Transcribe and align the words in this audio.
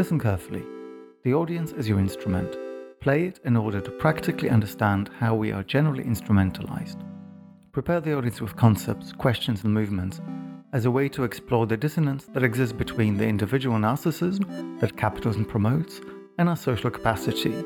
Listen 0.00 0.18
carefully. 0.18 0.64
The 1.24 1.34
audience 1.34 1.72
is 1.72 1.86
your 1.86 1.98
instrument. 1.98 2.56
Play 3.02 3.24
it 3.24 3.38
in 3.44 3.54
order 3.54 3.82
to 3.82 3.90
practically 3.90 4.48
understand 4.48 5.10
how 5.18 5.34
we 5.34 5.52
are 5.52 5.62
generally 5.62 6.04
instrumentalized. 6.04 7.04
Prepare 7.72 8.00
the 8.00 8.16
audience 8.16 8.40
with 8.40 8.56
concepts, 8.56 9.12
questions, 9.12 9.62
and 9.62 9.74
movements 9.74 10.22
as 10.72 10.86
a 10.86 10.90
way 10.90 11.10
to 11.10 11.24
explore 11.24 11.66
the 11.66 11.76
dissonance 11.76 12.24
that 12.32 12.42
exists 12.42 12.72
between 12.72 13.18
the 13.18 13.26
individual 13.26 13.76
narcissism 13.76 14.80
that 14.80 14.96
capitalism 14.96 15.44
promotes 15.44 16.00
and 16.38 16.48
our 16.48 16.56
social 16.56 16.90
capacity, 16.90 17.62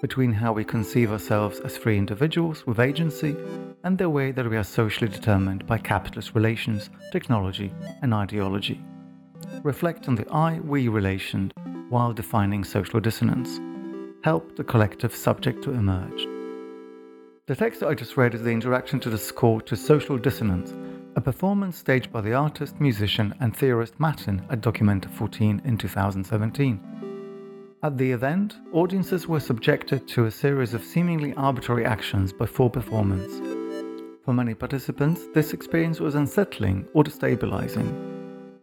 between 0.00 0.32
how 0.32 0.52
we 0.52 0.64
conceive 0.64 1.12
ourselves 1.12 1.60
as 1.60 1.76
free 1.76 1.98
individuals 1.98 2.66
with 2.66 2.80
agency 2.80 3.36
and 3.84 3.96
the 3.96 4.10
way 4.10 4.32
that 4.32 4.50
we 4.50 4.56
are 4.56 4.64
socially 4.64 5.08
determined 5.08 5.64
by 5.68 5.78
capitalist 5.78 6.34
relations, 6.34 6.90
technology, 7.12 7.72
and 8.02 8.12
ideology. 8.12 8.84
Reflect 9.62 10.08
on 10.08 10.16
the 10.16 10.28
I 10.32 10.58
we 10.60 10.88
relation 10.88 11.52
while 11.88 12.12
defining 12.12 12.64
social 12.64 13.00
dissonance. 13.00 13.60
Help 14.24 14.56
the 14.56 14.64
collective 14.64 15.14
subject 15.14 15.62
to 15.64 15.70
emerge. 15.70 16.26
The 17.46 17.54
text 17.54 17.80
that 17.80 17.88
I 17.88 17.94
just 17.94 18.16
read 18.16 18.34
is 18.34 18.42
the 18.42 18.50
introduction 18.50 18.98
to 19.00 19.10
the 19.10 19.18
score 19.18 19.60
to 19.62 19.76
Social 19.76 20.18
Dissonance, 20.18 20.74
a 21.14 21.20
performance 21.20 21.78
staged 21.78 22.12
by 22.12 22.20
the 22.20 22.34
artist, 22.34 22.80
musician, 22.80 23.34
and 23.40 23.56
theorist 23.56 24.00
Mattin 24.00 24.44
at 24.50 24.60
Documenta 24.60 25.08
14 25.10 25.62
in 25.64 25.78
2017. 25.78 27.76
At 27.82 27.96
the 27.98 28.10
event, 28.10 28.56
audiences 28.72 29.28
were 29.28 29.38
subjected 29.38 30.08
to 30.08 30.24
a 30.24 30.30
series 30.30 30.74
of 30.74 30.82
seemingly 30.82 31.34
arbitrary 31.34 31.84
actions 31.84 32.32
before 32.32 32.68
performance. 32.68 33.40
For 34.24 34.34
many 34.34 34.54
participants, 34.54 35.28
this 35.32 35.52
experience 35.52 36.00
was 36.00 36.16
unsettling 36.16 36.88
or 36.94 37.04
destabilizing. 37.04 38.15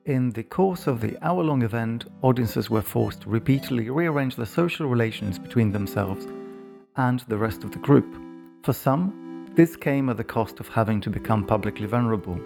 In 0.05 0.31
the 0.31 0.43
course 0.43 0.85
of 0.87 0.99
the 0.99 1.17
hour 1.25 1.41
long 1.41 1.61
event, 1.61 2.07
audiences 2.23 2.69
were 2.69 2.81
forced 2.81 3.21
to 3.21 3.29
repeatedly 3.29 3.89
rearrange 3.89 4.35
the 4.35 4.45
social 4.45 4.85
relations 4.87 5.39
between 5.39 5.71
themselves 5.71 6.27
and 6.97 7.21
the 7.29 7.37
rest 7.37 7.63
of 7.63 7.71
the 7.71 7.79
group. 7.79 8.13
For 8.63 8.73
some, 8.73 9.47
this 9.55 9.77
came 9.77 10.09
at 10.09 10.17
the 10.17 10.23
cost 10.25 10.59
of 10.59 10.67
having 10.67 10.99
to 11.01 11.09
become 11.09 11.45
publicly 11.45 11.85
vulnerable. 11.85 12.37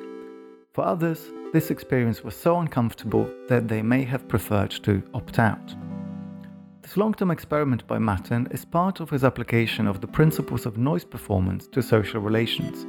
For 0.74 0.86
others, 0.86 1.32
this 1.52 1.72
experience 1.72 2.24
was 2.24 2.36
so 2.36 2.60
uncomfortable 2.60 3.28
that 3.50 3.68
they 3.68 3.82
may 3.82 4.04
have 4.04 4.28
preferred 4.28 4.70
to 4.84 5.02
opt 5.16 5.40
out. 5.40 5.76
This 6.84 6.96
long 6.96 7.16
term 7.16 7.32
experiment 7.32 7.88
by 7.88 7.98
Mattin 7.98 8.48
is 8.52 8.66
part 8.66 9.00
of 9.00 9.10
his 9.10 9.24
application 9.24 9.88
of 9.88 10.00
the 10.00 10.08
principles 10.08 10.68
of 10.68 10.78
noise 10.78 11.06
performance 11.06 11.66
to 11.70 11.82
social 11.82 12.22
relations. 12.22 12.86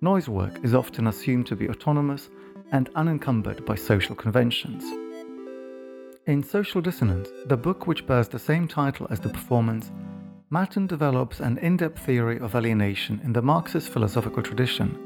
Noise 0.00 0.28
work 0.28 0.58
is 0.64 0.74
often 0.74 1.06
assumed 1.06 1.46
to 1.46 1.54
be 1.54 1.68
autonomous 1.68 2.28
and 2.72 2.90
unencumbered 2.94 3.64
by 3.64 3.74
social 3.74 4.14
conventions. 4.14 4.84
In 6.26 6.42
Social 6.42 6.80
Dissonance, 6.80 7.28
the 7.46 7.56
book 7.56 7.86
which 7.86 8.06
bears 8.06 8.28
the 8.28 8.38
same 8.38 8.68
title 8.68 9.06
as 9.10 9.20
the 9.20 9.28
performance, 9.28 9.90
Mattin 10.50 10.86
develops 10.86 11.40
an 11.40 11.58
in 11.58 11.76
depth 11.76 12.00
theory 12.00 12.38
of 12.38 12.54
alienation 12.54 13.20
in 13.24 13.32
the 13.32 13.42
Marxist 13.42 13.88
philosophical 13.88 14.42
tradition. 14.42 14.98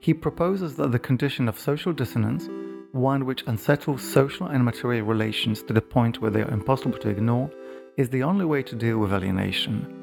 He 0.00 0.14
proposes 0.14 0.76
that 0.76 0.92
the 0.92 0.98
condition 0.98 1.48
of 1.48 1.58
social 1.58 1.92
dissonance, 1.92 2.48
one 2.92 3.24
which 3.26 3.44
unsettles 3.46 4.02
social 4.02 4.46
and 4.46 4.64
material 4.64 5.04
relations 5.04 5.62
to 5.64 5.72
the 5.72 5.80
point 5.80 6.20
where 6.20 6.30
they 6.30 6.42
are 6.42 6.50
impossible 6.50 6.98
to 6.98 7.08
ignore, 7.08 7.50
is 7.96 8.10
the 8.10 8.22
only 8.22 8.44
way 8.44 8.62
to 8.62 8.74
deal 8.74 8.98
with 8.98 9.12
alienation. 9.12 9.94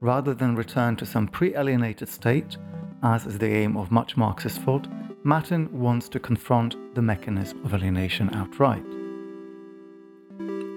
Rather 0.00 0.34
than 0.34 0.56
return 0.56 0.96
to 0.96 1.06
some 1.06 1.26
pre 1.26 1.54
alienated 1.54 2.08
state, 2.08 2.56
as 3.02 3.26
is 3.26 3.38
the 3.38 3.52
aim 3.52 3.76
of 3.76 3.90
much 3.90 4.16
Marxist 4.16 4.60
thought, 4.62 4.86
Mattin 5.26 5.68
wants 5.72 6.08
to 6.10 6.20
confront 6.20 6.76
the 6.94 7.02
mechanism 7.02 7.60
of 7.64 7.74
alienation 7.74 8.32
outright. 8.32 8.84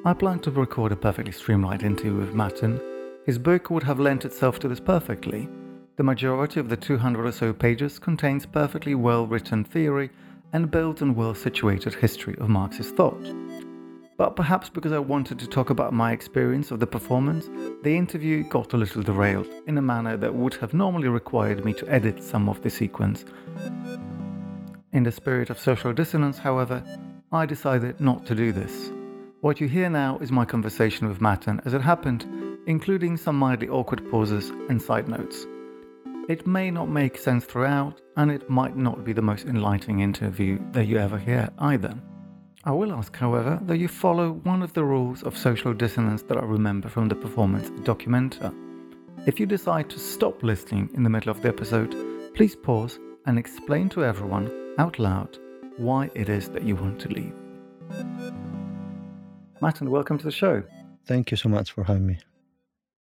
I 0.03 0.13
plan 0.15 0.39
to 0.39 0.49
record 0.49 0.91
a 0.91 0.95
perfectly 0.95 1.31
streamlined 1.31 1.83
interview 1.83 2.15
with 2.15 2.33
Mattin. 2.33 2.81
His 3.27 3.37
book 3.37 3.69
would 3.69 3.83
have 3.83 3.99
lent 3.99 4.25
itself 4.25 4.57
to 4.59 4.67
this 4.67 4.79
perfectly. 4.79 5.47
The 5.97 6.03
majority 6.03 6.59
of 6.59 6.67
the 6.67 6.75
200 6.75 7.27
or 7.27 7.31
so 7.31 7.53
pages 7.53 7.99
contains 7.99 8.47
perfectly 8.47 8.95
well 8.95 9.27
written 9.27 9.63
theory 9.63 10.09
and 10.51 10.71
builds 10.71 11.03
on 11.03 11.13
well 11.13 11.35
situated 11.35 11.93
history 11.93 12.35
of 12.39 12.49
Marxist 12.49 12.95
thought. 12.95 13.31
But 14.17 14.35
perhaps 14.35 14.67
because 14.67 14.93
I 14.93 14.99
wanted 14.99 15.37
to 15.37 15.47
talk 15.47 15.69
about 15.69 15.93
my 15.93 16.11
experience 16.11 16.71
of 16.71 16.79
the 16.79 16.87
performance, 16.87 17.51
the 17.83 17.95
interview 17.95 18.41
got 18.49 18.73
a 18.73 18.77
little 18.77 19.03
derailed 19.03 19.47
in 19.67 19.77
a 19.77 19.81
manner 19.83 20.17
that 20.17 20.33
would 20.33 20.55
have 20.55 20.73
normally 20.73 21.07
required 21.07 21.63
me 21.63 21.73
to 21.75 21.87
edit 21.87 22.23
some 22.23 22.49
of 22.49 22.63
the 22.63 22.69
sequence. 22.71 23.25
In 24.91 25.03
the 25.03 25.11
spirit 25.11 25.51
of 25.51 25.59
social 25.59 25.93
dissonance, 25.93 26.39
however, 26.39 26.83
I 27.31 27.45
decided 27.45 28.01
not 28.01 28.25
to 28.25 28.33
do 28.33 28.51
this. 28.51 28.91
What 29.41 29.61
you 29.61 29.67
hear 29.67 29.87
now 29.87 30.17
is 30.17 30.31
my 30.31 30.45
conversation 30.45 31.07
with 31.07 31.21
Mattin 31.21 31.61
as 31.63 31.75
it 31.75 31.81
happened, 31.81 32.25
including 32.65 33.15
some 33.15 33.37
mildly 33.37 33.69
awkward 33.69 34.09
pauses 34.09 34.49
and 34.67 34.81
side 34.81 35.07
notes. 35.07 35.45
It 36.27 36.47
may 36.47 36.71
not 36.71 36.89
make 36.89 37.19
sense 37.19 37.45
throughout, 37.45 38.01
and 38.17 38.31
it 38.31 38.49
might 38.49 38.75
not 38.75 39.03
be 39.03 39.13
the 39.13 39.21
most 39.21 39.45
enlightening 39.45 39.99
interview 39.99 40.59
that 40.71 40.87
you 40.87 40.97
ever 40.97 41.19
hear 41.19 41.49
either. 41.59 41.93
I 42.63 42.71
will 42.71 42.91
ask, 42.91 43.15
however, 43.15 43.59
that 43.67 43.77
you 43.77 43.87
follow 43.87 44.31
one 44.43 44.63
of 44.63 44.73
the 44.73 44.83
rules 44.83 45.21
of 45.21 45.37
social 45.37 45.73
dissonance 45.73 46.23
that 46.23 46.37
I 46.37 46.43
remember 46.43 46.89
from 46.89 47.09
the 47.09 47.15
performance 47.15 47.69
Documenta. 47.81 48.51
If 49.27 49.39
you 49.39 49.45
decide 49.45 49.87
to 49.91 49.99
stop 49.99 50.41
listening 50.41 50.89
in 50.95 51.03
the 51.03 51.09
middle 51.11 51.29
of 51.29 51.43
the 51.43 51.49
episode, 51.49 51.95
please 52.33 52.55
pause 52.55 52.97
and 53.27 53.37
explain 53.37 53.87
to 53.89 54.03
everyone 54.03 54.49
out 54.79 54.97
loud 54.97 55.37
why 55.75 56.09
it 56.15 56.29
is 56.29 56.47
that 56.49 56.63
you 56.63 56.73
want 56.73 56.99
to 57.01 57.09
leave. 57.09 57.35
Mattin, 59.61 59.91
welcome 59.91 60.17
to 60.17 60.23
the 60.23 60.31
show. 60.31 60.63
Thank 61.05 61.31
you 61.31 61.37
so 61.37 61.49
much 61.49 61.73
for 61.73 61.83
having 61.83 62.07
me. 62.07 62.17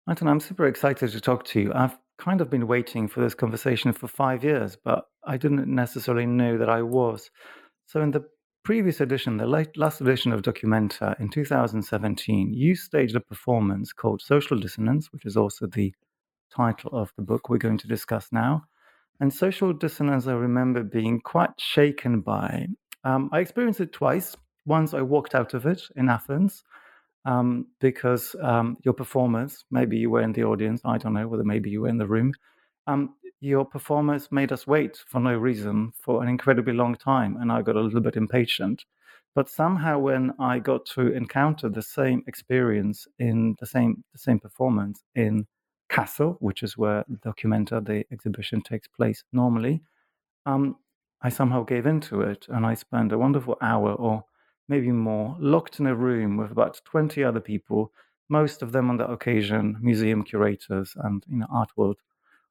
Mattin, 0.06 0.26
I'm 0.26 0.40
super 0.40 0.66
excited 0.66 1.10
to 1.10 1.20
talk 1.20 1.44
to 1.46 1.60
you. 1.60 1.72
I've 1.74 1.98
kind 2.18 2.40
of 2.40 2.48
been 2.48 2.66
waiting 2.66 3.08
for 3.08 3.20
this 3.20 3.34
conversation 3.34 3.92
for 3.92 4.08
five 4.08 4.42
years, 4.42 4.78
but 4.82 5.04
I 5.26 5.36
didn't 5.36 5.68
necessarily 5.68 6.24
know 6.24 6.56
that 6.56 6.70
I 6.70 6.80
was. 6.80 7.30
So, 7.84 8.00
in 8.00 8.10
the 8.10 8.24
previous 8.64 9.02
edition, 9.02 9.36
the 9.36 9.46
late, 9.46 9.76
last 9.76 10.00
edition 10.00 10.32
of 10.32 10.40
Documenta 10.40 11.20
in 11.20 11.28
2017, 11.28 12.54
you 12.54 12.74
staged 12.74 13.16
a 13.16 13.20
performance 13.20 13.92
called 13.92 14.22
Social 14.22 14.58
Dissonance, 14.58 15.12
which 15.12 15.26
is 15.26 15.36
also 15.36 15.66
the 15.66 15.92
title 16.50 16.92
of 16.94 17.12
the 17.16 17.22
book 17.22 17.50
we're 17.50 17.58
going 17.58 17.78
to 17.78 17.88
discuss 17.88 18.28
now. 18.32 18.64
And 19.20 19.32
Social 19.32 19.72
Dissonance, 19.72 20.26
I 20.26 20.32
remember 20.32 20.82
being 20.82 21.20
quite 21.20 21.50
shaken 21.58 22.20
by 22.20 22.66
Um, 23.04 23.30
I 23.32 23.40
experienced 23.40 23.80
it 23.80 23.92
twice. 23.92 24.36
Once 24.66 24.92
I 24.92 25.00
walked 25.00 25.34
out 25.34 25.54
of 25.54 25.64
it 25.64 25.80
in 25.94 26.08
Athens 26.08 26.64
um, 27.24 27.66
because 27.80 28.34
um, 28.42 28.76
your 28.84 28.94
performers, 28.94 29.64
maybe 29.70 29.96
you 29.96 30.10
were 30.10 30.22
in 30.22 30.32
the 30.32 30.44
audience, 30.44 30.80
I 30.84 30.98
don't 30.98 31.14
know 31.14 31.28
whether 31.28 31.44
maybe 31.44 31.70
you 31.70 31.82
were 31.82 31.88
in 31.88 31.98
the 31.98 32.06
room, 32.06 32.32
um, 32.86 33.14
your 33.40 33.64
performers 33.64 34.28
made 34.32 34.52
us 34.52 34.66
wait 34.66 34.96
for 35.08 35.20
no 35.20 35.34
reason 35.36 35.92
for 36.02 36.22
an 36.22 36.28
incredibly 36.28 36.72
long 36.72 36.94
time, 36.96 37.36
and 37.40 37.52
I 37.52 37.62
got 37.62 37.76
a 37.76 37.80
little 37.80 38.00
bit 38.00 38.16
impatient. 38.16 38.84
But 39.34 39.48
somehow, 39.48 39.98
when 39.98 40.32
I 40.40 40.58
got 40.58 40.86
to 40.94 41.12
encounter 41.12 41.68
the 41.68 41.82
same 41.82 42.22
experience 42.26 43.06
in 43.18 43.54
the 43.60 43.66
same 43.66 44.02
the 44.12 44.18
same 44.18 44.40
performance 44.40 45.02
in 45.14 45.46
Kassel, 45.88 46.36
which 46.40 46.62
is 46.62 46.76
where 46.76 47.04
the 47.08 47.18
Documenta, 47.18 47.84
the 47.84 48.04
exhibition, 48.12 48.60
takes 48.60 48.88
place 48.88 49.22
normally, 49.32 49.82
um, 50.46 50.76
I 51.22 51.28
somehow 51.28 51.64
gave 51.64 51.86
into 51.86 52.20
it, 52.20 52.46
and 52.48 52.66
I 52.66 52.74
spent 52.74 53.12
a 53.12 53.18
wonderful 53.18 53.56
hour 53.60 53.92
or 53.94 54.24
maybe 54.68 54.92
more 54.92 55.36
locked 55.38 55.80
in 55.80 55.86
a 55.86 55.94
room 55.94 56.36
with 56.36 56.50
about 56.50 56.80
twenty 56.84 57.24
other 57.24 57.40
people, 57.40 57.92
most 58.28 58.62
of 58.62 58.72
them 58.72 58.90
on 58.90 58.96
that 58.98 59.10
occasion 59.10 59.76
museum 59.80 60.22
curators 60.22 60.94
and 60.96 61.24
you 61.28 61.38
know 61.38 61.46
art 61.50 61.70
world 61.76 61.98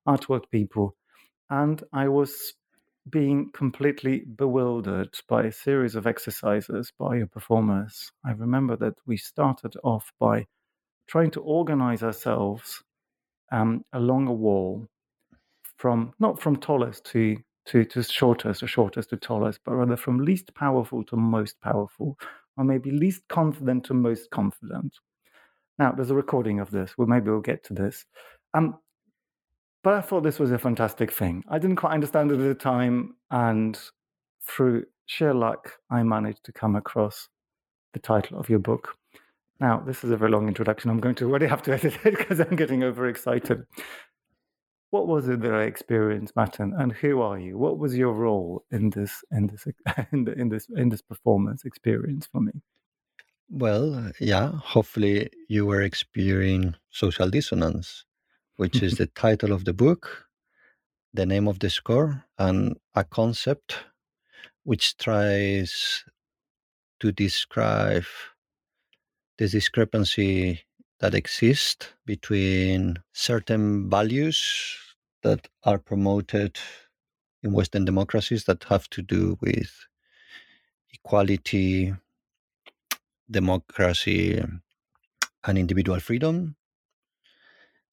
artwork 0.07 0.49
people. 0.51 0.95
And 1.49 1.83
I 1.93 2.07
was 2.07 2.53
being 3.09 3.51
completely 3.51 4.21
bewildered 4.35 5.15
by 5.29 5.43
a 5.43 5.51
series 5.51 5.95
of 5.95 6.07
exercises 6.07 6.91
by 6.97 7.17
your 7.17 7.27
performers. 7.27 8.11
I 8.25 8.31
remember 8.31 8.75
that 8.77 8.95
we 9.05 9.17
started 9.17 9.75
off 9.83 10.11
by 10.19 10.47
trying 11.07 11.31
to 11.31 11.41
organize 11.41 12.01
ourselves 12.01 12.83
um, 13.51 13.83
along 13.93 14.27
a 14.27 14.33
wall 14.33 14.87
from 15.77 16.13
not 16.19 16.41
from 16.41 16.55
tallest 16.57 17.05
to 17.05 17.37
to, 17.67 17.83
to 17.85 18.03
shortest 18.03 18.61
or 18.61 18.67
shortest 18.67 19.09
to 19.09 19.17
tallest, 19.17 19.59
but 19.65 19.73
rather 19.73 19.97
from 19.97 20.19
least 20.23 20.53
powerful 20.53 21.03
to 21.05 21.15
most 21.15 21.59
powerful, 21.61 22.17
or 22.57 22.63
maybe 22.63 22.91
least 22.91 23.23
confident 23.27 23.83
to 23.85 23.93
most 23.93 24.29
confident. 24.29 24.93
Now, 25.79 25.91
there's 25.91 26.11
a 26.11 26.15
recording 26.15 26.59
of 26.59 26.71
this. 26.71 26.93
Well, 26.97 27.07
maybe 27.07 27.29
we'll 27.29 27.41
get 27.41 27.63
to 27.65 27.73
this. 27.73 28.05
Um, 28.53 28.77
but 29.83 29.93
I 29.93 30.01
thought 30.01 30.23
this 30.23 30.39
was 30.39 30.51
a 30.51 30.57
fantastic 30.57 31.11
thing. 31.11 31.43
I 31.49 31.59
didn't 31.59 31.75
quite 31.75 31.93
understand 31.93 32.31
it 32.31 32.39
at 32.39 32.47
the 32.47 32.55
time, 32.55 33.15
and 33.29 33.77
through 34.47 34.85
sheer 35.05 35.33
luck, 35.33 35.73
I 35.89 36.03
managed 36.03 36.43
to 36.45 36.51
come 36.51 36.75
across 36.75 37.27
the 37.93 37.99
title 37.99 38.39
of 38.39 38.49
your 38.49 38.59
book. 38.59 38.95
Now, 39.59 39.79
this 39.79 40.03
is 40.03 40.11
a 40.11 40.17
very 40.17 40.31
long 40.31 40.47
introduction. 40.47 40.89
I'm 40.89 40.99
going 40.99 41.15
to 41.15 41.29
already 41.29 41.47
have 41.47 41.61
to 41.63 41.73
edit 41.73 41.97
it 42.03 42.03
because 42.17 42.39
I'm 42.39 42.55
getting 42.55 42.83
overexcited. 42.83 43.65
What 44.91 45.07
was 45.07 45.27
it 45.27 45.41
that 45.41 45.53
I 45.53 45.63
experienced, 45.63 46.35
Mattin, 46.35 46.73
and 46.77 46.93
who 46.93 47.21
are 47.21 47.39
you? 47.39 47.57
What 47.57 47.77
was 47.77 47.97
your 47.97 48.13
role 48.13 48.63
in 48.71 48.91
this 48.91 49.23
in 49.31 49.47
this 49.47 49.67
in, 50.11 50.25
the, 50.25 50.33
in 50.33 50.49
this 50.49 50.67
in 50.75 50.89
this 50.89 51.01
performance 51.01 51.65
experience 51.65 52.27
for 52.31 52.41
me? 52.41 52.53
Well, 53.49 54.11
yeah, 54.19 54.51
hopefully 54.53 55.29
you 55.47 55.65
were 55.65 55.81
experiencing 55.81 56.75
social 56.89 57.29
dissonance 57.29 58.05
which 58.57 58.81
is 58.81 58.93
the 58.97 59.07
title 59.07 59.51
of 59.51 59.65
the 59.65 59.73
book, 59.73 60.27
the 61.13 61.25
name 61.25 61.47
of 61.47 61.59
the 61.59 61.69
score, 61.69 62.25
and 62.37 62.77
a 62.93 63.03
concept 63.03 63.77
which 64.63 64.97
tries 64.97 66.03
to 66.99 67.11
describe 67.11 68.05
the 69.37 69.47
discrepancy 69.49 70.61
that 70.99 71.15
exists 71.15 71.87
between 72.05 72.97
certain 73.13 73.89
values 73.89 74.77
that 75.23 75.47
are 75.63 75.79
promoted 75.79 76.57
in 77.43 77.53
Western 77.53 77.85
democracies 77.85 78.45
that 78.45 78.63
have 78.65 78.89
to 78.91 79.01
do 79.01 79.37
with 79.41 79.71
equality, 80.93 81.93
democracy, 83.29 84.41
and 85.45 85.57
individual 85.57 85.99
freedom, 85.99 86.55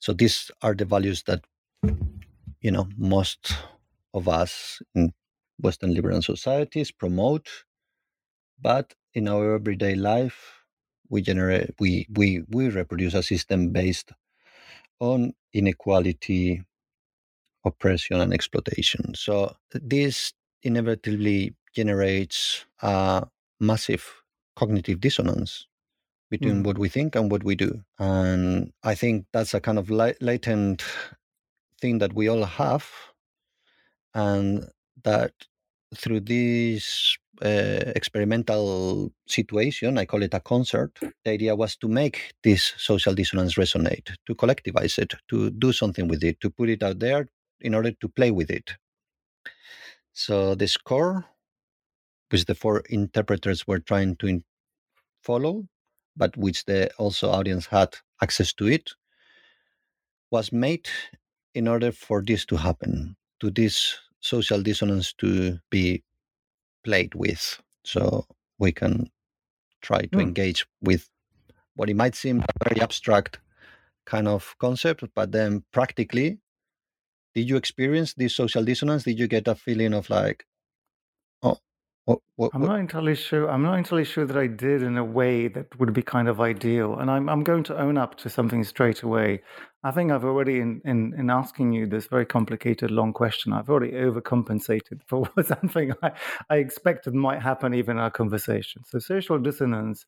so 0.00 0.12
these 0.12 0.50
are 0.62 0.75
the 0.75 0.85
values 0.85 1.23
that 1.25 1.44
you 2.61 2.71
know 2.71 2.89
most 2.97 3.53
of 4.15 4.29
us 4.29 4.83
in 4.94 5.12
Western 5.61 5.94
liberal 5.94 6.23
societies 6.23 6.91
promote, 6.91 7.49
but 8.61 8.94
in 9.15 9.29
our 9.29 9.55
everyday 9.56 9.94
life, 9.94 10.62
we 11.12 11.20
generate 11.20 11.70
we 11.79 12.06
we 12.14 12.43
we 12.49 12.70
reproduce 12.70 13.12
a 13.14 13.23
system 13.23 13.69
based 13.69 14.12
on 14.99 15.35
inequality, 15.53 16.64
oppression, 17.64 18.19
and 18.19 18.32
exploitation. 18.32 19.14
So 19.14 19.55
this 19.75 20.32
inevitably 20.62 21.55
generates 21.76 22.64
a 22.81 23.26
massive 23.61 24.23
cognitive 24.56 25.00
dissonance 25.00 25.67
between 26.31 26.62
mm. 26.62 26.64
what 26.64 26.79
we 26.79 26.88
think 26.88 27.15
and 27.15 27.31
what 27.31 27.44
we 27.44 27.56
do. 27.56 27.82
And 27.99 28.73
I 28.82 28.94
think 28.94 29.26
that's 29.35 29.53
a 29.53 29.61
kind 29.61 29.79
of 29.79 29.91
latent 29.91 30.82
thing 31.79 31.99
that 31.99 32.15
we 32.15 32.29
all 32.29 32.44
have. 32.44 32.88
And 34.15 34.69
that 35.05 35.32
through 35.94 36.20
this 36.20 37.19
uh, 37.44 37.93
experimental 37.97 39.12
situation, 39.27 39.99
I 39.99 40.05
call 40.05 40.23
it 40.23 40.35
a 40.35 40.41
concert, 40.41 40.99
the 41.25 41.31
idea 41.31 41.56
was 41.56 41.77
to 41.77 41.89
make 41.89 42.35
this 42.44 42.73
social 42.77 43.15
dissonance 43.15 43.55
resonate, 43.56 44.11
to 44.27 44.35
collectivize 44.35 44.99
it, 44.99 45.15
to 45.29 45.50
do 45.50 45.73
something 45.73 46.09
with 46.09 46.23
it, 46.23 46.41
to 46.41 46.50
put 46.50 46.69
it 46.69 46.83
out 46.83 47.00
there 47.00 47.29
in 47.61 47.75
order 47.75 47.93
to 47.93 48.09
play 48.09 48.31
with 48.31 48.50
it. 48.50 48.73
So 50.12 50.55
the 50.55 50.69
score, 50.69 51.25
which 52.31 52.44
the 52.44 52.55
four 52.55 52.83
interpreters 52.91 53.67
were 53.67 53.81
trying 53.81 54.17
to 54.17 54.27
in- 54.27 54.44
follow, 55.23 55.67
but 56.17 56.37
which 56.37 56.65
the 56.67 56.93
also 56.94 57.31
audience 57.31 57.67
had 57.67 57.97
access 58.23 58.53
to 58.55 58.67
it, 58.69 58.91
was 60.31 60.53
made 60.53 60.89
in 61.55 61.69
order 61.69 61.93
for 61.93 62.23
this 62.23 62.47
to 62.47 62.56
happen, 62.56 63.17
to 63.41 63.50
this 63.50 63.99
social 64.21 64.62
dissonance 64.62 65.12
to 65.15 65.59
be 65.71 66.03
played 66.84 67.14
with. 67.14 67.61
So 67.84 68.26
we 68.58 68.73
can 68.73 69.11
try 69.81 70.02
to 70.02 70.19
mm. 70.19 70.23
engage 70.23 70.67
with 70.81 71.08
what 71.75 71.90
it 71.90 71.96
might 71.96 72.14
seem 72.14 72.40
a 72.40 72.69
very 72.69 72.81
abstract 72.81 73.38
kind 74.05 74.29
of 74.29 74.56
concept, 74.58 75.05
but 75.14 75.32
then 75.32 75.64
practically, 75.73 76.38
did 77.34 77.49
you 77.49 77.56
experience 77.56 78.14
this 78.14 78.37
social 78.37 78.64
dissonance? 78.64 79.05
Did 79.05 79.19
you 79.19 79.26
get 79.26 79.49
a 79.49 79.55
feeling 79.55 79.94
of 79.94 80.11
like, 80.11 80.44
oh, 81.43 81.58
what, 82.05 82.19
what, 82.37 82.50
I'm 82.55 82.67
not 82.67 82.79
entirely 82.79 83.14
sure. 83.14 83.49
I'm 83.49 83.62
not 83.62 83.79
entirely 83.79 84.05
sure 84.05 84.26
that 84.26 84.36
I 84.36 84.48
did 84.48 84.82
in 84.82 84.98
a 84.98 85.05
way 85.05 85.48
that 85.48 85.79
would 85.79 85.93
be 85.93 86.03
kind 86.03 86.29
of 86.29 86.41
ideal. 86.41 86.98
And 86.98 87.10
I'm 87.10 87.29
I'm 87.29 87.43
going 87.43 87.62
to 87.65 87.79
own 87.79 87.96
up 87.96 88.17
to 88.19 88.29
something 88.29 88.65
straight 88.65 89.03
away. 89.03 89.43
I 89.84 89.91
think 89.91 90.12
I've 90.12 90.24
already 90.24 90.60
in 90.60 90.81
in, 90.84 91.15
in 91.19 91.31
asking 91.31 91.72
you 91.72 91.86
this 91.86 92.06
very 92.06 92.27
complicated 92.27 92.91
long 92.91 93.12
question. 93.12 93.53
I've 93.53 93.69
already 93.69 93.93
overcompensated 93.93 95.01
for 95.06 95.29
something 95.43 95.93
I, 96.03 96.12
I 96.51 96.56
expected 96.56 97.15
might 97.15 97.43
happen 97.43 97.74
even 97.74 97.96
in 97.96 98.03
our 98.03 98.10
conversation. 98.10 98.82
So 98.84 98.98
social 98.98 99.39
dissonance, 99.39 100.06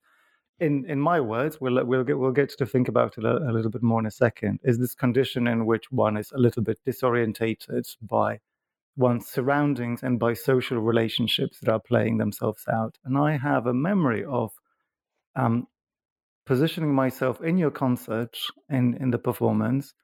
in 0.60 0.84
in 0.86 1.00
my 1.00 1.20
words, 1.20 1.60
we'll 1.60 1.84
we'll 1.84 2.04
get 2.04 2.18
we'll 2.18 2.32
get 2.32 2.50
to 2.50 2.66
think 2.66 2.88
about 2.88 3.18
it 3.18 3.24
a, 3.24 3.36
a 3.36 3.52
little 3.52 3.70
bit 3.70 3.82
more 3.82 4.00
in 4.00 4.06
a 4.06 4.10
second. 4.10 4.60
Is 4.62 4.78
this 4.78 4.94
condition 4.94 5.48
in 5.48 5.66
which 5.66 5.90
one 5.90 6.16
is 6.16 6.30
a 6.32 6.38
little 6.38 6.62
bit 6.62 6.78
disorientated 6.86 7.96
by 8.00 8.40
one's 8.96 9.26
surroundings 9.26 10.02
and 10.02 10.18
by 10.18 10.34
social 10.34 10.78
relationships 10.78 11.58
that 11.60 11.70
are 11.70 11.80
playing 11.80 12.18
themselves 12.18 12.64
out. 12.72 12.96
And 13.04 13.18
I 13.18 13.36
have 13.36 13.66
a 13.66 13.74
memory 13.74 14.24
of 14.24 14.52
um, 15.36 15.66
positioning 16.46 16.94
myself 16.94 17.42
in 17.42 17.58
your 17.58 17.70
concert, 17.70 18.36
in, 18.68 18.96
in 19.00 19.10
the 19.10 19.18
performance, 19.18 19.94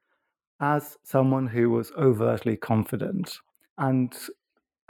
as 0.61 0.97
someone 1.05 1.47
who 1.47 1.71
was 1.71 1.93
overtly 1.97 2.57
confident. 2.57 3.39
And 3.79 4.15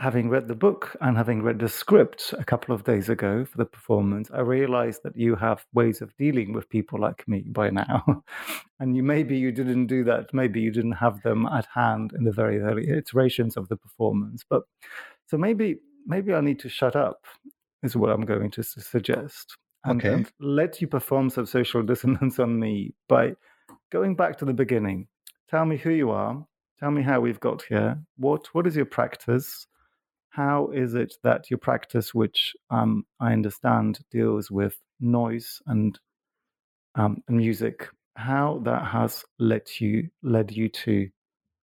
having 0.00 0.30
read 0.30 0.48
the 0.48 0.54
book 0.54 0.96
and 1.02 1.16
having 1.16 1.42
read 1.42 1.58
the 1.58 1.68
script 1.68 2.32
a 2.38 2.44
couple 2.44 2.74
of 2.74 2.84
days 2.84 3.10
ago 3.10 3.44
for 3.44 3.58
the 3.58 3.66
performance, 3.66 4.30
I 4.32 4.40
realized 4.40 5.02
that 5.04 5.16
you 5.16 5.36
have 5.36 5.64
ways 5.74 6.00
of 6.00 6.16
dealing 6.16 6.54
with 6.54 6.70
people 6.70 6.98
like 6.98 7.28
me 7.28 7.44
by 7.46 7.68
now. 7.68 8.24
and 8.80 8.96
you 8.96 9.02
maybe 9.02 9.36
you 9.36 9.52
didn't 9.52 9.86
do 9.86 10.02
that, 10.04 10.32
maybe 10.32 10.60
you 10.60 10.72
didn't 10.72 10.92
have 10.92 11.22
them 11.22 11.46
at 11.46 11.66
hand 11.74 12.12
in 12.16 12.24
the 12.24 12.32
very 12.32 12.60
early 12.60 12.88
iterations 12.88 13.56
of 13.56 13.68
the 13.68 13.76
performance. 13.76 14.42
But 14.48 14.62
so 15.26 15.36
maybe 15.36 15.76
maybe 16.06 16.32
I 16.32 16.40
need 16.40 16.60
to 16.60 16.68
shut 16.68 16.96
up, 16.96 17.26
is 17.82 17.94
what 17.94 18.10
I'm 18.10 18.24
going 18.24 18.50
to 18.52 18.62
suggest. 18.62 19.56
And, 19.84 20.00
okay. 20.00 20.12
and 20.12 20.32
let 20.40 20.80
you 20.80 20.86
perform 20.86 21.30
some 21.30 21.46
social 21.46 21.82
dissonance 21.90 22.38
on 22.38 22.58
me 22.58 22.94
by 23.08 23.34
going 23.90 24.14
back 24.14 24.38
to 24.38 24.44
the 24.44 24.54
beginning. 24.54 25.08
Tell 25.48 25.64
me 25.64 25.76
who 25.76 25.90
you 25.90 26.10
are. 26.10 26.46
Tell 26.78 26.90
me 26.90 27.02
how 27.02 27.20
we've 27.20 27.40
got 27.40 27.62
here. 27.62 27.98
What 28.16 28.48
what 28.52 28.66
is 28.66 28.76
your 28.76 28.86
practice? 28.86 29.66
how 30.30 30.70
is 30.70 30.94
it 30.94 31.14
that 31.22 31.50
your 31.50 31.58
practice, 31.58 32.14
which 32.14 32.54
um, 32.70 33.04
I 33.18 33.32
understand 33.32 33.98
deals 34.10 34.50
with 34.50 34.76
noise 35.00 35.60
and 35.66 35.98
um, 36.94 37.22
music, 37.28 37.88
how 38.16 38.60
that 38.64 38.86
has 38.86 39.24
led 39.38 39.68
you 39.78 40.08
led 40.22 40.52
you 40.52 40.68
to 40.68 41.08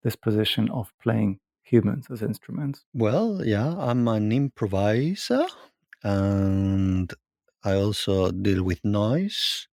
this 0.03 0.15
position 0.15 0.69
of 0.71 0.93
playing 1.01 1.39
humans 1.63 2.07
as 2.11 2.21
instruments? 2.21 2.83
Well, 2.93 3.41
yeah, 3.43 3.75
I'm 3.77 4.07
an 4.07 4.31
improviser. 4.31 5.47
and 6.03 7.13
I 7.63 7.73
also 7.75 8.31
deal 8.31 8.63
with 8.63 8.83
noise. 8.85 9.67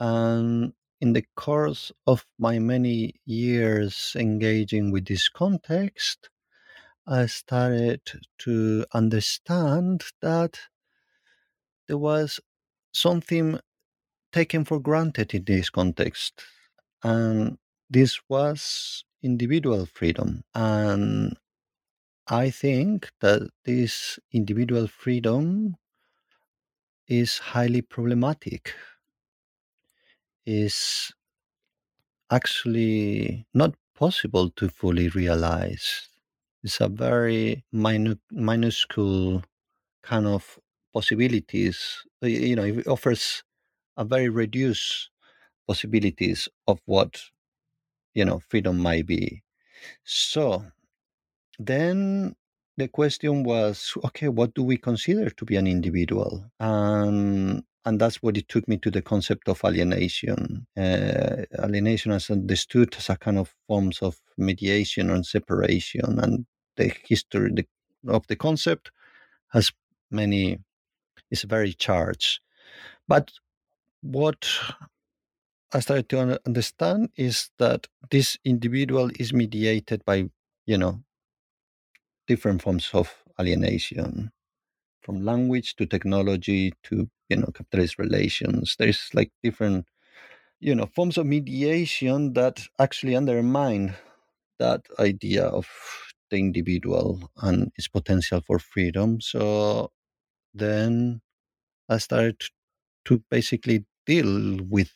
And 0.00 0.74
in 1.00 1.12
the 1.12 1.24
course 1.36 1.92
of 2.06 2.26
my 2.38 2.58
many 2.58 3.14
years 3.26 4.14
engaging 4.16 4.90
with 4.90 5.06
this 5.06 5.28
context, 5.28 6.30
I 7.06 7.26
started 7.26 8.00
to 8.40 8.86
understand 8.94 10.04
that 10.22 10.58
there 11.86 11.98
was 11.98 12.40
something 12.92 13.58
taken 14.32 14.64
for 14.64 14.80
granted 14.80 15.34
in 15.34 15.44
this 15.44 15.70
context. 15.70 16.42
And 17.02 17.58
this 17.90 18.20
was 18.28 19.04
individual 19.22 19.86
freedom. 19.86 20.44
And 20.54 21.36
I 22.28 22.50
think 22.50 23.10
that 23.20 23.50
this 23.64 24.18
individual 24.32 24.88
freedom 24.88 25.76
is 27.08 27.38
highly 27.38 27.82
problematic, 27.82 28.74
is 30.46 31.12
actually 32.30 33.46
not 33.54 33.74
possible 33.94 34.50
to 34.50 34.68
fully 34.68 35.08
realize. 35.10 36.08
It's 36.62 36.80
a 36.80 36.88
very 36.88 37.64
minu- 37.74 38.20
minuscule 38.30 39.44
kind 40.02 40.26
of 40.26 40.58
possibilities. 40.94 42.04
uh, 42.22 42.28
You 42.28 42.56
know, 42.56 42.64
it 42.64 42.86
offers 42.88 43.44
a 43.96 44.04
very 44.04 44.28
reduced 44.30 45.10
possibilities 45.68 46.48
of 46.68 46.80
what 46.86 47.22
you 48.14 48.24
know 48.24 48.40
freedom 48.40 48.78
might 48.78 49.06
be. 49.06 49.42
So 50.04 50.66
then 51.58 52.36
the 52.76 52.88
question 52.88 53.44
was, 53.44 53.94
okay, 54.04 54.28
what 54.28 54.54
do 54.54 54.62
we 54.62 54.76
consider 54.76 55.30
to 55.30 55.44
be 55.44 55.56
an 55.56 55.66
individual? 55.66 56.44
And 56.60 57.62
and 57.86 58.00
that's 58.00 58.22
what 58.22 58.38
it 58.38 58.48
took 58.48 58.66
me 58.66 58.78
to 58.78 58.90
the 58.90 59.02
concept 59.02 59.46
of 59.48 59.60
alienation. 59.62 60.66
Uh, 60.76 61.44
alienation 61.58 62.12
as 62.12 62.30
understood 62.30 62.94
as 62.96 63.10
a 63.10 63.16
kind 63.16 63.38
of 63.38 63.54
forms 63.66 64.00
of 64.00 64.16
mediation 64.38 65.10
and 65.10 65.26
separation, 65.26 66.18
and 66.18 66.46
the 66.76 66.92
history 67.06 67.66
of 68.08 68.26
the 68.26 68.36
concept 68.36 68.90
has 69.52 69.70
many 70.10 70.58
is 71.30 71.42
very 71.42 71.74
charged. 71.74 72.40
But 73.06 73.32
what 74.00 74.46
I 75.72 75.80
started 75.80 76.08
to 76.10 76.40
understand 76.46 77.10
is 77.16 77.50
that 77.58 77.86
this 78.10 78.38
individual 78.44 79.10
is 79.18 79.32
mediated 79.32 80.04
by, 80.04 80.30
you 80.66 80.78
know, 80.78 81.02
different 82.26 82.62
forms 82.62 82.90
of 82.94 83.12
alienation, 83.40 84.30
from 85.02 85.24
language 85.24 85.76
to 85.76 85.86
technology 85.86 86.74
to, 86.84 87.08
you 87.28 87.36
know, 87.36 87.50
capitalist 87.54 87.98
relations. 87.98 88.76
There's 88.78 89.10
like 89.14 89.32
different, 89.42 89.86
you 90.60 90.74
know, 90.74 90.86
forms 90.86 91.18
of 91.18 91.26
mediation 91.26 92.34
that 92.34 92.62
actually 92.80 93.16
undermine 93.16 93.94
that 94.58 94.82
idea 94.98 95.44
of 95.46 95.68
the 96.30 96.38
individual 96.38 97.30
and 97.42 97.72
its 97.76 97.88
potential 97.88 98.42
for 98.46 98.58
freedom. 98.58 99.20
So 99.20 99.92
then 100.54 101.20
I 101.88 101.98
started 101.98 102.40
to 103.06 103.22
basically 103.30 103.86
deal 104.06 104.60
with 104.68 104.92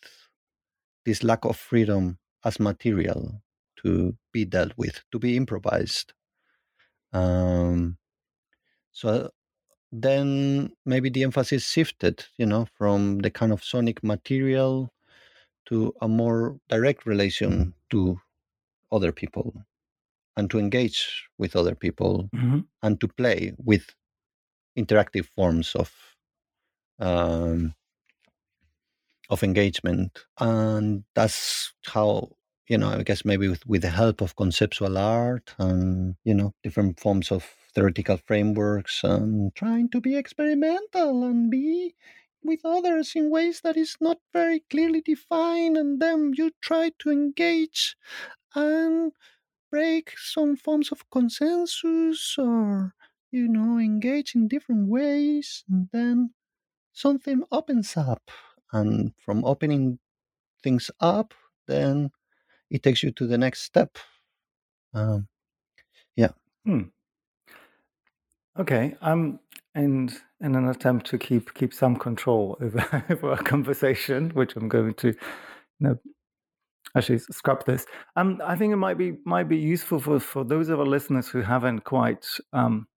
this 1.04 1.23
lack 1.25 1.44
of 1.44 1.56
freedom 1.56 2.18
as 2.44 2.61
material 2.61 3.42
to 3.82 4.16
be 4.32 4.44
dealt 4.44 4.73
with, 4.76 5.02
to 5.12 5.18
be 5.18 5.37
improvised. 5.37 6.12
Um, 7.12 7.98
so 8.92 9.30
then 9.92 10.72
maybe 10.86 11.10
the 11.10 11.24
emphasis 11.24 11.68
shifted, 11.68 12.26
you 12.38 12.46
know, 12.46 12.66
from 12.76 13.20
the 13.20 13.30
kind 13.30 13.52
of 13.52 13.64
sonic 13.64 14.02
material 14.04 14.92
to 15.66 15.94
a 16.02 16.08
more 16.08 16.60
direct 16.68 17.06
relation 17.06 17.74
to 17.90 18.20
other 18.92 19.12
people 19.12 19.64
and 20.36 20.50
to 20.50 20.58
engage 20.58 21.28
with 21.38 21.56
other 21.56 21.74
people 21.74 22.30
Mhm. 22.32 22.68
and 22.82 23.00
to 23.00 23.08
play 23.08 23.54
with 23.58 23.94
interactive 24.78 25.26
forms 25.36 25.74
of 25.76 25.94
um, 26.98 27.74
of 29.30 29.42
engagement 29.42 30.24
and 30.40 31.04
that's 31.14 31.72
how 31.86 32.28
you 32.68 32.78
know 32.78 32.88
i 32.90 33.02
guess 33.02 33.25
maybe 33.25 33.48
with, 33.48 33.66
with 33.66 33.82
the 33.82 33.90
help 33.90 34.20
of 34.20 34.37
conceptual 34.37 34.98
art 34.98 35.54
and 35.58 36.16
you 36.25 36.34
know 36.34 36.52
different 36.62 36.98
forms 37.00 37.30
of 37.32 37.44
theoretical 37.75 38.16
frameworks 38.26 39.02
and 39.04 39.54
trying 39.54 39.88
to 39.88 40.00
be 40.00 40.16
experimental 40.16 41.25
and 41.25 41.50
be 41.50 41.94
with 42.42 42.60
others 42.64 43.12
in 43.14 43.30
ways 43.30 43.60
that 43.62 43.76
is 43.76 43.96
not 44.00 44.18
very 44.32 44.60
clearly 44.70 45.00
defined 45.00 45.76
and 45.76 46.00
then 46.00 46.32
you 46.37 46.50
try 46.60 46.90
to 46.98 47.10
engage 47.10 47.96
and 48.54 49.12
break 49.70 50.12
some 50.18 50.56
forms 50.56 50.92
of 50.92 51.08
consensus 51.10 52.37
or 52.38 52.94
you 53.30 53.48
know 53.48 53.78
engage 53.78 54.34
in 54.34 54.48
different 54.48 54.88
ways 54.88 55.64
and 55.68 55.88
then 55.92 56.30
something 56.92 57.44
opens 57.52 57.96
up. 57.96 58.30
And 58.72 59.14
from 59.18 59.44
opening 59.44 59.98
things 60.62 60.90
up 61.00 61.34
then 61.66 62.10
it 62.70 62.82
takes 62.82 63.02
you 63.02 63.10
to 63.12 63.26
the 63.26 63.38
next 63.38 63.62
step 63.62 63.98
um, 64.94 65.28
yeah. 66.16 66.30
Hmm. 66.64 66.82
Okay. 68.58 68.96
Um, 69.00 69.40
and 69.75 70.12
in 70.40 70.54
an 70.54 70.68
attempt 70.68 71.06
to 71.10 71.18
keep 71.18 71.54
keep 71.54 71.72
some 71.72 71.96
control 71.96 72.56
over, 72.60 73.04
over 73.10 73.30
our 73.30 73.42
conversation, 73.42 74.30
which 74.30 74.56
I'm 74.56 74.68
going 74.68 74.94
to, 74.94 75.08
you 75.08 75.14
know, 75.80 75.98
actually 76.96 77.18
scrap 77.18 77.64
this. 77.64 77.87
Um, 78.16 78.40
I 78.44 78.56
think 78.56 78.72
it 78.72 78.76
might 78.76 78.98
be 78.98 79.18
might 79.25 79.48
be 79.48 79.58
useful 79.58 80.00
for 80.00 80.18
for 80.18 80.44
those 80.44 80.68
of 80.68 80.80
our 80.80 80.87
listeners 80.87 81.28
who 81.28 81.42
haven't 81.42 81.84
quite. 81.84 82.26
Um, 82.52 82.88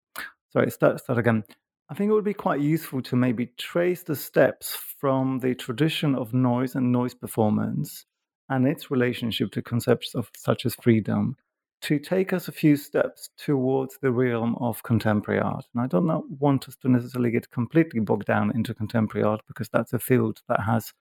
sorry, 0.52 0.72
start 0.72 1.00
start 1.00 1.20
again. 1.20 1.44
I 1.90 1.94
think 1.94 2.10
it 2.10 2.14
would 2.14 2.24
be 2.24 2.34
quite 2.34 2.62
useful 2.62 3.02
to 3.04 3.18
maybe 3.18 3.48
trace 3.58 4.02
the 4.02 4.16
steps 4.16 4.78
from 5.00 5.40
the 5.40 5.54
tradition 5.54 6.16
of 6.16 6.34
noise 6.34 6.76
and 6.76 6.90
noise 6.90 7.14
performance 7.14 8.06
and 8.52 8.68
its 8.68 8.92
relationship 8.92 9.52
to 9.54 9.62
concepts 9.62 10.14
of 10.14 10.30
such 10.36 10.66
as 10.66 10.76
freedom 10.76 11.38
to 11.82 11.98
take 11.98 12.34
us 12.34 12.48
a 12.48 12.52
few 12.52 12.76
steps 12.76 13.30
towards 13.38 13.98
the 14.02 14.12
realm 14.12 14.56
of 14.60 14.84
contemporary 14.84 15.42
art. 15.42 15.66
And 15.74 15.82
I 15.82 15.88
don't 15.88 16.40
want 16.40 16.68
us 16.68 16.76
to 16.82 16.90
necessarily 16.90 17.32
get 17.32 17.50
completely 17.50 18.02
bogged 18.02 18.28
down 18.28 18.52
into 18.54 18.76
contemporary 18.76 19.26
art 19.26 19.42
because 19.48 19.70
that's 19.70 19.94
a 19.94 20.00
field 20.00 20.42
that 20.48 20.60
has 20.60 20.94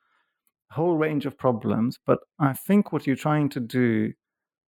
a 0.71 0.75
whole 0.75 0.97
range 0.97 1.27
of 1.27 1.37
problems. 1.37 1.99
But 2.07 2.21
I 2.39 2.55
think 2.55 2.93
what 2.93 3.07
you're 3.07 3.17
trying 3.17 3.51
to 3.51 3.61
do 3.61 4.13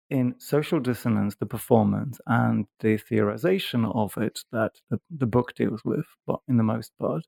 in 0.10 0.36
social 0.38 0.79
dissonance, 0.79 1.36
the 1.39 1.48
performance 1.48 2.20
and 2.27 2.67
the 2.82 2.98
theorization 2.98 3.89
of 3.96 4.15
it 4.22 4.39
that 4.51 4.74
the, 4.89 5.00
the 5.10 5.25
book 5.25 5.55
deals 5.55 5.82
with, 5.84 6.05
but 6.27 6.39
in 6.48 6.58
the 6.58 6.63
most 6.63 6.91
part, 7.00 7.24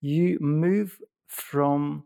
you 0.00 0.38
move 0.40 0.98
from 1.26 2.04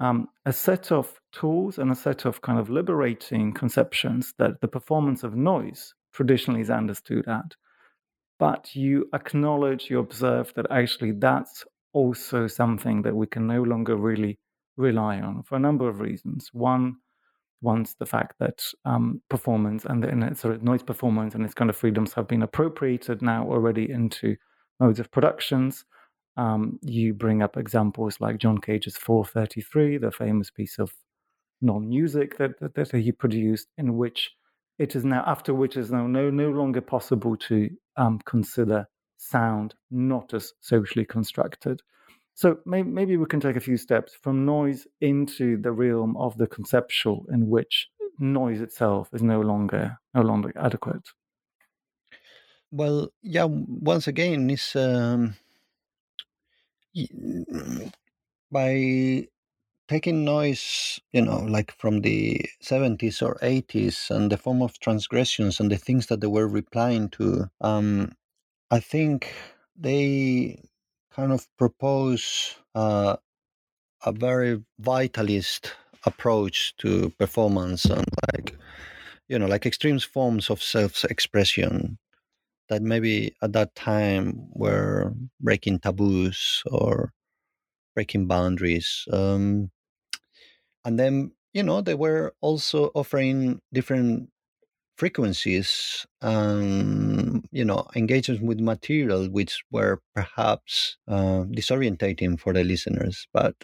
um, 0.00 0.28
a 0.44 0.52
set 0.52 0.92
of 0.92 1.20
tools 1.32 1.78
and 1.78 1.90
a 1.90 1.94
set 1.94 2.24
of 2.24 2.42
kind 2.42 2.58
of 2.58 2.70
liberating 2.70 3.52
conceptions 3.52 4.34
that 4.38 4.60
the 4.60 4.68
performance 4.68 5.22
of 5.22 5.34
noise 5.34 5.94
traditionally 6.12 6.60
is 6.60 6.70
understood 6.70 7.26
at. 7.28 7.54
But 8.38 8.74
you 8.74 9.08
acknowledge, 9.14 9.88
you 9.88 9.98
observe 9.98 10.52
that 10.54 10.70
actually 10.70 11.12
that's 11.12 11.64
also 11.92 12.46
something 12.46 13.02
that 13.02 13.16
we 13.16 13.26
can 13.26 13.46
no 13.46 13.62
longer 13.62 13.96
really 13.96 14.38
rely 14.76 15.20
on 15.20 15.42
for 15.42 15.56
a 15.56 15.60
number 15.60 15.88
of 15.88 16.00
reasons. 16.00 16.50
One, 16.52 16.96
one's 17.62 17.94
the 17.98 18.04
fact 18.04 18.34
that 18.38 18.62
um, 18.84 19.22
performance 19.30 19.86
and, 19.86 20.02
the, 20.02 20.08
and 20.08 20.36
sort 20.36 20.54
of 20.54 20.62
noise 20.62 20.82
performance 20.82 21.34
and 21.34 21.44
its 21.44 21.54
kind 21.54 21.70
of 21.70 21.76
freedoms 21.76 22.12
have 22.12 22.28
been 22.28 22.42
appropriated 22.42 23.22
now 23.22 23.48
already 23.48 23.90
into 23.90 24.36
modes 24.78 25.00
of 25.00 25.10
productions. 25.10 25.86
Um, 26.36 26.78
you 26.82 27.14
bring 27.14 27.42
up 27.42 27.56
examples 27.56 28.20
like 28.20 28.38
John 28.38 28.58
Cage's 28.58 28.96
433, 28.96 29.98
the 29.98 30.10
famous 30.10 30.50
piece 30.50 30.78
of 30.78 30.92
non-music 31.62 32.36
that, 32.38 32.60
that, 32.60 32.74
that 32.74 32.92
he 32.94 33.12
produced, 33.12 33.68
in 33.78 33.96
which 33.96 34.32
it 34.78 34.94
is 34.94 35.04
now 35.04 35.24
after 35.26 35.54
which 35.54 35.76
is 35.76 35.90
now 35.90 36.06
no 36.06 36.28
no 36.28 36.50
longer 36.50 36.82
possible 36.82 37.36
to 37.36 37.70
um, 37.96 38.20
consider 38.26 38.86
sound 39.16 39.74
not 39.90 40.34
as 40.34 40.52
socially 40.60 41.06
constructed. 41.06 41.80
So 42.34 42.58
maybe, 42.66 42.90
maybe 42.90 43.16
we 43.16 43.24
can 43.24 43.40
take 43.40 43.56
a 43.56 43.60
few 43.60 43.78
steps 43.78 44.12
from 44.22 44.44
noise 44.44 44.86
into 45.00 45.56
the 45.56 45.72
realm 45.72 46.14
of 46.18 46.36
the 46.36 46.46
conceptual, 46.46 47.24
in 47.32 47.48
which 47.48 47.88
noise 48.18 48.60
itself 48.60 49.08
is 49.14 49.22
no 49.22 49.40
longer 49.40 49.98
no 50.14 50.22
longer 50.22 50.52
adequate. 50.56 51.08
well 52.70 53.08
yeah 53.22 53.44
once 53.44 54.06
again 54.08 54.50
is 54.50 54.74
um, 54.76 55.34
by 58.50 59.26
taking 59.88 60.24
noise 60.24 61.00
you 61.12 61.22
know 61.22 61.38
like 61.38 61.72
from 61.72 62.00
the 62.00 62.44
70s 62.62 63.22
or 63.22 63.36
80s 63.42 64.10
and 64.10 64.30
the 64.32 64.36
form 64.36 64.62
of 64.62 64.78
transgressions 64.80 65.60
and 65.60 65.70
the 65.70 65.76
things 65.76 66.06
that 66.06 66.20
they 66.20 66.26
were 66.26 66.48
replying 66.48 67.08
to 67.10 67.48
um, 67.60 68.12
i 68.70 68.80
think 68.80 69.32
they 69.76 70.60
kind 71.12 71.32
of 71.32 71.46
propose 71.56 72.56
uh, 72.74 73.16
a 74.04 74.12
very 74.12 74.62
vitalist 74.82 75.72
approach 76.04 76.76
to 76.78 77.10
performance 77.18 77.84
and 77.84 78.06
like 78.32 78.56
you 79.28 79.38
know 79.38 79.46
like 79.46 79.66
extreme 79.66 79.98
forms 79.98 80.50
of 80.50 80.62
self-expression 80.62 81.98
that 82.68 82.82
maybe 82.82 83.34
at 83.42 83.52
that 83.52 83.74
time 83.74 84.34
were 84.52 85.14
breaking 85.40 85.78
taboos 85.80 86.62
or 86.70 87.12
breaking 87.94 88.26
boundaries 88.26 89.04
um, 89.12 89.70
and 90.84 90.98
then 90.98 91.32
you 91.52 91.62
know 91.62 91.80
they 91.80 91.94
were 91.94 92.34
also 92.40 92.86
offering 92.94 93.60
different 93.72 94.30
frequencies 94.98 96.06
and 96.22 97.46
you 97.52 97.64
know 97.64 97.86
engagement 97.96 98.42
with 98.44 98.60
material 98.60 99.28
which 99.30 99.62
were 99.70 100.02
perhaps 100.14 100.98
uh, 101.08 101.44
disorientating 101.52 102.38
for 102.40 102.52
the 102.52 102.64
listeners 102.64 103.26
but 103.32 103.56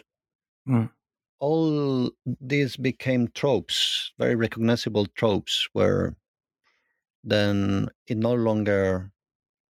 Mm. 0.67 0.87
all 1.39 2.11
these 2.39 2.77
became 2.77 3.27
tropes 3.29 4.11
very 4.17 4.35
recognizable 4.35 5.05
tropes 5.07 5.67
where 5.73 6.15
then 7.23 7.89
it 8.07 8.17
no 8.17 8.33
longer 8.33 9.11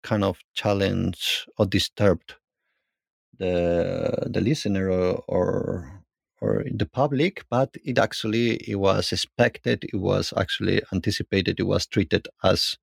kind 0.03 0.25
of 0.25 0.39
challenged 0.55 1.49
or 1.59 1.67
disturbed 1.67 2.35
the 3.39 4.29
the 4.31 4.41
listener 4.41 4.91
or, 4.91 5.23
or 5.29 6.05
or 6.41 6.65
the 6.71 6.87
public, 6.87 7.45
but 7.51 7.75
it 7.85 7.99
actually 7.99 8.57
it 8.69 8.77
was 8.77 9.13
expected, 9.13 9.85
it 9.93 9.97
was 9.97 10.33
actually 10.37 10.83
anticipated, 10.93 11.59
it 11.59 11.65
was 11.65 11.87
treated 11.87 12.29
as 12.43 12.77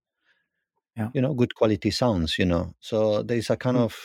Yeah. 0.95 1.11
you 1.13 1.21
know 1.21 1.33
good 1.33 1.55
quality 1.55 1.91
sounds. 1.91 2.37
You 2.39 2.45
know, 2.45 2.73
so 2.79 3.23
there 3.23 3.37
is 3.37 3.49
a 3.49 3.57
kind 3.57 3.77
Mm. 3.77 3.85
of 3.85 3.95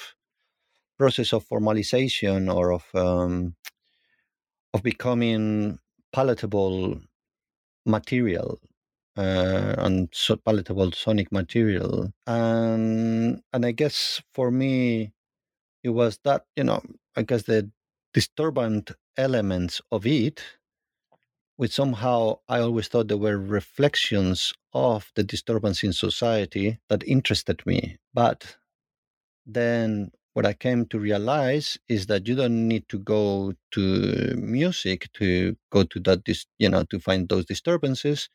process 0.99 1.33
of 1.33 1.47
formalization 1.49 2.55
or 2.55 2.73
of 2.73 2.85
um, 2.95 3.57
of 4.75 4.83
becoming 4.83 5.79
palatable 6.13 7.01
material 7.87 8.61
uh, 9.17 9.75
and 9.79 10.09
so 10.13 10.37
palatable 10.37 10.93
sonic 10.93 11.33
material. 11.33 12.13
And 12.27 13.43
and 13.53 13.67
i 13.67 13.73
guess 13.73 14.23
for 14.35 14.51
me 14.51 15.13
it 15.85 15.91
was 15.91 16.19
that 16.25 16.47
you 16.57 16.65
know 16.65 16.83
i 17.17 17.23
guess 17.23 17.45
the 17.45 17.71
disturbant 18.15 18.93
elements 19.19 19.81
of 19.93 20.07
it 20.07 20.43
which 21.57 21.73
somehow 21.73 22.39
i 22.49 22.59
always 22.61 22.89
thought 22.89 23.09
they 23.09 23.15
were 23.15 23.39
reflections 23.39 24.53
of 24.73 25.11
the 25.15 25.23
disturbance 25.25 25.83
in 25.83 25.93
society 25.93 26.79
that 26.89 27.03
interested 27.05 27.65
me. 27.67 27.97
But 28.13 28.57
then 29.47 30.11
what 30.35 30.47
i 30.47 30.53
came 30.53 30.87
to 30.87 30.99
realize 30.99 31.79
is 31.89 32.07
that 32.07 32.27
you 32.29 32.35
don't 32.37 32.69
need 32.69 32.89
to 32.89 32.99
go 32.99 33.55
to 33.73 34.35
music 34.37 35.11
to 35.15 35.57
go 35.71 35.83
to 35.85 36.01
that 36.01 36.21
you 36.59 36.69
know 36.69 36.85
to 36.85 36.99
find 37.01 37.29
those 37.29 37.47
disturbances 37.47 38.29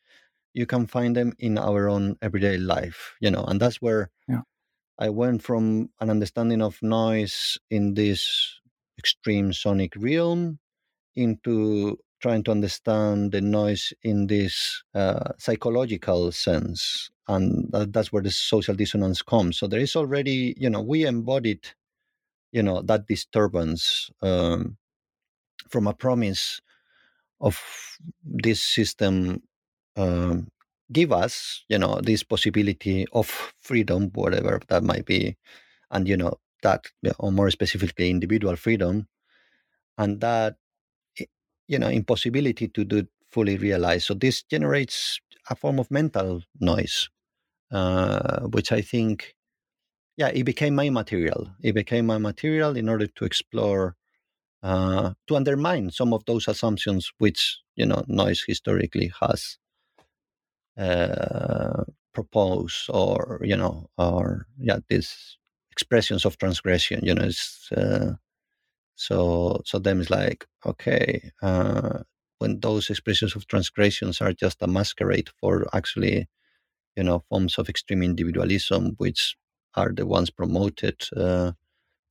you 0.53 0.65
can 0.65 0.87
find 0.87 1.15
them 1.15 1.33
in 1.39 1.57
our 1.57 1.89
own 1.89 2.17
everyday 2.21 2.57
life 2.57 3.15
you 3.21 3.31
know 3.31 3.43
and 3.45 3.61
that's 3.61 3.81
where 3.81 4.09
Yeah. 4.27 4.41
i 4.99 5.09
went 5.09 5.43
from 5.43 5.89
an 5.99 6.09
understanding 6.09 6.61
of 6.61 6.81
noise 6.81 7.57
in 7.69 7.93
this 7.95 8.59
extreme 8.97 9.53
sonic 9.53 9.93
realm 9.97 10.59
into 11.15 11.97
trying 12.21 12.43
to 12.43 12.51
understand 12.51 13.31
the 13.31 13.41
noise 13.41 13.93
in 14.03 14.27
this 14.27 14.83
uh, 14.95 15.31
psychological 15.39 16.31
sense 16.31 17.09
and 17.27 17.69
that's 17.93 18.11
where 18.13 18.23
the 18.23 18.31
social 18.31 18.75
dissonance 18.75 19.21
comes 19.21 19.57
so 19.57 19.67
there 19.67 19.79
is 19.81 19.95
already 19.95 20.53
you 20.57 20.69
know 20.69 20.81
we 20.81 21.05
embodied 21.05 21.67
you 22.51 22.63
know 22.63 22.81
that 22.81 23.07
disturbance 23.07 24.11
um, 24.21 24.77
from 25.69 25.87
a 25.87 25.93
promise 25.93 26.61
of 27.41 27.59
this 28.23 28.61
system 28.61 29.41
um, 29.97 30.47
give 30.91 31.11
us 31.11 31.63
you 31.69 31.77
know 31.77 31.99
this 32.03 32.23
possibility 32.23 33.05
of 33.13 33.27
freedom 33.61 34.11
whatever 34.13 34.59
that 34.69 34.83
might 34.83 35.05
be 35.05 35.37
and 35.91 36.07
you 36.07 36.17
know 36.17 36.33
that 36.63 36.85
or 37.19 37.31
more 37.31 37.51
specifically 37.51 38.09
individual 38.09 38.55
freedom 38.55 39.07
and 39.97 40.21
that 40.21 40.55
you 41.67 41.79
know 41.79 41.87
impossibility 41.89 42.67
to 42.67 42.83
do 42.83 43.05
fully 43.31 43.57
realize 43.57 44.03
so 44.05 44.13
this 44.13 44.43
generates 44.43 45.19
a 45.49 45.55
form 45.55 45.79
of 45.79 45.89
mental 45.89 46.41
noise 46.59 47.09
uh, 47.71 48.41
which 48.47 48.71
i 48.71 48.81
think 48.81 49.35
yeah 50.17 50.29
it 50.29 50.43
became 50.43 50.75
my 50.75 50.89
material. 50.89 51.49
It 51.63 51.73
became 51.75 52.05
my 52.07 52.17
material 52.17 52.77
in 52.77 52.89
order 52.89 53.07
to 53.07 53.25
explore 53.25 53.95
uh, 54.63 55.13
to 55.27 55.35
undermine 55.35 55.91
some 55.91 56.13
of 56.13 56.25
those 56.25 56.47
assumptions 56.47 57.11
which 57.19 57.59
you 57.75 57.85
know 57.85 58.03
noise 58.07 58.43
historically 58.47 59.11
has 59.21 59.57
uh, 60.81 61.85
proposed 62.13 62.89
or 62.89 63.41
you 63.43 63.57
know 63.57 63.89
or 63.99 64.47
yeah 64.59 64.79
these 64.89 65.37
expressions 65.71 66.25
of 66.25 66.37
transgression 66.39 67.01
you 67.03 67.15
know 67.15 67.25
it's 67.25 67.71
uh, 67.73 68.13
so 68.95 69.61
so 69.65 69.79
them 69.79 70.01
is 70.01 70.09
like 70.09 70.45
okay 70.65 71.31
uh, 71.41 71.99
when 72.39 72.59
those 72.59 72.89
expressions 72.89 73.35
of 73.35 73.47
transgressions 73.47 74.21
are 74.21 74.33
just 74.33 74.61
a 74.61 74.67
masquerade 74.67 75.29
for 75.39 75.67
actually 75.75 76.27
you 76.97 77.03
know 77.03 77.23
forms 77.29 77.57
of 77.57 77.69
extreme 77.69 78.03
individualism 78.03 78.93
which 78.97 79.35
are 79.75 79.91
the 79.93 80.05
ones 80.05 80.29
promoted 80.29 80.97
uh, 81.17 81.51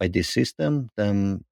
by 0.01 0.09
this 0.09 0.29
system 0.31 0.91
then 0.97 1.45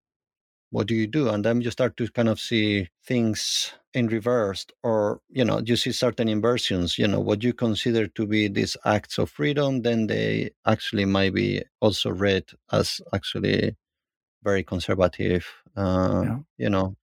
what 0.71 0.87
do 0.87 0.95
you 0.95 1.07
do 1.07 1.29
and 1.29 1.45
then 1.45 1.61
you 1.61 1.71
start 1.71 1.97
to 1.97 2.09
kind 2.09 2.29
of 2.29 2.39
see 2.39 2.89
things 3.05 3.73
in 3.95 4.07
reverse 4.07 4.67
or 4.83 5.21
you 5.31 5.45
know 5.45 5.61
you 5.65 5.77
see 5.77 5.93
certain 5.93 6.29
inversions 6.29 6.99
you 6.99 7.09
know 7.09 7.21
what 7.21 7.43
you 7.43 7.53
consider 7.53 8.07
to 8.07 8.27
be 8.27 8.49
these 8.49 8.77
acts 8.85 9.19
of 9.19 9.31
freedom 9.31 9.83
then 9.83 10.07
they 10.07 10.51
actually 10.67 11.05
might 11.07 11.33
be 11.35 11.63
also 11.81 12.11
read 12.11 12.45
as 12.71 13.01
actually 13.15 13.75
very 14.43 14.63
conservative 14.63 15.47
uh, 15.77 16.23
Yeah. 16.25 16.39
you 16.59 16.71
know 16.71 16.97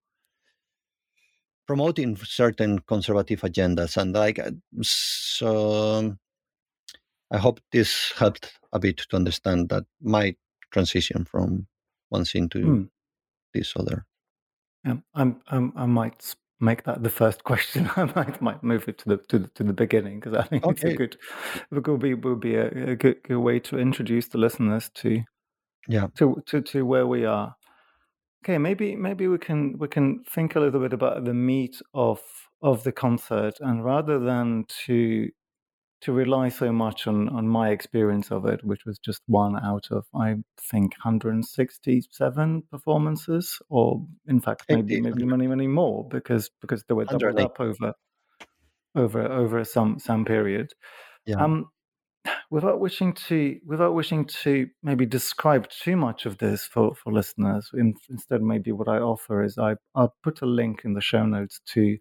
promoting 1.68 2.16
certain 2.18 2.80
conservative 2.80 3.42
agendas 3.42 3.98
and 3.98 4.14
like 4.14 4.38
uh, 4.40 4.52
so 4.84 6.16
i 7.32 7.38
hope 7.38 7.60
this 7.72 8.14
helped 8.16 8.54
a 8.74 8.80
bit 8.80 8.98
to 8.98 9.16
understand 9.16 9.70
that 9.70 9.84
my 10.02 10.36
transition 10.72 11.26
from 11.26 11.66
one 12.10 12.26
scene 12.26 12.48
to 12.50 12.60
Mm. 12.60 12.90
This 13.56 13.74
other 13.76 14.06
Yeah, 14.84 14.92
um, 14.92 15.04
I'm, 15.16 15.42
I'm, 15.48 15.74
I 15.76 15.86
might 15.86 16.36
make 16.60 16.84
that 16.84 17.04
the 17.04 17.10
first 17.10 17.44
question. 17.52 17.90
I 17.96 18.06
might 18.16 18.42
might 18.42 18.64
move 18.64 18.88
it 18.88 18.98
to 19.00 19.10
the 19.10 19.18
to 19.30 19.40
the, 19.40 19.48
to 19.50 19.64
the 19.64 19.74
beginning 19.74 20.20
because 20.20 20.34
I 20.34 20.44
think 20.44 20.66
it's 20.66 20.84
a 20.84 20.94
good 20.94 21.18
it 21.72 21.88
will 21.88 21.98
be 21.98 22.14
will 22.14 22.36
be 22.36 22.56
a, 22.56 22.92
a 22.92 22.96
good, 22.96 23.24
good 23.24 23.40
way 23.40 23.60
to 23.60 23.80
introduce 23.80 24.28
the 24.28 24.38
listeners 24.38 24.90
to 24.96 25.22
yeah 25.88 26.08
to, 26.18 26.42
to 26.48 26.62
to 26.62 26.86
where 26.86 27.08
we 27.08 27.26
are. 27.26 27.56
Okay, 28.44 28.58
maybe 28.58 28.96
maybe 28.96 29.28
we 29.28 29.38
can 29.38 29.78
we 29.78 29.88
can 29.88 30.24
think 30.24 30.56
a 30.56 30.60
little 30.60 30.80
bit 30.80 30.94
about 30.94 31.26
the 31.26 31.34
meat 31.34 31.82
of 31.94 32.20
of 32.62 32.84
the 32.84 32.92
concert, 32.92 33.56
and 33.60 33.84
rather 33.84 34.20
than 34.20 34.66
to 34.86 35.30
to 36.06 36.14
rely 36.14 36.50
so 36.50 36.72
much 36.72 37.08
on 37.08 37.30
on 37.30 37.48
my 37.48 37.70
experience 37.70 38.32
of 38.32 38.46
it, 38.46 38.64
which 38.64 38.86
was 38.86 39.00
just 39.00 39.22
one 39.28 39.58
out 39.64 39.88
of 39.92 40.06
I 40.14 40.36
think 40.72 40.94
167 41.04 42.64
performances, 42.72 43.60
or 43.70 44.06
in 44.28 44.40
fact 44.40 44.66
maybe 44.70 45.02
maybe 45.02 45.26
many 45.26 45.48
many 45.48 45.68
more 45.68 46.08
because 46.08 46.50
because 46.62 46.84
they 46.88 46.94
were 46.94 47.06
doubled 47.06 47.40
108. 47.40 47.46
up 47.46 47.60
over 47.60 47.94
over 48.96 49.32
over 49.32 49.64
some 49.66 50.00
some 50.00 50.26
period. 50.26 50.74
yeah 51.26 51.44
Um, 51.44 51.70
without 52.52 52.80
wishing 52.80 53.14
to 53.14 53.60
without 53.66 53.94
wishing 53.94 54.26
to 54.26 54.68
maybe 54.84 55.06
describe 55.06 55.68
too 55.70 55.96
much 55.96 56.26
of 56.26 56.38
this 56.38 56.66
for 56.66 56.96
for 56.96 57.12
listeners 57.14 57.70
in, 57.74 57.94
instead 58.10 58.42
maybe 58.42 58.72
what 58.72 58.88
i 58.88 58.98
offer 58.98 59.44
is 59.44 59.58
i 59.58 59.76
i'll 59.94 60.16
put 60.24 60.42
a 60.42 60.46
link 60.46 60.82
in 60.86 60.94
the 60.94 61.02
show 61.02 61.26
notes 61.26 61.62
to 61.66 61.98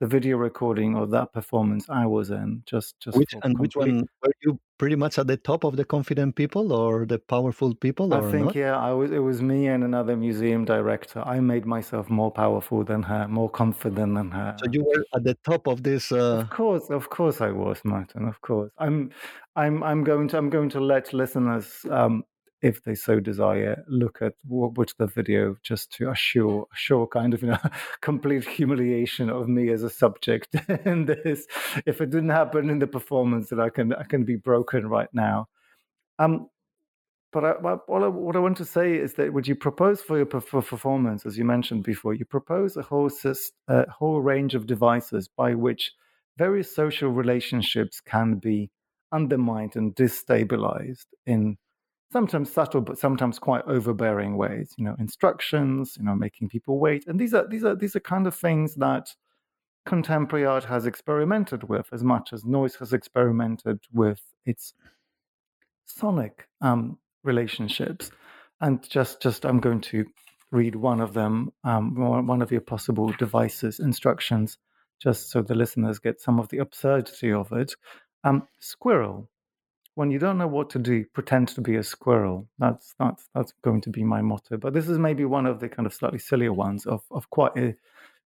the 0.00 0.06
video 0.06 0.36
recording 0.36 0.96
of 0.96 1.10
that 1.10 1.32
performance 1.32 1.88
i 1.90 2.06
was 2.06 2.30
in 2.30 2.62
just 2.66 2.98
just 3.00 3.16
which 3.16 3.34
and 3.42 3.58
which 3.58 3.76
one 3.76 4.08
were 4.22 4.32
you 4.42 4.58
pretty 4.80 4.96
much 4.96 5.18
at 5.18 5.26
the 5.26 5.36
top 5.36 5.62
of 5.64 5.76
the 5.76 5.84
confident 5.84 6.34
people 6.34 6.72
or 6.72 7.04
the 7.04 7.18
powerful 7.18 7.74
people 7.74 8.14
I 8.14 8.22
think 8.30 8.46
not 8.46 8.54
yeah, 8.54 8.78
I 8.78 8.92
was. 8.92 9.10
It 9.10 9.18
was 9.18 9.42
me 9.42 9.68
and 9.68 9.84
another 9.84 10.16
museum 10.16 10.64
director. 10.64 11.20
I 11.26 11.38
made 11.38 11.66
myself 11.66 12.08
more 12.08 12.30
powerful 12.30 12.82
than 12.82 13.02
her, 13.02 13.28
more 13.28 13.50
confident 13.50 14.14
than 14.14 14.30
her. 14.30 14.56
so 14.58 14.70
you 14.72 14.82
were 14.82 15.04
at 15.14 15.22
the 15.22 15.36
top 15.44 15.66
of 15.66 15.82
this 15.82 16.10
uh, 16.10 16.38
Of 16.38 16.48
course, 16.48 16.88
of 16.88 17.10
course, 17.10 17.42
I 17.42 17.50
was, 17.50 17.78
Mattin. 17.84 18.26
Of 18.26 18.40
course, 18.40 18.70
I'm, 18.78 19.10
I'm, 19.54 19.82
I'm 19.82 20.02
going 20.02 20.28
to, 20.28 20.38
I'm 20.38 20.48
going 20.48 20.70
to 20.70 20.80
let 20.80 21.12
listeners, 21.12 21.84
um, 21.90 22.24
if 22.62 22.82
they 22.82 22.94
so 22.94 23.20
desire, 23.20 23.84
look 23.88 24.20
at 24.20 24.34
wh- 24.46 24.76
watch 24.76 24.96
the 24.96 25.06
video 25.06 25.56
just 25.62 25.92
to 25.92 26.10
assure, 26.10 26.66
assure 26.72 27.06
kind 27.06 27.34
of, 27.34 27.42
you 27.42 27.48
know, 27.48 27.58
complete 28.00 28.46
humiliation 28.46 29.30
of 29.30 29.48
me 29.48 29.70
as 29.70 29.82
a 29.82 29.90
subject 29.90 30.54
in 30.84 31.06
this. 31.06 31.46
If 31.86 32.00
it 32.00 32.10
didn't 32.10 32.30
happen 32.30 32.70
in 32.70 32.78
the 32.78 32.86
performance, 32.86 33.48
that 33.50 33.60
I 33.60 33.70
can, 33.70 33.94
I 33.94 34.04
can 34.04 34.24
be 34.24 34.36
broken 34.36 34.88
right 34.88 35.08
now. 35.12 35.48
Um, 36.18 36.48
but 37.32 37.44
I, 37.44 37.50
what, 37.52 38.02
I, 38.02 38.08
what 38.08 38.36
I 38.36 38.40
want 38.40 38.56
to 38.56 38.64
say 38.64 38.96
is 38.96 39.14
that 39.14 39.32
what 39.32 39.46
you 39.46 39.54
propose 39.54 40.00
for 40.00 40.16
your 40.16 40.26
for 40.26 40.62
performance, 40.62 41.24
as 41.24 41.38
you 41.38 41.44
mentioned 41.44 41.84
before, 41.84 42.12
you 42.12 42.24
propose 42.24 42.76
a 42.76 42.82
whole 42.82 43.10
a 43.68 43.90
whole 43.90 44.20
range 44.20 44.54
of 44.54 44.66
devices 44.66 45.28
by 45.28 45.54
which 45.54 45.92
various 46.36 46.74
social 46.74 47.10
relationships 47.10 48.00
can 48.00 48.34
be 48.34 48.70
undermined 49.12 49.76
and 49.76 49.94
destabilized 49.94 51.06
in 51.26 51.56
sometimes 52.12 52.52
subtle 52.52 52.80
but 52.80 52.98
sometimes 52.98 53.38
quite 53.38 53.62
overbearing 53.66 54.36
ways 54.36 54.74
you 54.76 54.84
know 54.84 54.96
instructions 54.98 55.96
you 55.98 56.04
know 56.04 56.14
making 56.14 56.48
people 56.48 56.78
wait. 56.78 57.06
And 57.06 57.18
these 57.18 57.34
are 57.34 57.46
these 57.46 57.64
are 57.64 57.74
these 57.74 57.96
are 57.96 58.00
kind 58.00 58.26
of 58.26 58.34
things 58.34 58.74
that 58.76 59.14
contemporary 59.86 60.44
art 60.44 60.64
has 60.64 60.86
experimented 60.86 61.68
with 61.68 61.88
as 61.92 62.04
much 62.04 62.32
as 62.32 62.44
noise 62.44 62.76
has 62.76 62.92
experimented 62.92 63.80
with 63.92 64.20
its 64.44 64.74
sonic 65.86 66.46
um, 66.60 66.98
relationships. 67.24 68.10
And 68.60 68.86
just 68.88 69.22
just 69.22 69.46
i'm 69.46 69.60
going 69.60 69.80
to 69.82 70.04
read 70.52 70.74
one 70.74 71.00
of 71.00 71.14
them 71.14 71.52
um, 71.64 71.94
one 72.26 72.42
of 72.42 72.50
your 72.50 72.60
possible 72.60 73.12
devices 73.18 73.80
instructions 73.80 74.58
just 75.00 75.30
so 75.30 75.42
the 75.42 75.54
listeners 75.54 75.98
get 75.98 76.20
some 76.20 76.38
of 76.38 76.48
the 76.48 76.58
absurdity 76.58 77.32
of 77.32 77.50
it. 77.52 77.74
Um, 78.22 78.46
squirrel 78.58 79.29
when 80.00 80.10
you 80.10 80.18
don't 80.18 80.38
know 80.38 80.46
what 80.46 80.70
to 80.70 80.78
do, 80.78 81.04
pretend 81.12 81.48
to 81.48 81.60
be 81.60 81.76
a 81.76 81.82
squirrel. 81.82 82.48
That's 82.58 82.94
that's 82.98 83.28
that's 83.34 83.52
going 83.62 83.82
to 83.82 83.90
be 83.90 84.02
my 84.02 84.22
motto. 84.22 84.56
But 84.56 84.72
this 84.72 84.88
is 84.88 84.96
maybe 84.96 85.26
one 85.26 85.44
of 85.44 85.60
the 85.60 85.68
kind 85.68 85.84
of 85.84 85.92
slightly 85.92 86.18
sillier 86.18 86.54
ones 86.54 86.86
of 86.86 87.02
of 87.10 87.28
quite 87.28 87.54
a 87.58 87.74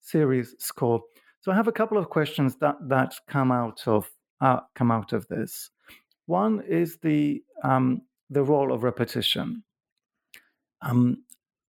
serious 0.00 0.54
score. 0.60 1.02
So 1.40 1.50
I 1.50 1.56
have 1.56 1.66
a 1.66 1.72
couple 1.72 1.98
of 1.98 2.10
questions 2.10 2.54
that 2.60 2.76
that 2.90 3.16
come 3.26 3.50
out 3.50 3.88
of 3.88 4.08
uh, 4.40 4.60
come 4.76 4.92
out 4.92 5.12
of 5.12 5.26
this. 5.26 5.70
One 6.26 6.62
is 6.62 6.98
the 6.98 7.42
um, 7.64 8.02
the 8.30 8.44
role 8.44 8.72
of 8.72 8.84
repetition. 8.84 9.64
Um, 10.80 11.24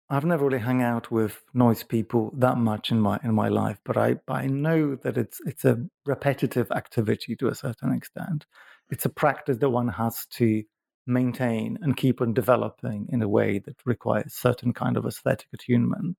I've 0.09 0.25
never 0.25 0.45
really 0.45 0.61
hung 0.61 0.81
out 0.81 1.11
with 1.11 1.43
noise 1.55 1.83
people 1.83 2.33
that 2.37 2.57
much 2.57 2.93
in 2.93 3.01
my 3.01 3.19
in 3.25 3.35
my 3.35 3.49
life, 3.49 3.79
but 3.85 3.97
I 3.97 4.21
I 4.29 4.47
know 4.47 4.95
that 4.95 5.19
it's 5.19 5.41
it's 5.45 5.65
a 5.65 5.85
repetitive 6.07 6.71
activity 6.71 7.35
to 7.35 7.49
a 7.49 7.55
certain 7.57 7.93
extent 7.93 8.47
it's 8.91 9.05
a 9.05 9.11
practice 9.11 9.59
that 9.59 9.71
one 9.71 9.89
has 9.89 10.27
to 10.27 10.63
maintain 11.07 11.79
and 11.83 11.97
keep 11.97 12.21
on 12.21 12.35
developing 12.35 13.09
in 13.11 13.23
a 13.23 13.29
way 13.29 13.59
that 13.59 13.77
requires 13.85 14.35
certain 14.35 14.73
kind 14.73 14.97
of 14.97 15.07
aesthetic 15.07 15.49
attunement. 15.53 16.17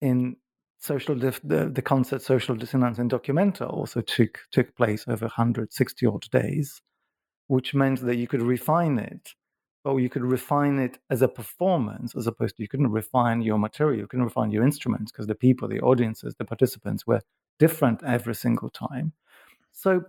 In 0.00 0.36
social 0.78 1.14
dif- 1.14 1.40
the, 1.42 1.68
the 1.68 1.82
concept 1.82 2.22
social 2.22 2.54
dissonance 2.54 2.98
in 2.98 3.08
documenta 3.08 3.68
also 3.68 4.00
took 4.00 4.38
took 4.52 4.74
place 4.76 5.04
over 5.08 5.24
160 5.24 6.06
odd 6.06 6.30
days, 6.30 6.80
which 7.48 7.74
meant 7.74 8.00
that 8.00 8.16
you 8.16 8.28
could 8.28 8.42
refine 8.42 8.98
it, 8.98 9.30
but 9.82 9.96
you 9.96 10.08
could 10.08 10.24
refine 10.24 10.78
it 10.78 10.98
as 11.10 11.22
a 11.22 11.28
performance 11.28 12.14
as 12.14 12.26
opposed 12.26 12.56
to 12.56 12.62
you 12.62 12.68
couldn't 12.68 12.90
refine 12.90 13.42
your 13.42 13.58
material, 13.58 13.98
you 14.00 14.06
couldn't 14.06 14.24
refine 14.24 14.50
your 14.50 14.64
instruments 14.64 15.10
because 15.10 15.26
the 15.26 15.34
people, 15.34 15.68
the 15.68 15.80
audiences, 15.80 16.34
the 16.38 16.44
participants 16.44 17.06
were 17.06 17.22
different 17.58 18.02
every 18.04 18.34
single 18.34 18.68
time. 18.68 19.12
So 19.72 20.04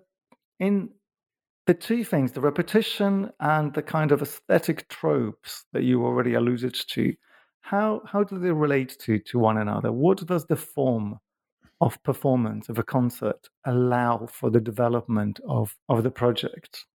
in 0.59 0.89
the 1.67 1.73
two 1.73 2.03
things, 2.03 2.31
the 2.31 2.41
repetition 2.41 3.31
and 3.39 3.73
the 3.73 3.83
kind 3.83 4.11
of 4.11 4.21
aesthetic 4.21 4.89
tropes 4.89 5.65
that 5.73 5.83
you 5.83 6.05
already 6.05 6.33
alluded 6.33 6.75
to, 6.89 7.13
how 7.61 8.01
how 8.05 8.23
do 8.23 8.39
they 8.39 8.51
relate 8.51 8.97
to 9.01 9.19
to 9.19 9.39
one 9.39 9.57
another? 9.57 9.91
What 9.91 10.25
does 10.25 10.45
the 10.47 10.55
form 10.55 11.19
of 11.81 12.01
performance 12.03 12.69
of 12.69 12.79
a 12.79 12.83
concert 12.83 13.49
allow 13.65 14.27
for 14.27 14.49
the 14.49 14.61
development 14.61 15.39
of 15.47 15.75
of 15.89 16.03
the 16.03 16.11
project? 16.11 16.85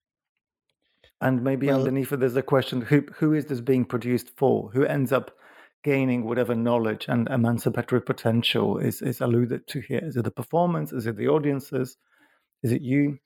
And 1.21 1.45
maybe 1.45 1.69
well, 1.69 1.81
underneath 1.81 2.13
it, 2.13 2.21
there's 2.21 2.37
a 2.37 2.43
question: 2.43 2.81
who 2.81 3.05
who 3.15 3.35
is 3.35 3.47
this 3.47 3.61
being 3.61 3.85
produced 3.85 4.33
for? 4.37 4.71
Who 4.73 4.85
ends 4.85 5.13
up 5.13 5.33
gaining 5.85 6.25
whatever 6.25 6.55
knowledge 6.55 7.07
and 7.09 7.29
emancipatory 7.29 8.03
potential 8.03 8.79
is 8.79 9.03
is 9.03 9.21
alluded 9.21 9.67
to 9.69 9.81
here? 9.81 10.01
Is 10.03 10.17
it 10.17 10.25
the 10.25 10.31
performance? 10.31 10.93
Is 10.93 11.07
it 11.07 11.17
the 11.17 11.29
audiences? 11.29 11.99
Is 12.63 12.73
it 12.73 12.83
you? 12.83 13.19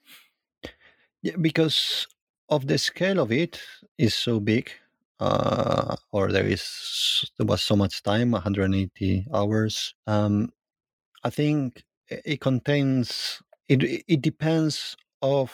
Yeah, 1.27 1.35
because 1.41 2.07
of 2.49 2.69
the 2.69 2.79
scale 2.79 3.19
of 3.19 3.33
it 3.33 3.61
is 3.99 4.15
so 4.15 4.39
big, 4.39 4.71
uh, 5.19 5.97
or 6.12 6.31
there 6.31 6.47
is 6.47 6.65
there 7.37 7.47
was 7.47 7.62
so 7.62 7.75
much 7.75 8.03
time, 8.05 8.31
180 8.31 9.27
hours. 9.35 9.95
Um, 10.07 10.53
I 11.25 11.31
think 11.31 11.85
it 12.09 12.41
contains 12.41 13.43
it. 13.69 13.83
It 14.09 14.23
depends 14.23 14.97
of 15.23 15.51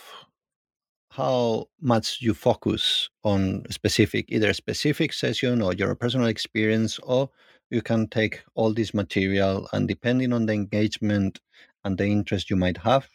how 1.10 1.68
much 1.80 2.18
you 2.20 2.34
focus 2.34 3.08
on 3.24 3.64
specific 3.70 4.24
either 4.28 4.52
specific 4.52 5.12
session 5.12 5.62
or 5.62 5.74
your 5.74 5.94
personal 5.94 6.26
experience 6.26 6.98
or 7.00 7.30
you 7.70 7.82
can 7.82 8.08
take 8.08 8.42
all 8.54 8.72
this 8.74 8.94
material 8.94 9.68
and 9.72 9.88
depending 9.88 10.32
on 10.32 10.46
the 10.46 10.52
engagement 10.54 11.40
and 11.84 11.98
the 11.98 12.06
interest 12.06 12.50
you 12.50 12.56
might 12.56 12.78
have 12.78 13.08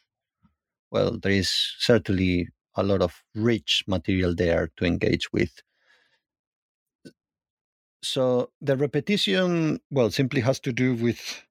well, 0.91 1.17
there 1.17 1.32
is 1.32 1.50
certainly 1.80 2.47
a 2.76 2.84
lot 2.84 3.02
of 3.02 3.23
rich 3.36 3.84
material 3.88 4.36
there 4.36 4.69
to 4.78 4.86
engage 4.86 5.32
with. 5.34 5.52
So 8.04 8.52
the 8.62 8.78
repetition, 8.78 9.80
well, 9.89 10.12
simply 10.12 10.41
has 10.41 10.60
to 10.62 10.71
do 10.71 10.93
with, 10.93 11.43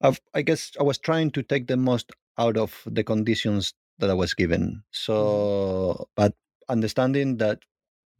I've, 0.00 0.20
I 0.34 0.42
guess 0.42 0.72
I 0.78 0.82
was 0.82 0.98
trying 0.98 1.30
to 1.32 1.42
take 1.42 1.68
the 1.68 1.76
most 1.76 2.12
out 2.38 2.56
of 2.56 2.82
the 2.86 3.04
conditions 3.04 3.74
that 3.98 4.10
I 4.10 4.14
was 4.14 4.34
given. 4.34 4.62
Mm-hmm. 4.62 4.78
So, 4.92 6.08
but 6.16 6.34
understanding 6.68 7.36
that 7.38 7.60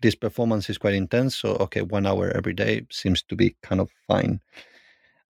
this 0.00 0.14
performance 0.14 0.70
is 0.70 0.78
quite 0.78 0.94
intense, 0.94 1.37
so 1.37 1.56
okay, 1.56 1.82
one 1.82 2.06
hour 2.06 2.30
every 2.30 2.54
day 2.54 2.87
seems 2.90 3.22
to 3.24 3.37
be 3.37 3.56
kind 3.62 3.80
of 3.80 3.90
fine. 4.06 4.40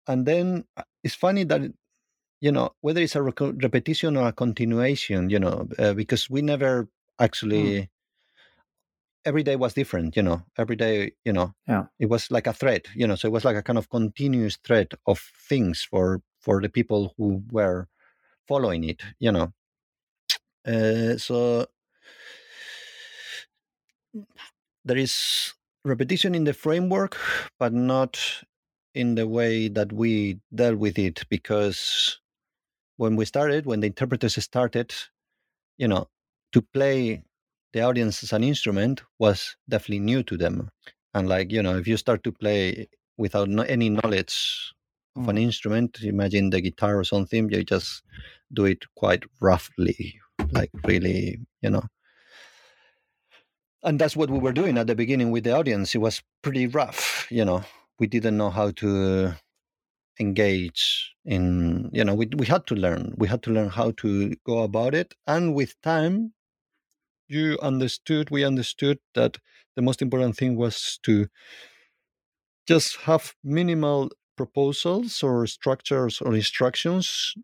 And 0.06 0.26
then 0.26 0.64
uh, 0.76 0.82
it's 1.02 1.14
funny 1.14 1.44
that 1.44 1.62
you 2.40 2.52
know 2.52 2.70
whether 2.80 3.00
it's 3.00 3.16
a 3.16 3.22
rec- 3.22 3.62
repetition 3.62 4.16
or 4.16 4.28
a 4.28 4.32
continuation 4.32 5.30
you 5.30 5.38
know 5.38 5.68
uh, 5.78 5.92
because 5.92 6.30
we 6.30 6.42
never 6.42 6.84
mm. 6.84 6.88
actually 7.18 7.62
mm. 7.62 7.88
every 9.24 9.42
day 9.42 9.56
was 9.56 9.74
different 9.74 10.16
you 10.16 10.22
know 10.22 10.42
every 10.56 10.76
day 10.76 11.12
you 11.24 11.32
know 11.32 11.52
yeah 11.66 11.84
it 11.98 12.06
was 12.06 12.30
like 12.30 12.46
a 12.46 12.52
thread 12.52 12.86
you 12.94 13.06
know 13.06 13.14
so 13.14 13.28
it 13.28 13.32
was 13.32 13.44
like 13.44 13.56
a 13.56 13.62
kind 13.62 13.78
of 13.78 13.90
continuous 13.90 14.56
thread 14.64 14.88
of 15.06 15.20
things 15.48 15.86
for 15.88 16.22
for 16.40 16.60
the 16.60 16.68
people 16.68 17.14
who 17.16 17.42
were 17.50 17.88
following 18.46 18.84
it 18.84 19.02
you 19.18 19.32
know 19.32 19.52
uh, 20.66 21.16
so 21.16 21.66
there 24.84 24.96
is 24.96 25.54
repetition 25.84 26.34
in 26.34 26.44
the 26.44 26.52
framework 26.52 27.16
but 27.58 27.72
not 27.72 28.18
in 28.94 29.14
the 29.14 29.26
way 29.26 29.68
that 29.68 29.92
we 29.92 30.40
dealt 30.54 30.78
with 30.78 30.98
it 30.98 31.24
because 31.28 32.20
when 32.98 33.16
we 33.16 33.24
started, 33.24 33.64
when 33.64 33.80
the 33.80 33.86
interpreters 33.86 34.42
started, 34.44 34.92
you 35.78 35.88
know, 35.88 36.08
to 36.52 36.60
play 36.60 37.22
the 37.72 37.80
audience 37.80 38.22
as 38.22 38.32
an 38.32 38.44
instrument 38.44 39.02
was 39.18 39.56
definitely 39.68 40.00
new 40.00 40.22
to 40.24 40.36
them. 40.36 40.68
And 41.14 41.28
like, 41.28 41.50
you 41.50 41.62
know, 41.62 41.78
if 41.78 41.86
you 41.86 41.96
start 41.96 42.22
to 42.24 42.32
play 42.32 42.88
without 43.16 43.48
no, 43.48 43.62
any 43.62 43.88
knowledge 43.88 44.74
of 45.16 45.22
mm. 45.22 45.30
an 45.30 45.38
instrument, 45.38 45.98
imagine 46.02 46.50
the 46.50 46.60
guitar 46.60 46.98
or 46.98 47.04
something, 47.04 47.50
you 47.50 47.64
just 47.64 48.02
do 48.52 48.64
it 48.64 48.84
quite 48.96 49.24
roughly, 49.40 50.18
like 50.50 50.70
really, 50.84 51.38
you 51.62 51.70
know. 51.70 51.84
And 53.84 53.98
that's 53.98 54.16
what 54.16 54.28
we 54.28 54.40
were 54.40 54.52
doing 54.52 54.76
at 54.76 54.88
the 54.88 54.96
beginning 54.96 55.30
with 55.30 55.44
the 55.44 55.52
audience. 55.52 55.94
It 55.94 55.98
was 55.98 56.20
pretty 56.42 56.66
rough, 56.66 57.28
you 57.30 57.44
know. 57.44 57.62
We 58.00 58.08
didn't 58.08 58.36
know 58.36 58.50
how 58.50 58.72
to 58.72 59.34
engage 60.18 61.14
in 61.28 61.90
you 61.92 62.04
know 62.04 62.14
we, 62.14 62.26
we 62.36 62.46
had 62.46 62.66
to 62.66 62.74
learn. 62.74 63.14
We 63.18 63.28
had 63.28 63.42
to 63.44 63.50
learn 63.50 63.68
how 63.68 63.92
to 64.02 64.34
go 64.44 64.60
about 64.62 64.94
it. 64.94 65.14
And 65.26 65.54
with 65.54 65.80
time 65.82 66.32
you 67.28 67.58
understood 67.62 68.30
we 68.30 68.44
understood 68.44 68.98
that 69.14 69.38
the 69.76 69.82
most 69.82 70.02
important 70.02 70.36
thing 70.36 70.56
was 70.56 70.98
to 71.04 71.28
just 72.66 72.96
have 73.02 73.34
minimal 73.44 74.10
proposals 74.36 75.22
or 75.22 75.46
structures 75.46 76.20
or 76.20 76.34
instructions 76.34 77.34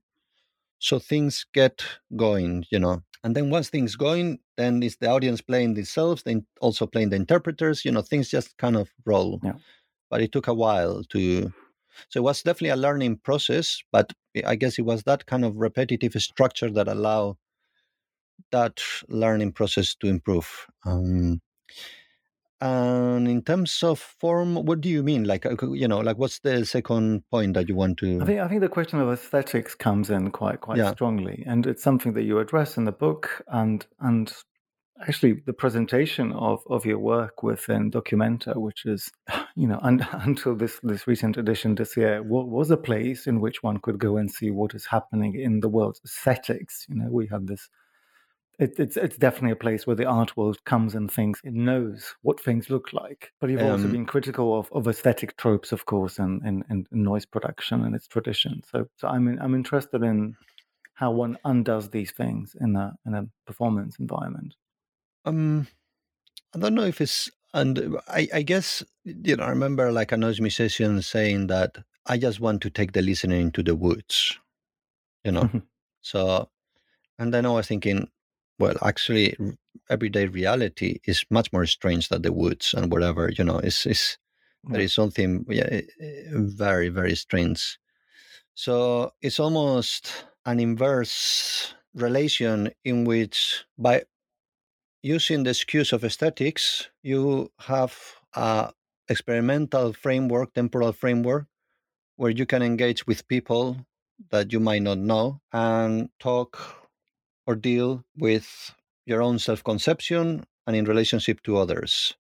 so 0.79 0.99
things 0.99 1.47
get 1.55 1.85
going 2.17 2.65
you 2.71 2.79
know. 2.79 3.03
And 3.25 3.35
then 3.37 3.51
once 3.51 3.69
things 3.71 3.97
going 3.97 4.39
then 4.57 4.83
it's 4.83 4.97
the 4.97 5.09
audience 5.09 5.41
playing 5.43 5.75
themselves 5.75 6.23
then 6.23 6.47
also 6.61 6.87
playing 6.87 7.11
the 7.11 7.17
interpreters 7.17 7.85
you 7.85 7.93
know 7.93 8.03
things 8.03 8.31
just 8.31 8.57
kind 8.59 8.77
of 8.77 8.91
roll. 9.05 9.41
Yeah. 9.43 9.55
but 10.11 10.23
it 10.23 10.33
took 10.33 10.49
a 10.49 10.55
while 10.55 11.03
to 11.11 11.53
so 12.09 12.21
it 12.21 12.23
was 12.23 12.43
definitely 12.43 12.71
a 12.71 12.77
learning 12.77 13.19
process, 13.19 13.83
but 13.93 14.13
I 14.47 14.57
guess 14.57 14.79
it 14.79 14.83
was 14.83 15.03
that 15.05 15.27
kind 15.27 15.45
of 15.45 15.57
repetitive 15.57 16.13
structure 16.15 16.71
that 16.71 16.89
allowed 16.89 17.37
that 18.51 18.81
learning 19.09 19.53
process 19.53 19.95
to 19.97 20.07
improve. 20.07 20.67
Um, 20.85 21.41
and 22.61 23.29
in 23.29 23.43
terms 23.43 23.83
of 23.83 23.99
form, 23.99 24.55
what 24.55 24.81
do 24.81 24.89
you 24.89 25.03
mean? 25.03 25.25
Like, 25.25 25.45
uh, 25.45 25.55
you 25.73 25.87
know, 25.87 25.99
like 25.99 26.17
what's 26.17 26.39
the 26.39 26.65
second 26.65 27.23
point 27.31 27.55
that 27.55 27.69
you 27.69 27.75
want 27.75 27.99
to? 27.99 28.21
I 28.23 28.25
think 28.25 28.41
I 28.41 28.49
think 28.49 28.61
the 28.63 28.69
question 28.69 29.01
of 29.01 29.11
aesthetics 29.11 29.75
comes 29.75 30.09
in 30.09 30.31
quite 30.31 30.61
quite 30.61 30.79
yeah. 30.79 30.93
strongly, 30.93 31.45
and 31.47 31.67
it's 31.67 31.83
something 31.83 32.15
that 32.15 32.23
you 32.23 32.39
address 32.39 32.77
in 32.77 32.85
the 32.85 32.93
book, 32.93 33.43
and 33.49 33.85
and 34.01 34.33
actually 35.01 35.35
the 35.47 35.53
presentation 35.53 36.33
of, 36.33 36.63
of 36.69 36.87
your 36.87 36.99
work 36.99 37.43
within 37.43 37.91
Documenta, 37.91 38.57
which 38.57 38.87
is, 38.87 39.11
you 39.57 39.67
know, 39.67 39.79
un, 39.83 40.07
until 40.13 40.55
this, 40.55 40.81
this 40.83 41.07
recent 41.07 41.37
edition 41.37 41.75
this 41.75 41.97
year, 41.97 42.23
what 42.23 42.49
was 42.49 42.71
a 42.71 42.77
place 42.77 43.27
in 43.27 43.41
which 43.41 43.63
one 43.63 43.79
could 43.79 43.99
go 43.99 44.17
and 44.17 44.31
see 44.31 44.51
what 44.51 44.75
is 44.75 44.87
happening 44.87 45.35
in 45.35 45.61
the 45.61 45.69
world's 45.69 46.01
aesthetics. 46.05 46.87
You 46.89 46.97
know, 46.97 47.09
we 47.11 47.27
have 47.29 47.47
this. 47.47 47.69
It, 48.57 48.79
it's 48.79 48.97
it's 48.97 49.17
definitely 49.17 49.51
a 49.51 49.57
place 49.57 49.85
where 49.85 49.97
the 49.97 50.07
art 50.07 50.37
world 50.37 50.65
comes 50.65 50.95
and 50.95 51.11
thinks 51.11 51.41
it 51.43 51.55
knows 51.55 52.15
what 52.23 52.39
things 52.39 52.71
look 52.71 52.93
like. 52.93 53.33
But 53.41 53.51
you've 53.51 53.61
um, 53.61 53.73
also 53.73 53.89
been 53.89 54.07
critical 54.07 54.57
of, 54.57 54.71
of 54.71 54.87
aesthetic 54.87 55.37
tropes, 55.37 55.73
of 55.73 55.87
course, 55.87 56.21
and, 56.21 56.41
and, 56.43 56.65
and 56.69 56.87
noise 56.93 57.27
production 57.27 57.83
and 57.83 57.97
its 57.97 58.07
tradition. 58.07 58.63
So 58.71 58.87
so 58.95 59.09
I'm 59.09 59.27
in, 59.27 59.41
I'm 59.41 59.57
interested 59.57 60.05
in 60.05 60.37
how 60.95 61.11
one 61.11 61.37
undoes 61.45 61.91
these 61.91 62.13
things 62.13 62.55
in 62.61 62.77
a 62.77 62.95
in 63.05 63.15
a 63.15 63.27
performance 63.45 63.97
environment. 63.99 64.55
Um, 65.25 65.67
I 66.55 66.59
don't 66.59 66.75
know 66.75 66.85
if 66.85 67.01
it's, 67.01 67.31
and 67.53 67.79
uh, 67.79 68.01
I, 68.09 68.29
I 68.35 68.43
guess 68.43 68.83
you 69.05 69.37
know. 69.37 69.45
I 69.45 69.51
remember 69.51 69.91
like 69.93 70.13
a 70.13 70.17
noise 70.17 70.41
musician 70.41 71.03
saying 71.03 71.49
that 71.49 71.77
I 72.07 72.19
just 72.19 72.41
want 72.41 72.61
to 72.63 72.71
take 72.71 72.93
the 72.93 73.03
listener 73.03 73.37
into 73.37 73.63
the 73.63 73.75
woods, 73.75 74.39
you 75.25 75.33
know. 75.33 75.43
Mm-hmm. 75.43 75.59
so, 76.03 76.49
and 77.19 77.33
then 77.33 77.47
I 77.47 77.51
was 77.51 77.67
thinking, 77.67 78.09
well, 78.59 78.77
actually, 78.83 79.37
everyday 79.89 80.27
reality 80.27 81.01
is 81.07 81.25
much 81.31 81.53
more 81.53 81.67
strange 81.67 82.09
than 82.09 82.23
the 82.23 82.33
woods 82.33 82.75
and 82.77 82.91
whatever, 82.91 83.31
you 83.31 83.45
know. 83.45 83.59
It's, 83.59 83.87
it's 83.87 84.19
there 84.69 84.81
is 84.81 84.95
something 84.95 85.45
yeah, 85.49 85.69
eh, 85.71 85.83
eh, 86.01 86.23
very 86.33 86.89
very 86.89 87.15
strange. 87.15 87.79
So 88.55 89.13
it's 89.21 89.41
almost 89.41 90.27
an 90.47 90.61
inverse 90.61 91.75
relation 91.95 92.71
in 92.85 93.05
which 93.05 93.65
by 93.79 94.05
using 95.05 95.43
the 95.43 95.51
excuse 95.51 95.93
of 95.93 96.03
aesthetics, 96.03 96.89
you 97.03 97.53
have 97.61 97.95
a 98.35 98.73
experimental 99.09 99.93
framework, 99.93 100.55
temporal 100.55 100.93
framework, 100.93 101.47
where 102.17 102.31
you 102.31 102.47
can 102.47 102.63
engage 102.63 103.07
with 103.07 103.29
people 103.29 103.77
that 104.31 104.51
you 104.51 104.59
might 104.59 104.81
not 104.81 104.97
know 104.97 105.41
and 105.53 106.09
talk 106.21 106.89
or 107.47 107.55
deal 107.55 108.03
with 108.17 108.75
your 109.05 109.21
own 109.21 109.39
self-conception 109.39 110.43
and 110.67 110.77
in 110.77 110.87
relationship 110.87 111.43
to 111.43 111.59
others. 111.59 112.15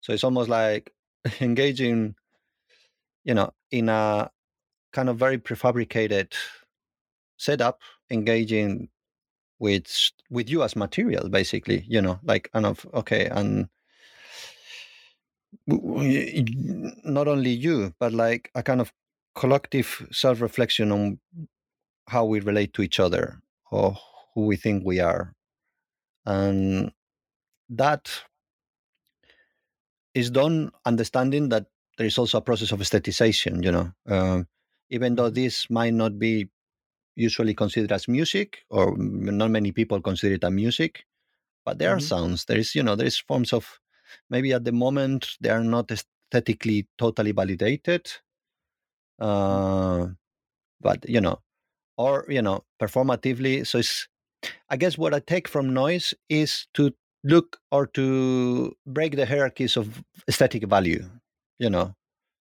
So 0.00 0.12
it's 0.12 0.24
almost 0.24 0.48
like 0.48 0.92
engaging, 1.40 2.16
you 3.22 3.34
know, 3.34 3.52
in 3.70 3.88
a 3.88 4.28
kind 4.92 5.08
of 5.08 5.18
very 5.18 5.38
prefabricated 5.38 6.34
setup, 7.36 7.80
engaging 8.10 8.88
with 9.64 10.10
with 10.28 10.50
you 10.50 10.62
as 10.62 10.76
material 10.76 11.30
basically 11.30 11.84
you 11.88 12.02
know 12.02 12.20
like 12.22 12.50
kind 12.52 12.66
of 12.66 12.86
okay 12.92 13.26
and 13.32 13.66
not 17.16 17.26
only 17.26 17.50
you 17.50 17.94
but 17.98 18.12
like 18.12 18.50
a 18.54 18.62
kind 18.62 18.82
of 18.82 18.92
collective 19.34 20.06
self-reflection 20.12 20.92
on 20.92 21.18
how 22.08 22.26
we 22.26 22.40
relate 22.40 22.74
to 22.74 22.82
each 22.82 23.00
other 23.00 23.40
or 23.70 23.96
who 24.34 24.44
we 24.44 24.56
think 24.56 24.84
we 24.84 25.00
are 25.00 25.32
and 26.26 26.92
that 27.70 28.10
is 30.12 30.30
done 30.30 30.70
understanding 30.84 31.48
that 31.48 31.64
there 31.96 32.06
is 32.06 32.18
also 32.18 32.36
a 32.36 32.46
process 32.48 32.70
of 32.70 32.80
aestheticization 32.80 33.64
you 33.64 33.72
know 33.72 33.90
uh, 34.10 34.42
even 34.90 35.14
though 35.14 35.30
mm-hmm. 35.30 35.40
this 35.40 35.70
might 35.70 35.94
not 35.94 36.18
be 36.18 36.50
usually 37.16 37.54
considered 37.54 37.92
as 37.92 38.08
music, 38.08 38.64
or 38.70 38.96
not 38.96 39.50
many 39.50 39.72
people 39.72 40.00
consider 40.00 40.34
it 40.34 40.44
a 40.44 40.50
music. 40.50 41.04
But 41.64 41.78
there 41.78 41.90
mm-hmm. 41.90 41.98
are 41.98 42.00
sounds. 42.00 42.44
There 42.44 42.58
is, 42.58 42.74
you 42.74 42.82
know, 42.82 42.96
there 42.96 43.06
is 43.06 43.18
forms 43.18 43.52
of 43.52 43.80
maybe 44.30 44.52
at 44.52 44.64
the 44.64 44.72
moment 44.72 45.36
they 45.40 45.50
are 45.50 45.64
not 45.64 45.90
aesthetically 45.90 46.86
totally 46.98 47.32
validated. 47.32 48.10
Uh, 49.18 50.08
but 50.80 51.08
you 51.08 51.20
know, 51.20 51.40
or 51.96 52.26
you 52.28 52.42
know, 52.42 52.64
performatively. 52.80 53.66
So 53.66 53.78
it's, 53.78 54.08
I 54.68 54.76
guess, 54.76 54.98
what 54.98 55.14
I 55.14 55.20
take 55.20 55.48
from 55.48 55.72
noise 55.72 56.14
is 56.28 56.66
to 56.74 56.92
look 57.22 57.58
or 57.70 57.86
to 57.88 58.76
break 58.86 59.16
the 59.16 59.26
hierarchies 59.26 59.76
of 59.76 60.04
aesthetic 60.28 60.64
value. 60.64 61.08
You 61.58 61.70
know, 61.70 61.94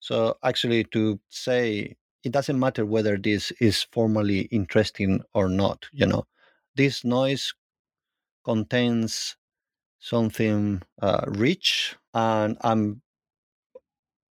so 0.01 0.37
actually 0.43 0.85
to 0.93 1.19
say 1.29 1.97
it 2.27 2.33
doesn't 2.33 2.59
matter 2.59 2.85
whether 2.85 3.17
this 3.17 3.53
is 3.61 3.87
formally 3.93 4.41
interesting 4.51 5.23
or 5.33 5.49
not 5.49 5.87
you 5.93 6.07
know. 6.07 6.27
This 6.75 7.05
noise 7.05 7.55
contains 8.45 9.37
something 10.01 10.83
uh, 11.01 11.25
rich 11.29 11.97
and 12.15 12.59
i'm 12.63 13.01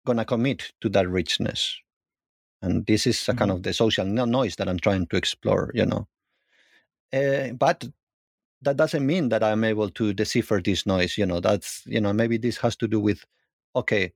gonna 0.06 0.24
commit 0.24 0.72
to 0.80 0.88
that 0.90 1.08
richness. 1.08 1.76
And 2.62 2.86
this 2.86 3.06
is 3.06 3.16
a 3.16 3.30
mm-hmm. 3.30 3.38
kind 3.38 3.50
of 3.50 3.62
the 3.62 3.72
social 3.72 4.04
noise 4.04 4.56
that 4.56 4.68
i'm 4.68 4.78
trying 4.78 5.06
to 5.06 5.16
explore 5.16 5.70
you 5.74 5.86
know. 5.86 6.06
Uh, 7.10 7.52
but 7.52 7.88
that 8.60 8.76
doesn't 8.76 9.06
mean 9.06 9.30
that 9.30 9.42
i'm 9.42 9.64
able 9.64 9.88
to 9.88 10.12
decipher 10.12 10.60
this 10.62 10.84
noise 10.84 11.16
you 11.16 11.24
know. 11.24 11.40
That's 11.40 11.82
you 11.86 12.02
know 12.02 12.12
maybe 12.12 12.36
this 12.36 12.58
has 12.58 12.76
to 12.76 12.86
do 12.86 13.00
with 13.00 13.24
okay 13.74 14.12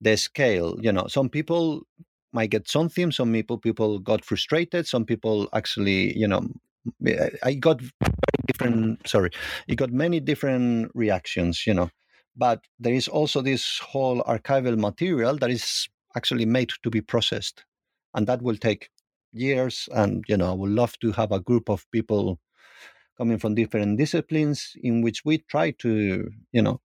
the 0.00 0.16
scale 0.16 0.78
you 0.80 0.92
know. 0.92 1.06
Some 1.06 1.28
people 1.28 1.86
might 2.34 2.50
get 2.50 2.68
something. 2.68 3.12
Some 3.12 3.32
people 3.32 3.58
people 3.58 3.98
got 3.98 4.24
frustrated. 4.24 4.86
Some 4.86 5.04
people 5.04 5.48
actually, 5.52 6.16
you 6.16 6.28
know, 6.28 6.48
eh, 7.06 7.30
I 7.42 7.54
got 7.54 7.80
different. 8.46 9.06
Sorry, 9.08 9.30
it 9.68 9.76
got 9.76 9.92
many 9.92 10.20
different 10.20 10.90
reactions. 10.94 11.66
You 11.66 11.74
know, 11.74 11.90
but 12.36 12.60
there 12.78 12.94
is 12.94 13.08
also 13.08 13.40
this 13.42 13.78
whole 13.78 14.22
archival 14.24 14.78
material 14.78 15.36
that 15.38 15.50
is 15.50 15.88
actually 16.16 16.46
made 16.46 16.70
to 16.82 16.90
be 16.90 17.00
processed, 17.00 17.64
and 18.14 18.26
that 18.26 18.42
will 18.42 18.56
take 18.56 18.90
years. 19.32 19.88
And 19.92 20.24
you 20.28 20.36
know, 20.36 20.50
I 20.50 20.54
would 20.54 20.70
love 20.70 20.98
to 21.00 21.12
have 21.12 21.32
a 21.32 21.40
group 21.40 21.68
of 21.70 21.86
people 21.92 22.38
coming 23.18 23.38
from 23.38 23.54
different 23.54 23.98
disciplines 23.98 24.72
in 24.82 25.02
which 25.02 25.24
we 25.24 25.38
try 25.38 25.70
to, 25.70 26.28
you 26.52 26.62
know, 26.62 26.80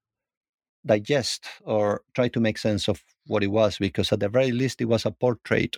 digest 0.89 1.45
or 1.63 2.01
try 2.15 2.27
to 2.27 2.39
make 2.39 2.57
sense 2.57 2.87
of 2.87 3.03
what 3.27 3.43
it 3.43 3.51
was 3.59 3.77
because 3.77 4.11
at 4.11 4.19
the 4.19 4.27
very 4.27 4.51
least 4.51 4.81
it 4.81 4.85
was 4.85 5.05
a 5.05 5.11
portrait 5.11 5.77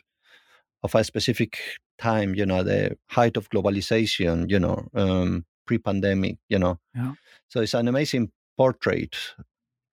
of 0.84 0.96
a 0.96 1.04
specific 1.04 1.60
time 2.00 2.34
you 2.34 2.46
know 2.46 2.64
the 2.64 2.98
height 3.10 3.36
of 3.38 3.50
globalization 3.50 4.50
you 4.50 4.60
know 4.60 4.88
um, 4.96 5.46
pre-pandemic 5.68 6.38
you 6.48 6.58
know 6.58 6.80
yeah. 6.96 7.14
so 7.50 7.60
it's 7.60 7.74
an 7.74 7.90
amazing 7.90 8.32
portrait 8.58 9.16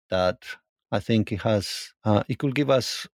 that 0.08 0.38
i 0.92 1.00
think 1.00 1.32
it 1.32 1.42
has 1.42 1.92
uh, 2.04 2.22
it 2.28 2.38
could 2.38 2.54
give 2.54 2.70
us 2.70 3.06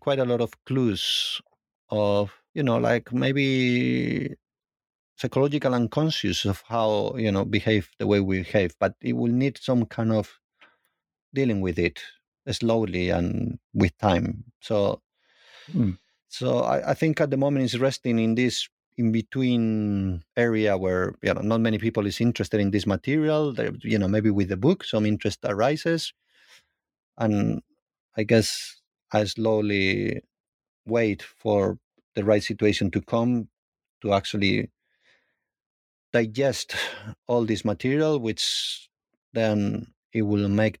quite 0.00 0.18
a 0.18 0.24
lot 0.24 0.40
of 0.40 0.52
clues 0.64 1.42
of 1.90 2.32
you 2.54 2.62
know 2.62 2.78
like 2.78 3.12
maybe 3.12 4.34
psychological 5.16 5.74
unconscious 5.74 6.44
of 6.46 6.62
how 6.66 7.14
you 7.16 7.30
know 7.30 7.44
behave 7.44 7.90
the 7.98 8.06
way 8.06 8.20
we 8.20 8.38
behave 8.42 8.74
but 8.80 8.94
it 9.02 9.12
will 9.12 9.32
need 9.32 9.58
some 9.58 9.84
kind 9.84 10.12
of 10.12 10.40
dealing 11.34 11.60
with 11.60 11.78
it 11.78 12.00
slowly 12.50 13.10
and 13.10 13.58
with 13.74 13.96
time. 13.98 14.44
So, 14.60 15.02
mm. 15.72 15.98
so 16.28 16.60
I, 16.60 16.90
I, 16.90 16.94
think 16.94 17.20
at 17.20 17.30
the 17.30 17.36
moment 17.36 17.64
it's 17.64 17.76
resting 17.76 18.18
in 18.18 18.34
this 18.34 18.68
in 18.96 19.12
between 19.12 20.24
area 20.36 20.76
where 20.76 21.14
you 21.22 21.32
know 21.32 21.40
not 21.40 21.60
many 21.60 21.78
people 21.78 22.06
is 22.06 22.20
interested 22.20 22.60
in 22.60 22.70
this 22.70 22.86
material. 22.86 23.52
There, 23.52 23.72
you 23.82 23.98
know, 23.98 24.08
maybe 24.08 24.30
with 24.30 24.48
the 24.48 24.56
book 24.56 24.84
some 24.84 25.06
interest 25.06 25.40
arises, 25.44 26.12
and 27.16 27.62
I 28.16 28.24
guess 28.24 28.80
I 29.12 29.24
slowly 29.24 30.22
wait 30.86 31.22
for 31.22 31.78
the 32.14 32.24
right 32.24 32.42
situation 32.42 32.90
to 32.90 33.00
come 33.00 33.48
to 34.02 34.12
actually 34.12 34.70
digest 36.12 36.74
all 37.26 37.44
this 37.44 37.64
material, 37.64 38.18
which 38.18 38.88
then 39.34 39.86
it 40.12 40.22
will 40.22 40.48
make 40.48 40.80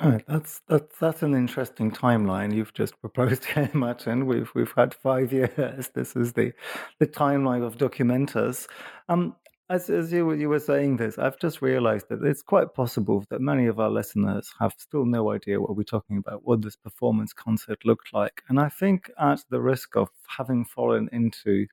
That's 0.28 0.60
that's 0.68 0.98
that's 0.98 1.22
an 1.22 1.34
interesting 1.34 1.90
timeline 1.90 2.54
you've 2.54 2.74
just 2.74 3.00
proposed 3.00 3.44
here, 3.44 3.70
Mattin. 3.74 4.26
We've 4.26 4.50
we've 4.54 4.72
had 4.76 4.94
five 4.94 5.32
years. 5.34 5.90
This 5.94 6.16
is 6.16 6.32
the 6.32 6.52
the 7.00 7.06
timeline 7.06 7.64
of 7.64 7.78
Documentas. 7.78 8.66
Um, 9.08 9.36
as, 9.70 9.88
as 9.88 10.12
you, 10.12 10.30
you 10.34 10.50
were 10.50 10.58
saying 10.60 10.98
this, 10.98 11.18
I've 11.18 11.38
just 11.38 11.62
realized 11.62 12.08
that 12.10 12.22
it's 12.22 12.42
quite 12.42 12.74
possible 12.74 13.24
that 13.30 13.40
many 13.40 13.66
of 13.66 13.80
our 13.80 13.88
listeners 13.88 14.52
have 14.60 14.74
still 14.76 15.06
no 15.06 15.32
idea 15.32 15.60
what 15.60 15.74
we're 15.74 15.84
talking 15.84 16.18
about, 16.18 16.44
what 16.44 16.60
this 16.60 16.76
performance 16.76 17.32
concert 17.32 17.78
looked 17.84 18.12
like. 18.12 18.42
And 18.50 18.60
I 18.60 18.68
think, 18.68 19.10
at 19.18 19.42
the 19.48 19.60
risk 19.62 19.96
of 19.96 20.10
having 20.28 20.66
fallen 20.66 21.08
into 21.12 21.66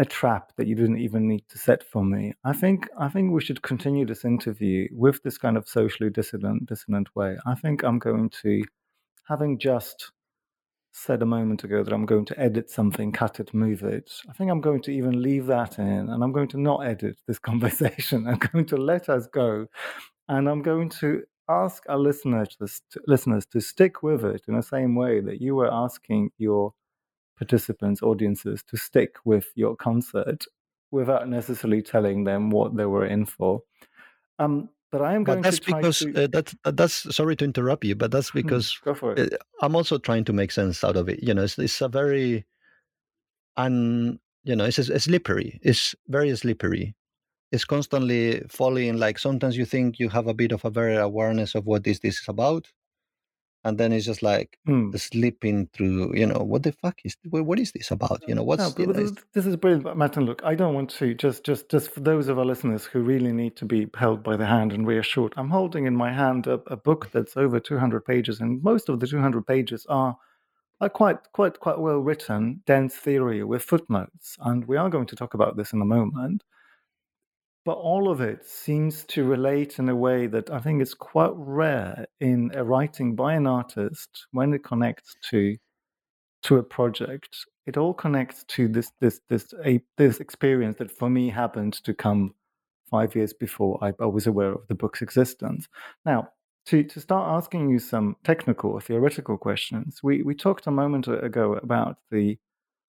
a 0.00 0.04
trap 0.06 0.50
that 0.56 0.66
you 0.66 0.74
didn't 0.74 0.98
even 0.98 1.28
need 1.28 1.44
to 1.50 1.58
set 1.58 1.84
for 1.84 2.02
me, 2.02 2.32
I 2.42 2.54
think 2.54 2.88
I 2.98 3.10
think 3.10 3.32
we 3.32 3.42
should 3.42 3.60
continue 3.60 4.06
this 4.06 4.24
interview 4.24 4.88
with 4.92 5.22
this 5.22 5.36
kind 5.36 5.58
of 5.58 5.68
socially 5.68 6.08
dissonant 6.08 6.66
dissonant 6.66 7.14
way. 7.14 7.36
I 7.46 7.54
think 7.54 7.82
I'm 7.84 7.98
going 7.98 8.30
to, 8.42 8.64
having 9.28 9.58
just 9.58 10.10
said 10.92 11.20
a 11.20 11.26
moment 11.26 11.64
ago 11.64 11.84
that 11.84 11.92
I'm 11.92 12.06
going 12.06 12.24
to 12.24 12.40
edit 12.40 12.70
something, 12.70 13.12
cut 13.12 13.40
it, 13.40 13.52
move 13.52 13.82
it. 13.82 14.10
I 14.28 14.32
think 14.32 14.50
I'm 14.50 14.62
going 14.62 14.80
to 14.82 14.90
even 14.90 15.22
leave 15.22 15.46
that 15.46 15.78
in 15.78 16.08
and 16.08 16.24
I'm 16.24 16.32
going 16.32 16.48
to 16.48 16.60
not 16.60 16.86
edit 16.86 17.18
this 17.28 17.38
conversation. 17.50 18.26
I'm 18.26 18.38
going 18.38 18.64
to 18.66 18.78
let 18.78 19.10
us 19.10 19.26
go 19.26 19.66
and 20.28 20.48
I'm 20.48 20.62
going 20.62 20.88
to 21.00 21.22
ask 21.48 21.82
our 21.90 21.98
listeners 21.98 22.56
to, 22.58 23.00
listeners 23.06 23.44
to 23.52 23.60
stick 23.60 24.02
with 24.02 24.24
it 24.24 24.42
in 24.48 24.56
the 24.56 24.62
same 24.62 24.94
way 24.94 25.20
that 25.20 25.42
you 25.42 25.54
were 25.56 25.72
asking 25.72 26.30
your 26.38 26.72
participants, 27.40 28.02
audiences 28.02 28.62
to 28.68 28.76
stick 28.76 29.16
with 29.24 29.46
your 29.54 29.74
concert 29.74 30.44
without 30.90 31.26
necessarily 31.28 31.82
telling 31.82 32.24
them 32.24 32.50
what 32.50 32.76
they 32.76 32.84
were 32.84 33.06
in 33.06 33.24
for. 33.24 33.62
Um, 34.38 34.68
but 34.92 35.00
I 35.02 35.14
am 35.14 35.24
going 35.24 35.38
but 35.38 35.44
that's 35.44 35.60
to 35.60 35.74
because 35.74 35.98
to... 36.00 36.24
uh, 36.24 36.26
that 36.32 36.54
that's 36.64 37.14
sorry 37.14 37.36
to 37.36 37.44
interrupt 37.44 37.84
you, 37.84 37.94
but 37.94 38.10
that's 38.10 38.30
because 38.30 38.78
Go 38.84 38.94
for 38.94 39.14
it. 39.14 39.32
Uh, 39.32 39.36
I'm 39.62 39.74
also 39.74 39.98
trying 39.98 40.24
to 40.24 40.32
make 40.32 40.52
sense 40.52 40.84
out 40.84 40.96
of 40.96 41.08
it. 41.08 41.22
You 41.22 41.32
know, 41.32 41.44
it's, 41.44 41.58
it's 41.58 41.80
a 41.80 41.88
very 41.88 42.44
and 43.56 44.18
you 44.44 44.56
know, 44.56 44.64
it's, 44.64 44.78
it's 44.78 45.04
slippery. 45.04 45.60
It's 45.62 45.94
very 46.08 46.34
slippery. 46.36 46.94
It's 47.52 47.64
constantly 47.64 48.42
falling. 48.48 48.98
Like 48.98 49.18
sometimes 49.18 49.56
you 49.56 49.64
think 49.64 49.98
you 49.98 50.08
have 50.08 50.26
a 50.26 50.34
bit 50.34 50.52
of 50.52 50.64
a 50.64 50.70
very 50.70 50.96
awareness 50.96 51.54
of 51.54 51.66
what 51.66 51.84
this 51.84 52.00
this 52.00 52.20
is 52.20 52.28
about, 52.28 52.66
and 53.64 53.76
then 53.76 53.92
it's 53.92 54.06
just 54.06 54.22
like 54.22 54.58
Mm. 54.66 54.98
slipping 54.98 55.66
through. 55.72 56.14
You 56.14 56.26
know, 56.26 56.38
what 56.40 56.62
the 56.62 56.72
fuck 56.72 57.00
is 57.04 57.16
what 57.28 57.58
is 57.58 57.72
this 57.72 57.90
about? 57.90 58.22
You 58.26 58.34
know, 58.34 58.42
what's 58.42 58.78
No, 58.78 58.84
you 58.84 58.86
know, 58.92 59.10
this, 59.34 59.46
is 59.46 59.56
brilliant, 59.56 59.96
Mattin. 59.96 60.24
Look, 60.24 60.40
I 60.44 60.54
don't 60.54 60.74
want 60.74 60.90
to 60.90 61.14
just, 61.14 61.44
just, 61.44 61.70
just 61.70 61.90
for 61.90 62.00
those 62.00 62.28
of 62.28 62.38
our 62.38 62.44
listeners 62.44 62.84
who 62.84 63.02
really 63.02 63.32
need 63.32 63.56
to 63.56 63.64
be 63.64 63.88
held 63.96 64.22
by 64.22 64.36
the 64.36 64.46
hand 64.46 64.72
and 64.72 64.86
reassured. 64.86 65.34
I'm 65.36 65.50
holding 65.50 65.86
in 65.86 65.94
my 65.94 66.12
hand 66.12 66.46
a, 66.46 66.54
a 66.68 66.76
book 66.76 67.10
that's 67.12 67.36
over 67.36 67.60
200 67.60 68.04
pages, 68.04 68.40
and 68.40 68.62
most 68.62 68.88
of 68.88 69.00
the 69.00 69.06
200 69.06 69.46
pages 69.46 69.86
are 69.88 70.16
are 70.82 70.88
quite, 70.88 71.18
quite, 71.32 71.60
quite 71.60 71.78
well 71.78 71.98
written, 71.98 72.62
dense 72.66 72.94
theory 72.94 73.44
with 73.44 73.62
footnotes, 73.62 74.36
and 74.40 74.64
we 74.66 74.78
are 74.78 74.88
going 74.88 75.04
to 75.06 75.14
talk 75.14 75.34
about 75.34 75.54
this 75.58 75.74
in 75.74 75.82
a 75.82 75.84
moment. 75.84 76.42
But 77.64 77.72
all 77.72 78.10
of 78.10 78.20
it 78.20 78.46
seems 78.46 79.04
to 79.04 79.24
relate 79.24 79.78
in 79.78 79.88
a 79.88 79.96
way 79.96 80.26
that 80.26 80.50
I 80.50 80.60
think 80.60 80.80
is 80.80 80.94
quite 80.94 81.32
rare 81.34 82.06
in 82.18 82.50
a 82.54 82.64
writing 82.64 83.14
by 83.14 83.34
an 83.34 83.46
artist 83.46 84.26
when 84.32 84.54
it 84.54 84.64
connects 84.64 85.14
to 85.30 85.56
to 86.42 86.56
a 86.56 86.62
project. 86.62 87.28
It 87.66 87.76
all 87.76 87.92
connects 87.92 88.44
to 88.44 88.66
this 88.66 88.90
this 89.00 89.20
this 89.28 89.52
a, 89.64 89.80
this 89.98 90.20
experience 90.20 90.78
that 90.78 90.90
for 90.90 91.10
me 91.10 91.28
happened 91.28 91.74
to 91.84 91.92
come 91.92 92.34
five 92.90 93.14
years 93.14 93.32
before 93.32 93.78
I, 93.82 93.92
I 94.00 94.06
was 94.06 94.26
aware 94.26 94.52
of 94.52 94.66
the 94.68 94.74
book's 94.74 95.02
existence. 95.02 95.68
Now, 96.04 96.28
to, 96.66 96.82
to 96.82 97.00
start 97.00 97.28
asking 97.36 97.70
you 97.70 97.78
some 97.78 98.16
technical 98.24 98.70
or 98.70 98.80
theoretical 98.80 99.38
questions, 99.38 100.00
we, 100.02 100.22
we 100.22 100.34
talked 100.34 100.66
a 100.66 100.70
moment 100.70 101.08
ago 101.08 101.54
about 101.54 101.98
the 102.10 102.38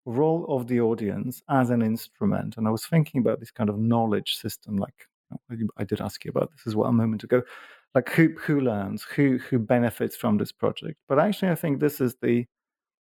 role 0.05 0.45
of 0.49 0.67
the 0.67 0.79
audience 0.81 1.41
as 1.49 1.69
an 1.69 1.81
instrument. 1.81 2.57
And 2.57 2.67
I 2.67 2.71
was 2.71 2.85
thinking 2.85 3.21
about 3.21 3.39
this 3.39 3.51
kind 3.51 3.69
of 3.69 3.77
knowledge 3.77 4.35
system, 4.35 4.77
like 4.77 5.07
oh, 5.33 5.55
I 5.77 5.83
did 5.83 6.01
ask 6.01 6.23
you 6.25 6.29
about 6.29 6.51
this 6.51 6.67
as 6.67 6.75
well 6.75 6.89
a 6.89 6.93
moment 6.93 7.23
ago. 7.23 7.41
Like 7.93 8.09
who 8.09 8.35
who 8.39 8.59
learns, 8.59 9.03
who 9.03 9.39
who 9.49 9.59
benefits 9.59 10.15
from 10.15 10.37
this 10.37 10.51
project. 10.51 10.99
But 11.07 11.19
actually 11.19 11.49
I 11.49 11.55
think 11.55 11.79
this 11.79 12.01
is 12.01 12.15
the 12.21 12.45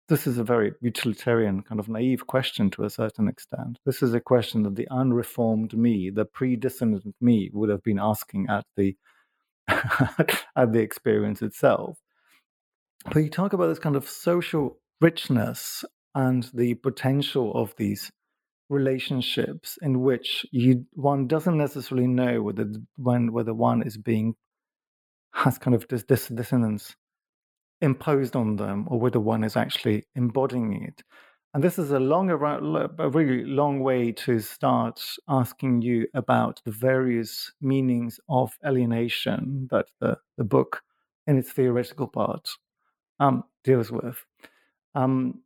this 0.08 0.28
is 0.28 0.38
a 0.38 0.44
very 0.44 0.74
utilitarian, 0.82 1.64
kind 1.64 1.80
of 1.80 1.90
naive 1.90 2.28
question 2.28 2.70
to 2.72 2.84
a 2.84 2.90
certain 2.92 3.28
extent. 3.28 3.80
This 3.86 4.04
is 4.04 4.14
a 4.14 4.20
question 4.20 4.62
that 4.64 4.76
the 4.76 4.88
unreformed 4.92 5.74
me, 5.74 6.12
the 6.12 6.26
pre-dissonant 6.26 7.16
me, 7.20 7.50
would 7.54 7.70
have 7.70 7.82
been 7.82 8.00
asking 8.00 8.48
at 8.50 8.66
the 8.78 8.96
at 9.68 10.74
the 10.74 10.80
experience 10.80 11.42
itself. 11.42 11.98
But 13.12 13.24
you 13.24 13.30
talk 13.30 13.54
about 13.54 13.68
this 13.68 13.80
kind 13.80 13.96
of 13.96 14.08
social 14.08 14.80
richness 15.02 15.84
and 16.16 16.50
the 16.54 16.74
potential 16.76 17.54
of 17.54 17.76
these 17.78 18.12
relationships 18.70 19.78
in 19.84 20.02
which 20.02 20.46
you 20.52 20.86
one 20.94 21.28
doesn't 21.28 21.58
necessarily 21.58 22.08
know 22.08 22.42
whether 22.42 22.66
when 22.96 23.32
whether 23.32 23.54
one 23.54 23.84
is 23.84 23.96
being 23.96 24.34
has 25.34 25.58
kind 25.58 25.76
of 25.76 25.88
this, 25.90 26.04
this 26.06 26.28
dissonance 26.30 26.96
imposed 27.82 28.36
on 28.36 28.56
them 28.56 28.88
or 28.90 29.00
whether 29.00 29.20
one 29.20 29.44
is 29.44 29.58
actually 29.58 30.06
embodying 30.16 30.84
it. 30.84 31.04
And 31.54 31.64
this 31.64 31.80
is 31.80 31.92
a 31.92 32.00
long, 32.00 32.30
a 32.30 33.10
really 33.10 33.46
long 33.46 33.80
way 33.80 34.12
to 34.12 34.40
start 34.40 35.00
asking 35.30 35.84
you 35.84 36.08
about 36.14 36.62
the 36.66 36.72
various 36.72 37.54
meanings 37.62 38.20
of 38.28 38.52
alienation 38.66 39.70
that 39.72 39.86
the, 40.02 40.18
the 40.38 40.44
book, 40.44 40.82
in 41.28 41.38
its 41.38 41.52
theoretical 41.52 42.08
part, 42.08 42.50
um, 43.22 43.44
deals 43.64 43.90
with. 43.90 44.18
Um, 44.96 45.44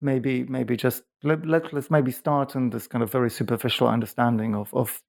maybe, 0.00 0.44
maybe 0.44 0.76
just 0.76 1.02
let, 1.22 1.46
let, 1.46 1.72
let's 1.72 1.90
maybe 1.90 2.12
start 2.12 2.54
in 2.54 2.70
this 2.70 2.86
kind 2.86 3.02
of 3.02 3.10
very 3.10 3.30
superficial 3.30 3.88
understanding 3.88 4.54
of, 4.54 4.72
of 4.74 5.02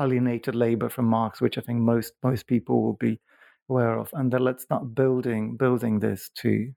alienated 0.00 0.54
labor 0.54 0.88
from 0.88 1.06
Marx, 1.06 1.40
which 1.40 1.58
I 1.58 1.60
think 1.60 1.80
most 1.80 2.12
most 2.22 2.46
people 2.46 2.82
will 2.82 2.94
be 2.94 3.20
aware 3.68 3.98
of, 3.98 4.10
and 4.12 4.32
then 4.32 4.42
let's 4.42 4.64
start 4.64 4.94
building 4.94 5.56
building 5.56 6.00
this 6.00 6.30
to 6.36 6.72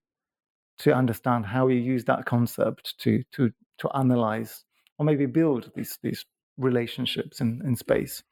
to 0.79 0.93
understand 0.93 1.45
how 1.45 1.65
we 1.65 1.77
use 1.77 2.05
that 2.05 2.25
concept 2.25 2.97
to 2.99 3.23
to 3.33 3.51
to 3.79 3.89
analyze 3.95 4.63
or 4.97 5.05
maybe 5.05 5.25
build 5.25 5.71
these 5.75 5.97
these 6.03 6.25
relationships 6.57 7.41
in, 7.41 7.61
in 7.65 7.75
space. 7.75 8.23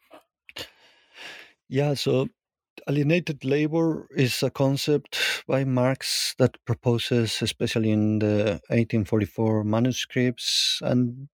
Yeah, 1.68 1.96
so 1.96 2.28
alienated 2.88 3.46
labor 3.46 4.08
is 4.16 4.44
a 4.44 4.50
concept 4.50 5.18
by 5.48 5.64
Marx 5.64 6.36
that 6.38 6.58
proposes, 6.66 7.42
especially 7.42 7.92
in 7.92 8.20
the 8.20 8.62
1844 8.70 9.64
manuscripts, 9.64 10.80
and 10.82 11.28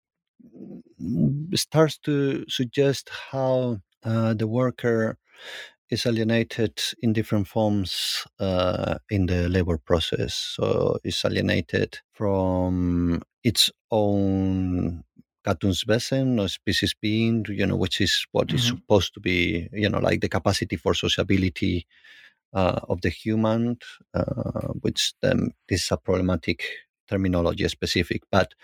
starts 1.54 1.98
to 1.98 2.44
suggest 2.48 3.10
how 3.30 3.78
uh, 4.04 4.34
the 4.34 4.46
worker 4.46 5.18
is 5.90 6.06
alienated 6.06 6.80
in 7.02 7.12
different 7.12 7.48
forms 7.48 8.24
uh, 8.38 8.96
in 9.10 9.26
the 9.26 9.48
labor 9.48 9.76
process. 9.78 10.34
So 10.34 10.98
it's 11.04 11.24
alienated 11.24 11.98
from 12.12 13.22
its 13.42 13.70
own 13.90 15.02
Gattungswesen 15.46 16.40
or 16.40 16.48
species 16.48 16.94
being, 17.00 17.44
you 17.48 17.66
know, 17.66 17.76
which 17.76 18.00
is 18.00 18.26
what 18.32 18.48
mm-hmm. 18.48 18.56
is 18.56 18.66
supposed 18.66 19.14
to 19.14 19.20
be, 19.20 19.68
you 19.72 19.88
know, 19.88 19.98
like 19.98 20.20
the 20.20 20.28
capacity 20.28 20.76
for 20.76 20.94
sociability 20.94 21.86
uh, 22.52 22.80
of 22.88 23.00
the 23.00 23.08
human, 23.08 23.78
uh, 24.14 24.68
which 24.80 25.14
then 25.22 25.52
this 25.68 25.84
is 25.84 25.90
a 25.90 25.96
problematic 25.96 26.64
terminology 27.08 27.66
specific, 27.68 28.22
but 28.30 28.54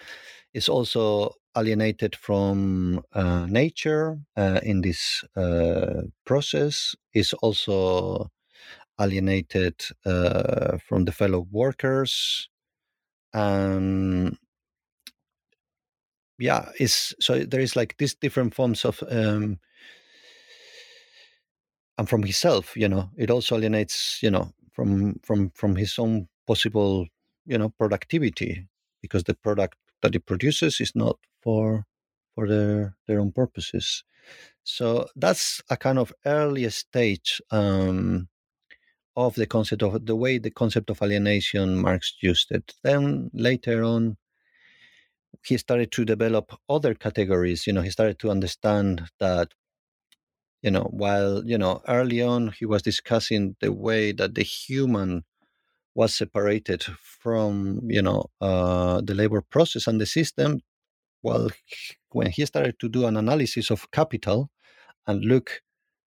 it's 0.54 0.68
also 0.68 1.32
alienated 1.56 2.14
from 2.16 3.02
uh, 3.12 3.46
nature 3.46 4.18
uh, 4.36 4.60
in 4.62 4.82
this 4.82 5.24
uh, 5.36 6.02
process 6.24 6.94
is 7.14 7.32
also 7.34 8.30
alienated 9.00 9.74
uh, 10.04 10.78
from 10.78 11.04
the 11.04 11.12
fellow 11.12 11.46
workers 11.50 12.48
and 13.32 14.38
yeah 16.38 16.68
is 16.78 17.14
so 17.20 17.40
there 17.44 17.60
is 17.60 17.76
like 17.76 17.96
these 17.98 18.14
different 18.14 18.54
forms 18.54 18.84
of 18.84 19.02
um, 19.10 19.58
and 21.98 22.08
from 22.08 22.22
himself 22.22 22.76
you 22.76 22.88
know 22.88 23.10
it 23.16 23.30
also 23.30 23.56
alienates 23.56 24.18
you 24.22 24.30
know 24.30 24.52
from 24.72 25.18
from 25.22 25.50
from 25.50 25.76
his 25.76 25.98
own 25.98 26.28
possible 26.46 27.06
you 27.46 27.58
know 27.58 27.70
productivity 27.70 28.66
because 29.00 29.24
the 29.24 29.34
product 29.34 29.76
that 30.02 30.14
it 30.14 30.26
produces 30.26 30.80
is 30.80 30.92
not 30.94 31.16
for 31.42 31.86
for 32.34 32.48
their 32.48 32.96
their 33.06 33.20
own 33.20 33.32
purposes. 33.32 34.04
So 34.64 35.08
that's 35.16 35.62
a 35.70 35.76
kind 35.76 35.98
of 35.98 36.12
early 36.24 36.68
stage 36.70 37.40
um, 37.50 38.28
of 39.16 39.34
the 39.36 39.46
concept 39.46 39.82
of 39.82 40.06
the 40.06 40.16
way 40.16 40.38
the 40.38 40.50
concept 40.50 40.90
of 40.90 41.00
alienation 41.02 41.78
marx 41.78 42.14
used 42.20 42.50
it. 42.50 42.74
Then 42.82 43.30
later 43.32 43.82
on 43.82 44.16
he 45.46 45.56
started 45.56 45.92
to 45.92 46.04
develop 46.04 46.52
other 46.68 46.94
categories 46.94 47.66
you 47.66 47.72
know 47.72 47.82
he 47.82 47.90
started 47.90 48.18
to 48.18 48.30
understand 48.30 49.02
that 49.20 49.48
you 50.62 50.70
know 50.70 50.88
while 50.92 51.42
you 51.46 51.58
know 51.58 51.82
early 51.88 52.22
on 52.22 52.52
he 52.58 52.66
was 52.66 52.82
discussing 52.82 53.56
the 53.60 53.72
way 53.72 54.12
that 54.12 54.34
the 54.34 54.42
human 54.42 55.24
was 55.94 56.14
separated 56.14 56.84
from 57.22 57.80
you 57.88 58.02
know 58.02 58.24
uh, 58.40 59.00
the 59.02 59.14
labor 59.14 59.42
process 59.50 59.86
and 59.86 60.00
the 60.00 60.06
system 60.06 60.60
well, 61.22 61.50
when 62.10 62.30
he 62.30 62.46
started 62.46 62.78
to 62.80 62.88
do 62.88 63.06
an 63.06 63.16
analysis 63.16 63.70
of 63.70 63.90
capital 63.90 64.48
and 65.06 65.24
look, 65.24 65.62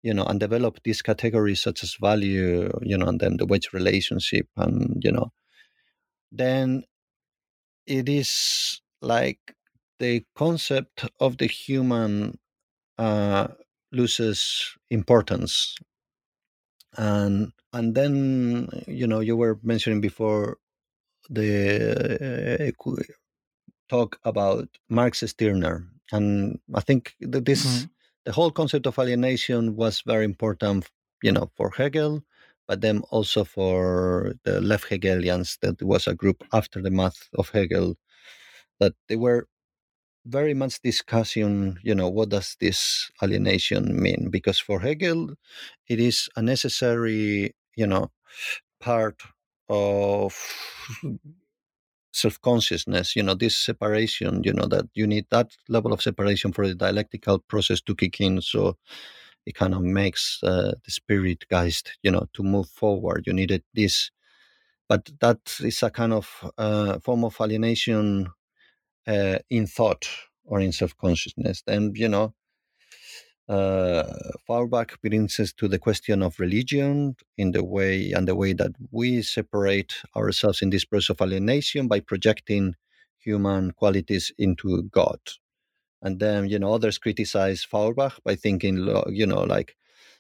you 0.04 0.14
know, 0.14 0.24
and 0.26 0.40
develop 0.40 0.80
these 0.84 1.02
categories 1.02 1.62
such 1.62 1.84
as 1.84 1.96
value, 2.00 2.72
you 2.82 2.98
know, 2.98 3.08
and 3.08 3.20
then 3.20 3.38
the 3.38 3.46
wage 3.46 3.74
relationship, 3.74 4.48
and 4.58 5.02
you 5.04 5.12
know, 5.12 5.32
then 6.32 6.84
it 7.86 8.08
is 8.10 8.82
like 9.02 9.56
the 10.00 10.24
concept 10.36 11.06
of 11.20 11.38
the 11.38 11.48
human 11.48 12.38
uh, 12.98 13.48
loses 13.92 14.76
importance 14.90 15.78
and 16.98 17.52
and 17.74 17.96
then 17.96 18.68
you 18.88 19.08
know 19.08 19.20
you 19.20 19.36
were 19.36 19.60
mentioning 19.64 20.02
before 20.02 20.58
the 21.30 22.58
uh, 22.60 22.72
talk 23.90 24.20
about 24.24 24.68
Max 24.90 25.20
Stirner, 25.20 25.88
and 26.12 26.60
I 26.74 26.82
think 26.82 27.16
that 27.22 27.46
this 27.46 27.66
mm-hmm. 27.66 27.86
the 28.26 28.32
whole 28.32 28.52
concept 28.52 28.88
of 28.88 29.00
alienation 29.00 29.76
was 29.76 30.02
very 30.06 30.26
important, 30.26 30.90
you 31.24 31.32
know, 31.32 31.50
for 31.56 31.72
Hegel, 31.72 32.24
but 32.68 32.82
then 32.82 33.02
also 33.10 33.44
for 33.44 34.34
the 34.44 34.60
left 34.62 34.90
Hegelians. 34.90 35.58
That 35.62 35.82
was 35.82 36.08
a 36.08 36.16
group 36.16 36.44
after 36.52 36.82
the 36.82 36.92
math 36.92 37.30
of 37.36 37.50
Hegel 37.50 37.96
that 38.82 38.96
they 39.10 39.18
were 39.18 39.48
very 40.26 40.54
much 40.56 40.82
discussing, 40.82 41.78
you 41.84 41.96
know, 41.96 42.10
what 42.10 42.30
does 42.30 42.58
this 42.62 43.12
alienation 43.24 44.02
mean? 44.02 44.30
Because 44.32 44.60
for 44.60 44.82
Hegel, 44.82 45.32
it 45.90 46.00
is 46.00 46.30
a 46.38 46.42
necessary, 46.44 47.56
you 47.78 47.88
know, 47.88 48.12
part 48.82 49.22
of 49.70 50.36
self-consciousness 52.14 53.16
you 53.16 53.24
know 53.24 53.36
this 53.36 53.56
separation 53.56 54.42
you 54.44 54.54
know 54.54 54.66
that 54.68 54.86
you 54.96 55.08
need 55.08 55.26
that 55.30 55.52
level 55.70 55.94
of 55.94 56.02
separation 56.02 56.52
for 56.52 56.68
the 56.68 56.76
dialectical 56.76 57.40
process 57.40 57.82
to 57.82 57.96
kick 57.96 58.20
in. 58.20 58.42
So 58.42 58.78
it 59.46 59.56
kind 59.56 59.74
of 59.74 59.82
makes 59.84 60.40
uh, 60.44 60.74
the 60.86 60.92
spirit 60.92 61.46
geist 61.50 61.98
you 62.04 62.12
know 62.12 62.28
to 62.34 62.44
move 62.44 62.70
forward. 62.70 63.26
You 63.28 63.34
needed 63.34 63.64
this. 63.74 64.12
But 64.90 65.10
that 65.22 65.40
is 65.62 65.84
a 65.84 65.90
kind 65.92 66.14
of 66.14 66.52
uh, 66.58 67.00
form 67.00 67.24
of 67.26 67.38
alienation 67.42 68.28
uh, 69.08 69.40
in 69.50 69.68
thought 69.68 70.08
or 70.46 70.60
in 70.60 70.72
self-consciousness 70.72 71.64
and 71.68 71.98
you 71.98 72.08
know 72.08 72.34
uh, 73.52 74.04
Feuerbach 74.48 75.02
brings 75.02 75.38
us 75.40 75.52
to 75.54 75.68
the 75.68 75.78
question 75.78 76.22
of 76.24 76.40
religion 76.40 77.16
in 77.38 77.52
the 77.52 77.64
way 77.64 78.14
and 78.14 78.26
the 78.28 78.36
way 78.36 78.54
that 78.54 78.72
we 78.92 79.22
separate 79.22 79.94
ourselves 80.16 80.62
in 80.62 80.70
this 80.70 80.86
process 80.86 81.10
of 81.10 81.22
alienation 81.22 81.90
by 81.90 82.00
projecting 82.00 82.76
human 83.18 83.72
qualities 83.72 84.32
into 84.38 84.84
God. 84.84 85.20
And 86.02 86.20
then, 86.20 86.48
you 86.48 86.60
know, 86.60 86.74
others 86.74 86.98
criticize 86.98 87.64
Feuerbach 87.64 88.20
by 88.24 88.36
thinking, 88.36 88.78
you 89.10 89.26
know, 89.26 89.42
like, 89.42 89.76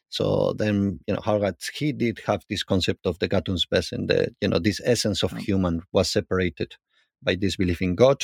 so 0.09 0.53
then, 0.57 0.99
you 1.07 1.13
know, 1.13 1.21
Harald, 1.23 1.55
he 1.73 1.93
did 1.93 2.19
have 2.25 2.43
this 2.49 2.63
concept 2.63 3.05
of 3.05 3.17
the 3.19 3.29
Gattungswesen, 3.29 4.07
the, 4.09 4.35
you 4.41 4.49
know, 4.49 4.59
this 4.59 4.81
essence 4.83 5.23
of 5.23 5.31
human 5.37 5.83
was 5.93 6.09
separated 6.09 6.75
by 7.23 7.35
this 7.35 7.55
belief 7.55 7.81
in 7.81 7.95
God 7.95 8.21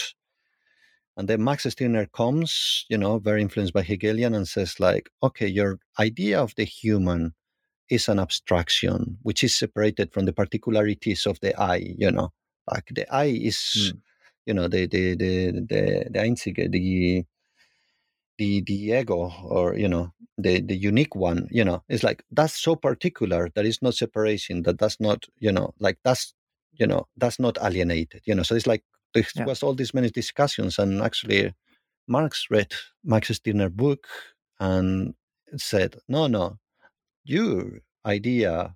and 1.18 1.28
then 1.28 1.44
Max 1.44 1.64
Stirner 1.64 2.06
comes, 2.06 2.86
you 2.90 2.98
know, 2.98 3.18
very 3.18 3.42
influenced 3.42 3.74
by 3.74 3.82
Hegelian 3.82 4.36
and 4.36 4.48
says, 4.48 4.80
like, 4.80 5.10
okay, 5.24 5.48
your 5.48 5.80
idea 6.00 6.40
of 6.40 6.54
the 6.56 6.64
human 6.64 7.34
is 7.90 8.08
an 8.08 8.20
abstraction, 8.20 9.18
which 9.24 9.44
is 9.44 9.56
separated 9.56 10.14
from 10.14 10.26
the 10.26 10.34
particularities 10.34 11.26
of 11.26 11.40
the 11.40 11.60
I, 11.60 11.96
you 11.98 12.12
know. 12.12 12.32
Like 12.72 12.90
the 12.94 13.12
I 13.12 13.26
is, 13.26 13.94
mm. 13.94 14.00
you 14.46 14.54
know, 14.54 14.68
the 14.68 14.86
the 14.86 15.16
the 15.16 15.52
the 15.52 16.06
the 16.12 16.20
Einzige, 16.20 16.72
the 16.72 17.26
the 18.38 18.62
the 18.62 18.74
ego 18.74 19.32
or 19.44 19.76
you 19.76 19.88
know 19.88 20.14
the 20.38 20.62
the 20.62 20.76
unique 20.76 21.16
one 21.16 21.48
you 21.50 21.64
know 21.64 21.84
it's 21.90 22.04
like 22.04 22.24
that's 22.32 22.54
so 22.54 22.76
particular 22.76 23.50
that 23.56 23.66
is 23.66 23.82
not 23.82 23.96
separation 23.96 24.62
that 24.62 24.78
that's 24.78 25.00
not 25.00 25.26
you 25.40 25.52
know 25.52 25.74
like 25.80 25.98
that's 26.04 26.36
you 26.74 26.86
know 26.86 27.08
that's 27.18 27.40
not 27.40 27.58
alienated 27.64 28.22
you 28.26 28.36
know 28.36 28.44
so 28.44 28.54
it's 28.54 28.68
like 28.68 28.84
there 29.22 29.44
yeah. 29.44 29.46
was 29.46 29.64
all 29.64 29.74
these 29.74 29.94
many 29.94 30.10
discussions, 30.10 30.80
and 30.80 31.02
actually, 31.02 31.54
Marx 32.08 32.48
read 32.50 32.74
Max 33.04 33.30
Stirner 33.30 33.70
book 33.70 34.08
and 34.60 35.14
said, 35.58 35.98
"No, 36.08 36.28
no, 36.28 36.58
your 37.24 37.82
idea 38.06 38.76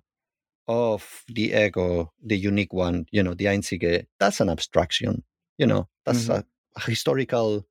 of 0.68 1.24
the 1.28 1.52
ego, 1.52 2.12
the 2.22 2.36
unique 2.36 2.72
one, 2.72 3.06
you 3.10 3.22
know, 3.22 3.34
the 3.34 3.46
Einzige, 3.46 4.06
that's 4.20 4.40
an 4.40 4.48
abstraction. 4.48 5.24
You 5.58 5.66
know, 5.66 5.88
that's 6.04 6.24
mm-hmm. 6.24 6.32
a, 6.32 6.44
a, 6.76 6.80
historical. 6.80 7.66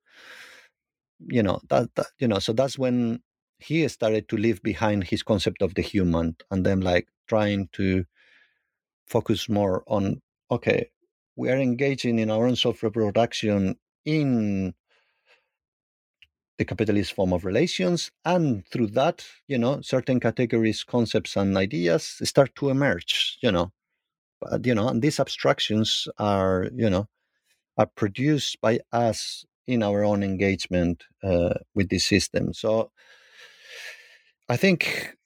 You 1.18 1.42
know 1.42 1.60
that, 1.68 1.94
that 1.94 2.06
you 2.18 2.28
know. 2.28 2.38
So 2.40 2.52
that's 2.52 2.78
when 2.78 3.20
he 3.58 3.86
started 3.88 4.28
to 4.28 4.36
leave 4.36 4.62
behind 4.62 5.04
his 5.04 5.22
concept 5.22 5.62
of 5.62 5.74
the 5.74 5.82
human, 5.82 6.36
and 6.50 6.66
then 6.66 6.80
like 6.80 7.08
trying 7.28 7.68
to 7.72 8.04
focus 9.06 9.48
more 9.48 9.84
on 9.86 10.20
okay 10.50 10.90
we 11.36 11.50
are 11.50 11.58
engaging 11.58 12.18
in 12.18 12.30
our 12.30 12.46
own 12.46 12.56
self-reproduction 12.56 13.76
in 14.04 14.74
the 16.58 16.64
capitalist 16.64 17.14
form 17.14 17.32
of 17.32 17.44
relations 17.44 18.10
and 18.24 18.66
through 18.68 18.86
that 18.86 19.24
you 19.48 19.58
know 19.58 19.80
certain 19.80 20.20
categories 20.20 20.84
concepts 20.84 21.36
and 21.36 21.56
ideas 21.56 22.18
start 22.22 22.54
to 22.56 22.68
emerge 22.68 23.38
you 23.42 23.50
know. 23.50 23.72
But 24.40 24.66
you 24.66 24.74
know 24.74 24.88
and 24.88 25.02
these 25.02 25.20
abstractions 25.20 26.08
are 26.18 26.68
you 26.74 26.90
know 26.90 27.08
are 27.78 27.86
produced 27.86 28.60
by 28.60 28.80
us 28.92 29.44
in 29.66 29.82
our 29.82 30.04
own 30.04 30.22
engagement 30.22 31.04
uh, 31.22 31.54
with 31.74 31.88
this 31.88 32.06
system. 32.06 32.52
So 32.52 32.90
i 34.48 34.56
think 34.56 35.16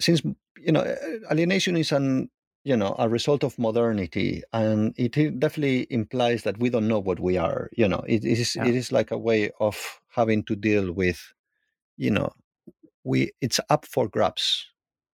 since 0.00 0.22
you 0.58 0.72
know 0.72 0.84
alienation 1.30 1.76
is 1.76 1.92
an 1.92 2.28
you 2.68 2.76
know 2.76 2.94
a 2.98 3.08
result 3.08 3.42
of 3.42 3.58
modernity 3.58 4.42
and 4.52 4.92
it 4.98 5.12
definitely 5.40 5.86
implies 5.88 6.42
that 6.42 6.58
we 6.58 6.68
don't 6.68 6.86
know 6.86 6.98
what 6.98 7.18
we 7.18 7.38
are 7.38 7.70
you 7.72 7.88
know. 7.88 8.04
It 8.06 8.26
is 8.26 8.56
yeah. 8.56 8.66
it 8.66 8.74
is 8.74 8.92
like 8.92 9.10
a 9.10 9.16
way 9.16 9.50
of 9.58 9.76
having 10.10 10.44
to 10.44 10.54
deal 10.54 10.92
with 10.92 11.32
you 11.96 12.10
know 12.10 12.30
we 13.04 13.32
it's 13.40 13.58
up 13.70 13.86
for 13.86 14.06
grabs 14.06 14.66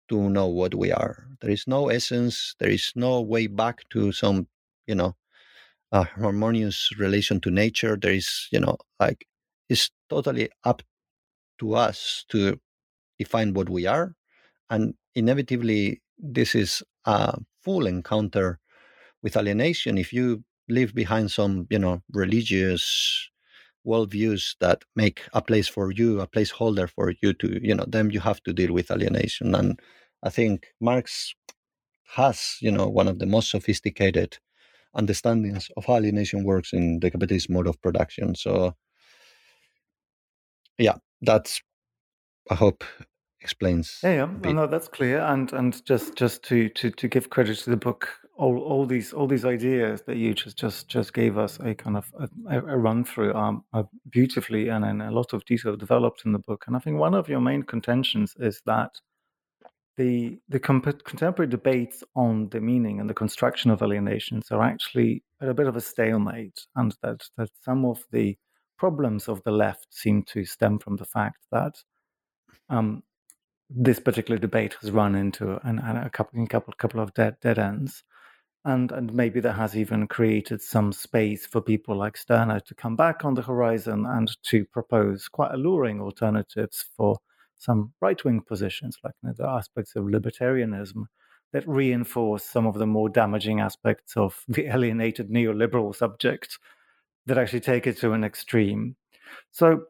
to 0.09 0.31
know 0.31 0.47
what 0.47 0.75
we 0.75 0.93
are. 0.93 1.27
There 1.43 1.51
is 1.51 1.65
no 1.67 1.91
essence 1.91 2.55
there 2.59 2.71
is 2.71 2.91
no 2.97 3.21
way 3.21 3.49
back 3.49 3.87
to 3.91 4.13
some 4.13 4.49
you 4.87 4.95
know 4.95 5.15
a 5.93 6.05
harmonious 6.05 6.89
relation 6.99 7.39
to 7.43 7.51
nature. 7.51 7.99
There 8.01 8.15
is 8.15 8.49
you 8.51 8.61
know 8.61 8.79
like 8.99 9.27
it's 9.69 9.91
totally 10.09 10.49
up 10.65 10.83
to 11.59 11.75
us 11.75 12.25
to 12.31 12.59
define 13.19 13.53
what 13.53 13.69
we 13.69 13.87
are 13.87 14.15
and 14.71 14.95
inevitably 15.15 16.01
this 16.23 16.55
is 16.57 16.83
a 17.07 17.39
full 17.63 17.87
encounter 17.87 18.61
with 19.23 19.37
alienation. 19.37 19.99
If 19.99 20.13
you 20.13 20.45
leave 20.69 20.95
behind 20.95 21.31
some 21.31 21.67
you 21.71 21.79
know 21.79 22.03
religious 22.13 23.31
worldviews 23.87 24.57
that 24.61 24.85
make 24.97 25.23
a 25.35 25.43
place 25.43 25.69
for 25.69 25.93
you 25.93 26.21
a 26.21 26.27
placeholder 26.29 26.89
for 26.89 27.13
you 27.23 27.33
to 27.35 27.61
you 27.67 27.75
know 27.75 27.85
then 27.89 28.11
you 28.11 28.21
have 28.21 28.43
to 28.45 28.53
deal 28.53 28.73
with 28.73 28.91
alienation. 28.91 29.55
And 29.55 29.81
i 30.25 30.31
think 30.31 30.69
marx 30.81 31.35
has 32.17 32.57
you 32.61 32.71
know 32.73 32.89
one 32.89 33.09
of 33.09 33.19
the 33.19 33.27
most 33.27 33.51
sophisticated 33.51 34.39
understandings 34.95 35.71
of 35.77 35.87
how 35.87 35.97
alienation 35.97 36.45
works 36.45 36.73
in 36.73 37.01
the 37.01 37.11
capitalist 37.11 37.51
mode 37.51 37.67
of 37.69 37.81
production. 37.83 38.35
So 38.37 38.77
yeah 40.79 40.97
that's 41.23 41.61
i 42.51 42.55
hope 42.55 42.85
explains. 43.43 43.99
Yeah, 44.03 44.29
yeah. 44.45 44.53
no, 44.53 44.67
that's 44.67 44.89
clear. 44.89 45.21
And 45.21 45.53
and 45.53 45.85
just 45.85 46.17
just 46.17 46.43
to 46.45 46.69
to 46.71 46.91
to 46.91 47.09
give 47.09 47.31
credit 47.31 47.59
to 47.59 47.71
the 47.71 47.77
book, 47.77 48.09
all 48.37 48.59
all 48.59 48.87
these 48.87 49.13
all 49.13 49.27
these 49.27 49.45
ideas 49.45 50.03
that 50.03 50.17
you 50.17 50.35
just 50.35 50.57
just 50.57 50.89
just 50.89 51.13
gave 51.13 51.37
us 51.39 51.59
a 51.61 51.75
kind 51.75 51.97
of 51.97 52.13
a, 52.49 52.59
a 52.59 52.79
run 52.79 53.05
through 53.05 53.35
um, 53.35 53.65
are 53.73 53.89
beautifully 54.11 54.69
and 54.69 54.85
in 54.85 55.01
a 55.01 55.11
lot 55.11 55.33
of 55.33 55.45
detail 55.45 55.77
developed 55.77 56.23
in 56.25 56.33
the 56.33 56.39
book. 56.39 56.65
And 56.67 56.77
I 56.77 56.79
think 56.79 56.99
one 56.99 57.15
of 57.15 57.29
your 57.29 57.41
main 57.41 57.63
contentions 57.63 58.35
is 58.39 58.63
that 58.67 58.93
the 59.97 60.39
the 60.49 60.61
comp- 60.61 61.05
contemporary 61.05 61.51
debates 61.51 62.03
on 62.15 62.49
the 62.49 62.61
meaning 62.61 63.01
and 63.01 63.11
the 63.11 63.15
construction 63.15 63.71
of 63.71 63.83
alienations 63.83 64.51
are 64.51 64.63
actually 64.63 65.23
at 65.41 65.49
a 65.49 65.55
bit 65.55 65.67
of 65.67 65.77
a 65.77 65.81
stalemate, 65.81 66.67
and 66.77 66.95
that 67.03 67.23
that 67.37 67.51
some 67.63 67.85
of 67.85 68.05
the 68.11 68.37
problems 68.79 69.29
of 69.29 69.43
the 69.45 69.53
left 69.53 69.87
seem 69.91 70.23
to 70.25 70.45
stem 70.45 70.79
from 70.79 70.97
the 70.97 71.05
fact 71.05 71.39
that 71.53 71.75
um, 72.69 73.03
this 73.75 74.01
particular 74.01 74.39
debate 74.39 74.77
has 74.81 74.91
run 74.91 75.15
into 75.15 75.59
an, 75.67 75.79
a 75.79 76.11
couple, 76.11 76.43
a 76.43 76.47
couple, 76.47 76.75
couple 76.75 77.01
of 77.01 77.15
dead, 77.15 77.37
dead 77.41 77.59
ends. 77.59 78.03
And, 78.65 78.93
and 78.93 79.13
maybe 79.13 79.41
that 79.41 79.55
has 79.55 79.77
even 79.77 80.07
created 80.07 80.63
some 80.63 80.93
space 80.93 81.47
for 81.47 81.61
people 81.61 81.97
like 81.97 82.17
Stirner 82.17 82.61
to 82.61 82.75
come 82.75 82.95
back 82.95 83.25
on 83.25 83.35
the 83.35 83.43
horizon 83.43 84.07
and 84.07 84.31
to 84.45 84.65
propose 84.67 85.27
quite 85.29 85.53
alluring 85.53 86.01
alternatives 86.01 86.85
for 86.97 87.19
some 87.59 87.93
right 88.01 88.23
wing 88.25 88.41
positions, 88.41 88.99
like 89.03 89.15
you 89.23 89.29
know, 89.29 89.35
the 89.37 89.49
aspects 89.49 89.97
of 89.97 90.05
libertarianism 90.05 91.05
that 91.53 91.67
reinforce 91.69 92.45
some 92.45 92.67
of 92.67 92.75
the 92.75 92.87
more 92.87 93.09
damaging 93.09 93.61
aspects 93.61 94.17
of 94.17 94.43
the 94.49 94.67
alienated 94.67 95.31
neoliberal 95.31 95.95
subject 95.95 96.59
that 97.27 97.39
actually 97.39 97.61
take 97.61 97.87
it 97.87 97.97
to 97.99 98.13
an 98.13 98.25
extreme. 98.25 98.97
So 99.51 99.85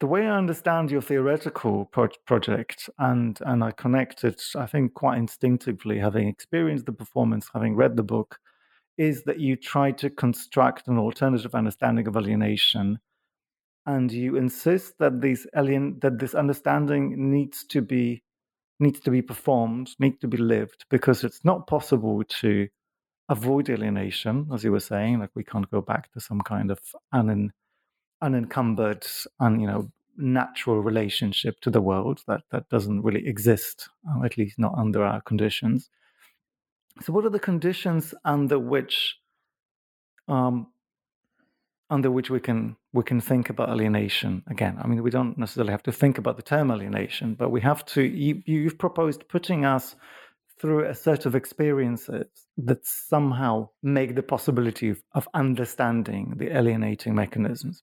the 0.00 0.06
way 0.06 0.26
I 0.26 0.36
understand 0.36 0.90
your 0.90 1.02
theoretical 1.02 1.86
pro- 1.86 2.08
project, 2.26 2.88
and 2.98 3.38
and 3.44 3.64
I 3.64 3.72
connect 3.72 4.24
it, 4.24 4.42
I 4.54 4.66
think, 4.66 4.94
quite 4.94 5.18
instinctively, 5.18 5.98
having 5.98 6.28
experienced 6.28 6.86
the 6.86 6.92
performance, 6.92 7.50
having 7.52 7.74
read 7.76 7.96
the 7.96 8.02
book, 8.02 8.38
is 8.96 9.24
that 9.24 9.40
you 9.40 9.56
try 9.56 9.92
to 9.92 10.10
construct 10.10 10.88
an 10.88 10.98
alternative 10.98 11.54
understanding 11.54 12.06
of 12.06 12.16
alienation, 12.16 12.98
and 13.86 14.12
you 14.12 14.36
insist 14.36 14.98
that 14.98 15.20
these 15.20 15.46
alien 15.56 15.98
that 16.00 16.18
this 16.18 16.34
understanding 16.34 17.30
needs 17.30 17.64
to 17.64 17.82
be 17.82 18.22
needs 18.80 19.00
to 19.00 19.10
be 19.10 19.22
performed, 19.22 19.90
needs 19.98 20.18
to 20.20 20.28
be 20.28 20.38
lived, 20.38 20.84
because 20.90 21.24
it's 21.24 21.44
not 21.44 21.66
possible 21.66 22.22
to 22.24 22.68
avoid 23.28 23.68
alienation, 23.68 24.48
as 24.54 24.62
you 24.64 24.72
were 24.72 24.80
saying. 24.80 25.18
Like 25.18 25.30
we 25.34 25.44
can't 25.44 25.70
go 25.70 25.80
back 25.80 26.12
to 26.12 26.20
some 26.20 26.40
kind 26.40 26.70
of 26.70 26.78
unen, 27.12 27.50
unencumbered 28.22 29.06
and 29.40 29.60
you 29.60 29.66
know 29.66 29.90
natural 30.16 30.82
relationship 30.82 31.60
to 31.60 31.70
the 31.70 31.80
world 31.80 32.22
that 32.26 32.42
that 32.50 32.68
doesn't 32.68 33.02
really 33.02 33.26
exist, 33.26 33.88
uh, 34.08 34.24
at 34.24 34.36
least 34.36 34.58
not 34.58 34.74
under 34.76 35.04
our 35.04 35.20
conditions. 35.20 35.90
So, 37.02 37.12
what 37.12 37.24
are 37.24 37.30
the 37.30 37.38
conditions 37.38 38.14
under 38.24 38.58
which 38.58 39.16
um, 40.26 40.68
under 41.90 42.10
which 42.10 42.30
we 42.30 42.40
can 42.40 42.76
we 42.92 43.02
can 43.02 43.20
think 43.20 43.48
about 43.48 43.70
alienation 43.70 44.42
again 44.48 44.76
i 44.82 44.86
mean 44.86 45.02
we 45.02 45.10
don't 45.10 45.38
necessarily 45.38 45.70
have 45.70 45.82
to 45.82 45.92
think 45.92 46.18
about 46.18 46.36
the 46.36 46.42
term 46.42 46.70
alienation 46.70 47.34
but 47.34 47.50
we 47.50 47.60
have 47.60 47.84
to 47.86 48.02
you, 48.02 48.42
you've 48.46 48.78
proposed 48.78 49.28
putting 49.28 49.64
us 49.64 49.96
through 50.60 50.84
a 50.84 50.94
set 50.94 51.24
of 51.24 51.34
experiences 51.34 52.26
that 52.56 52.84
somehow 52.84 53.68
make 53.82 54.16
the 54.16 54.22
possibility 54.22 54.90
of, 54.90 55.00
of 55.14 55.28
understanding 55.32 56.34
the 56.36 56.54
alienating 56.54 57.14
mechanisms 57.14 57.82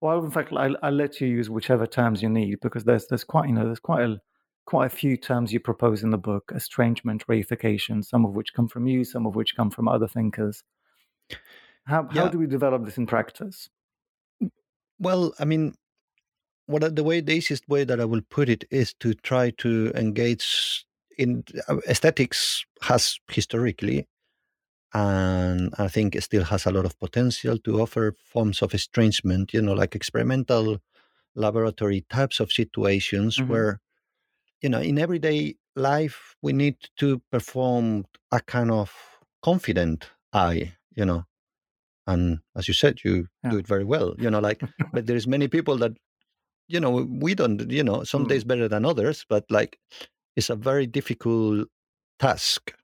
well 0.00 0.24
in 0.24 0.30
fact 0.30 0.52
I'll, 0.52 0.76
I'll, 0.82 0.92
let 0.92 1.20
you 1.20 1.28
use 1.28 1.50
whichever 1.50 1.86
terms 1.86 2.22
you 2.22 2.28
need 2.28 2.60
because 2.60 2.84
there's 2.84 3.06
there's 3.06 3.24
quite 3.24 3.48
you 3.48 3.54
know 3.54 3.64
there's 3.64 3.80
quite 3.80 4.02
a 4.02 4.20
quite 4.66 4.86
a 4.86 4.96
few 4.96 5.16
terms 5.16 5.52
you 5.52 5.60
propose 5.60 6.02
in 6.02 6.10
the 6.10 6.18
book 6.18 6.50
estrangement 6.54 7.26
reification 7.26 8.04
some 8.04 8.24
of 8.24 8.32
which 8.32 8.54
come 8.54 8.68
from 8.68 8.86
you 8.86 9.04
some 9.04 9.26
of 9.26 9.34
which 9.34 9.56
come 9.56 9.70
from 9.70 9.88
other 9.88 10.08
thinkers 10.08 10.62
how 11.86 12.08
how 12.10 12.28
do 12.28 12.38
we 12.38 12.46
develop 12.46 12.84
this 12.84 12.98
in 12.98 13.06
practice? 13.06 13.68
Well, 14.98 15.34
I 15.38 15.44
mean, 15.44 15.74
what 16.66 16.96
the 16.96 17.04
way 17.04 17.20
the 17.20 17.34
easiest 17.34 17.68
way 17.68 17.84
that 17.84 18.00
I 18.00 18.04
will 18.04 18.22
put 18.30 18.48
it 18.48 18.64
is 18.70 18.94
to 19.00 19.14
try 19.14 19.50
to 19.58 19.92
engage 19.94 20.86
in 21.18 21.44
uh, 21.68 21.76
aesthetics 21.88 22.64
has 22.82 23.18
historically 23.30 24.08
and 24.94 25.74
I 25.76 25.88
think 25.88 26.14
it 26.14 26.22
still 26.22 26.44
has 26.44 26.66
a 26.66 26.70
lot 26.70 26.84
of 26.84 26.98
potential 26.98 27.58
to 27.58 27.80
offer 27.80 28.14
forms 28.24 28.62
of 28.62 28.74
estrangement, 28.74 29.52
you 29.52 29.60
know, 29.60 29.72
like 29.74 29.94
experimental 29.94 30.78
laboratory 31.34 32.04
types 32.08 32.38
of 32.40 32.52
situations 32.52 33.36
mm-hmm. 33.36 33.50
where, 33.50 33.80
you 34.62 34.68
know, 34.68 34.80
in 34.80 34.98
everyday 34.98 35.56
life, 35.74 36.36
we 36.42 36.52
need 36.52 36.76
to 36.98 37.20
perform 37.32 38.04
a 38.30 38.40
kind 38.40 38.70
of 38.70 38.94
confident 39.42 40.10
eye, 40.32 40.74
you 40.94 41.04
know, 41.04 41.24
and 42.06 42.38
as 42.56 42.68
you 42.68 42.74
said 42.74 42.98
you 43.04 43.28
yeah. 43.42 43.50
do 43.50 43.58
it 43.58 43.66
very 43.66 43.84
well 43.84 44.14
you 44.18 44.30
know 44.30 44.40
like 44.40 44.62
but 44.92 45.06
there's 45.06 45.26
many 45.26 45.48
people 45.48 45.76
that 45.76 45.92
you 46.68 46.80
know 46.80 46.90
we 46.90 47.34
don't 47.34 47.70
you 47.70 47.82
know 47.82 48.04
some 48.04 48.24
mm. 48.24 48.28
days 48.28 48.44
better 48.44 48.68
than 48.68 48.84
others 48.84 49.24
but 49.28 49.44
like 49.50 49.78
it's 50.36 50.50
a 50.50 50.56
very 50.56 50.86
difficult 50.86 51.68
task 52.18 52.74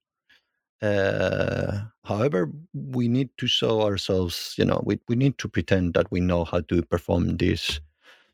uh, 0.83 1.81
however 2.05 2.51
we 2.75 3.09
need 3.09 3.31
to 3.39 3.47
show 3.47 3.83
ourselves 3.83 4.55
you 4.59 4.65
know 4.65 4.83
we, 4.85 4.99
we 5.09 5.17
need 5.17 5.37
to 5.39 5.49
pretend 5.49 5.95
that 5.95 6.11
we 6.11 6.21
know 6.21 6.45
how 6.45 6.61
to 6.61 6.83
perform 6.83 7.37
this 7.37 7.81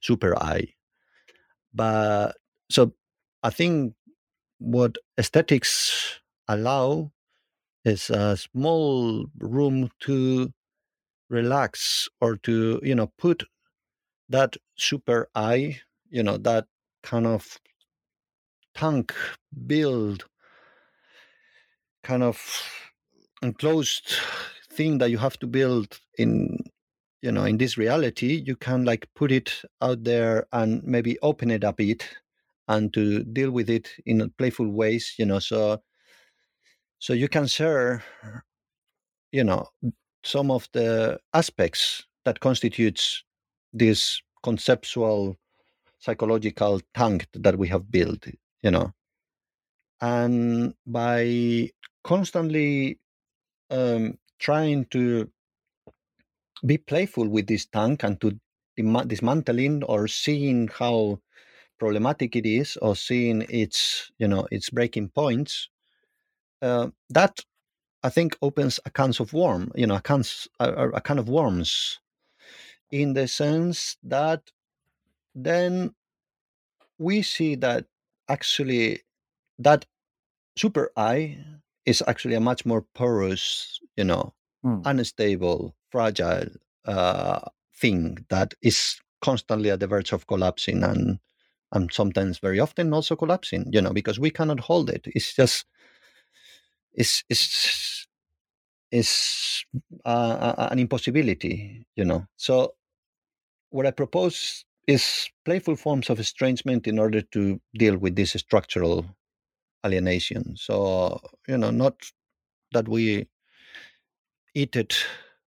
super 0.01 0.37
eye 0.43 0.67
but 1.75 2.37
so 2.71 2.93
i 3.43 3.51
think 3.51 3.95
what 4.59 4.97
aesthetics 5.19 6.21
allow 6.49 7.11
is 7.85 8.11
a 8.11 8.37
small 8.37 9.27
room 9.39 9.91
to 10.01 10.53
relax 11.29 12.09
or 12.21 12.37
to 12.37 12.81
you 12.83 12.95
know 12.95 13.11
put 13.19 13.45
that 14.29 14.57
super 14.77 15.29
eye 15.35 15.81
you 16.11 16.23
know 16.23 16.37
that 16.37 16.67
kind 17.03 17.27
of 17.27 17.59
tank 18.75 19.15
build 19.67 20.27
kind 22.07 22.23
of 22.23 22.39
enclosed 23.43 24.15
thing 24.71 24.99
that 24.99 25.11
you 25.11 25.19
have 25.19 25.37
to 25.39 25.47
build 25.47 25.99
in 26.19 26.57
you 27.21 27.33
know 27.33 27.45
in 27.45 27.59
this 27.59 27.77
reality 27.77 28.43
you 28.47 28.55
can 28.55 28.85
like 28.85 29.09
put 29.17 29.33
it 29.33 29.63
out 29.83 30.05
there 30.05 30.47
and 30.53 30.85
maybe 30.85 31.19
open 31.23 31.51
it 31.51 31.65
a 31.65 31.73
bit 31.73 32.07
and 32.69 32.95
to 32.95 33.25
deal 33.25 33.51
with 33.51 33.69
it 33.69 33.91
in 34.05 34.31
playful 34.39 34.69
ways 34.69 35.15
you 35.19 35.27
know 35.27 35.41
so 35.41 35.83
so 36.99 37.13
you 37.13 37.29
can 37.29 37.47
share 37.47 38.05
you 39.33 39.43
know 39.43 39.67
some 40.23 40.51
of 40.51 40.69
the 40.73 41.19
aspects 41.35 42.07
that 42.25 42.39
constitutes 42.39 43.25
this 43.73 44.23
conceptual 44.45 45.37
psychological 45.99 46.81
tank 46.95 47.27
that 47.35 47.59
we 47.59 47.67
have 47.67 47.91
built 47.91 48.27
you 48.63 48.71
know. 48.71 48.93
And 50.01 50.75
by 50.87 51.71
constantly 52.07 52.99
um, 53.71 54.19
trying 54.41 54.87
to 54.87 55.31
be 56.65 56.79
playful 56.79 57.29
with 57.29 57.47
this 57.47 57.67
tank 57.67 58.03
and 58.03 58.21
to 58.21 58.39
dismantling 59.07 59.83
or 59.85 60.07
seeing 60.09 60.69
how 60.69 61.19
problematic 61.79 62.37
it 62.37 62.47
is 62.47 62.77
or 62.83 62.97
seeing 62.97 63.43
its 63.51 64.11
you 64.19 64.29
know 64.29 64.47
its 64.51 64.71
breaking 64.71 65.09
points 65.11 65.69
uh, 66.63 66.89
that 67.11 67.41
I 68.03 68.11
think 68.11 68.37
opens 68.43 68.81
a 68.87 68.91
cans 68.91 69.21
of 69.21 69.33
worm, 69.33 69.73
you 69.75 69.87
know, 69.87 69.97
a 69.97 70.01
cans 70.03 70.49
a, 70.61 70.91
a 70.91 71.01
can 71.01 71.19
of 71.19 71.29
worms, 71.29 72.01
in 72.91 73.15
the 73.15 73.29
sense 73.29 73.97
that 74.05 74.43
then 75.35 75.95
we 76.99 77.23
see 77.23 77.55
that 77.57 77.87
actually 78.29 79.03
that 79.59 79.87
super 80.59 80.91
eye 80.97 81.39
is 81.87 82.03
actually 82.07 82.35
a 82.35 82.41
much 82.41 82.67
more 82.67 82.83
porous, 82.95 83.81
you 83.97 84.05
know, 84.05 84.35
mm. 84.65 84.83
unstable, 84.85 85.75
fragile 85.91 86.49
uh, 86.85 87.41
thing 87.75 88.19
that 88.29 88.55
is 88.63 89.01
constantly 89.23 89.71
at 89.71 89.81
the 89.81 89.87
verge 89.87 90.13
of 90.13 90.27
collapsing 90.27 90.83
and 90.83 91.19
and 91.73 91.93
sometimes 91.93 92.39
very 92.39 92.61
often 92.61 92.93
also 92.93 93.17
collapsing, 93.17 93.67
you 93.73 93.81
know, 93.81 93.93
because 93.93 94.21
we 94.21 94.31
cannot 94.31 94.61
hold 94.61 94.89
it. 94.89 95.03
It's 95.07 95.35
just 95.35 95.65
it's 96.93 97.25
it's 97.29 98.07
is 98.93 99.65
uh, 100.05 100.69
an 100.71 100.79
impossibility, 100.79 101.87
you 101.97 102.05
know. 102.05 102.27
So 102.37 102.75
what 103.71 103.87
I 103.87 103.91
propose 103.91 104.65
is 104.87 105.29
playful 105.45 105.77
forms 105.77 106.09
of 106.09 106.21
estrangement 106.21 106.87
in 106.87 106.99
order 106.99 107.21
to 107.21 107.61
deal 107.75 107.97
with 107.97 108.15
this 108.15 108.33
structural 108.33 109.05
alienation. 109.87 110.57
So 110.57 111.21
you 111.49 111.59
know, 111.59 111.71
not 111.71 111.95
that 112.73 112.89
we 112.89 113.27
eat 114.55 114.77
it 114.77 114.97